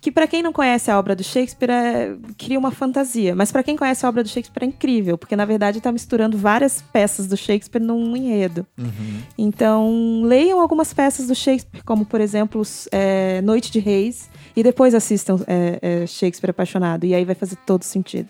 [0.00, 3.62] que para quem não conhece a obra do Shakespeare é, cria uma fantasia, mas para
[3.62, 7.26] quem conhece a obra do Shakespeare é incrível, porque na verdade está misturando várias peças
[7.26, 8.66] do Shakespeare num enredo.
[8.78, 9.22] Uhum.
[9.36, 14.94] Então leiam algumas peças do Shakespeare, como por exemplo é, Noite de Reis, e depois
[14.94, 18.28] assistam é, é, Shakespeare apaixonado, e aí vai fazer todo sentido.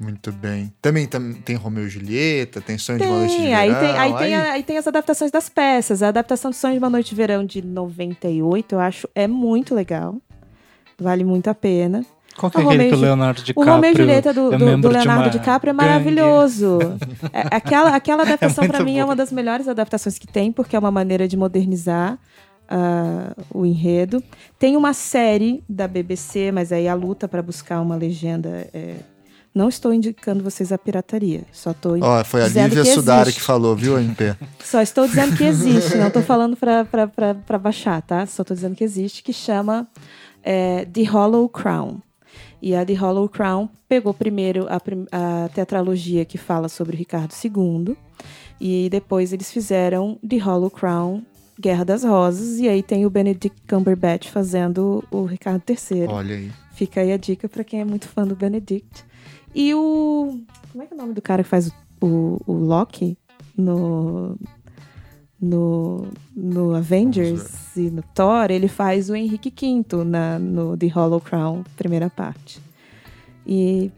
[0.00, 0.72] Muito bem.
[0.80, 3.58] Também tem, tem Romeu e Julieta, tem Sonho tem, de uma Noite de Verão.
[3.58, 6.02] Aí tem, aí, Tem, aí tem as adaptações das peças.
[6.02, 9.74] A adaptação de Sonho de uma Noite de Verão de 98, eu acho, é muito
[9.74, 10.16] legal.
[11.00, 12.04] Vale muito a pena.
[12.36, 13.68] Qual que é aquele que o Leonardo DiCaprio?
[13.68, 16.78] O Romeo e Julieta do, é do, do Leonardo DiCaprio é maravilhoso.
[17.32, 20.76] é, aquela, aquela adaptação, é para mim, é uma das melhores adaptações que tem, porque
[20.76, 22.18] é uma maneira de modernizar
[22.70, 24.22] uh, o enredo.
[24.58, 28.96] Tem uma série da BBC, mas aí a luta para buscar uma legenda é,
[29.52, 33.40] não estou indicando vocês a pirataria, só estou oh, foi a Lívia que Sudari que
[33.40, 34.36] falou, viu, MP?
[34.62, 38.24] só estou dizendo que existe, não estou falando para baixar, tá?
[38.26, 39.88] Só estou dizendo que existe, que chama
[40.42, 41.98] é, The Hollow Crown.
[42.62, 47.32] E a The Hollow Crown pegou primeiro a, a tetralogia que fala sobre o Ricardo
[47.32, 47.96] II,
[48.60, 51.22] e depois eles fizeram The Hollow Crown
[51.58, 56.06] Guerra das Rosas, e aí tem o Benedict Cumberbatch fazendo o Ricardo III.
[56.06, 56.50] Olha aí.
[56.72, 59.04] Fica aí a dica para quem é muito fã do Benedict.
[59.54, 60.40] E o.
[60.72, 63.18] Como é que é o nome do cara que faz o, o Loki
[63.56, 64.38] no,
[65.40, 71.20] no, no Avengers e no Thor, ele faz o Henrique V na, no The Hollow
[71.20, 72.60] Crown, primeira parte.
[73.46, 73.90] E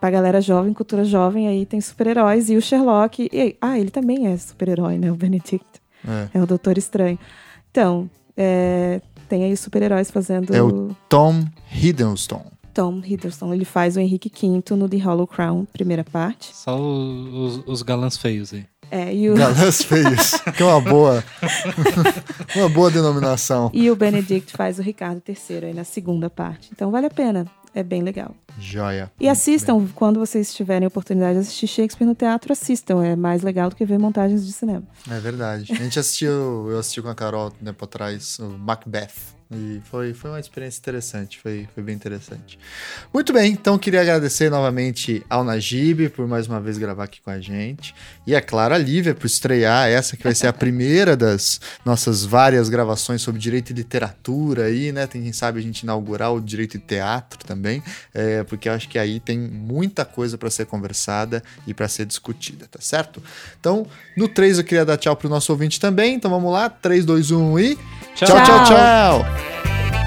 [0.00, 3.28] pra galera jovem, cultura jovem, aí tem super-heróis e o Sherlock.
[3.30, 5.12] E, ah, ele também é super-herói, né?
[5.12, 5.66] O Benedict.
[6.06, 6.38] É.
[6.38, 7.18] é o Doutor Estranho.
[7.70, 10.54] Então, é, tem aí os super-heróis fazendo.
[10.54, 12.46] É o Tom Hiddleston.
[12.72, 13.52] Tom Hiddleston.
[13.52, 16.54] Ele faz o Henrique V no The Hollow Crown, primeira parte.
[16.54, 18.64] Só os, os galãs feios aí.
[18.90, 19.34] É, e o...
[19.34, 21.24] Galãs feios, que é uma boa,
[22.56, 23.70] uma boa denominação.
[23.74, 26.70] E o Benedict faz o Ricardo III aí na segunda parte.
[26.72, 28.34] Então vale a pena, é bem legal.
[28.58, 29.10] Joia.
[29.20, 33.04] E assistam, quando vocês tiverem a oportunidade de assistir Shakespeare no teatro, assistam.
[33.04, 34.82] É mais legal do que ver montagens de cinema.
[35.08, 35.72] É verdade.
[35.72, 39.37] A gente assistiu, eu assisti com a Carol um tempo atrás, o Macbeth.
[39.50, 42.58] E foi, foi uma experiência interessante, foi, foi bem interessante.
[43.14, 47.30] Muito bem, então queria agradecer novamente ao Najib por mais uma vez gravar aqui com
[47.30, 47.94] a gente.
[48.26, 52.26] E é claro, a Lívia por estrear essa que vai ser a primeira das nossas
[52.26, 55.06] várias gravações sobre direito e literatura aí, né?
[55.06, 58.86] Tem quem sabe a gente inaugurar o direito e teatro também, é, porque eu acho
[58.86, 63.22] que aí tem muita coisa para ser conversada e para ser discutida, tá certo?
[63.58, 67.06] Então, no 3 eu queria dar tchau pro nosso ouvinte também, então vamos lá, 3,
[67.06, 67.76] 2, 1 e.
[68.14, 68.44] tchau, tchau!
[68.44, 68.64] tchau.
[68.66, 69.37] tchau.
[69.38, 69.97] Yeah.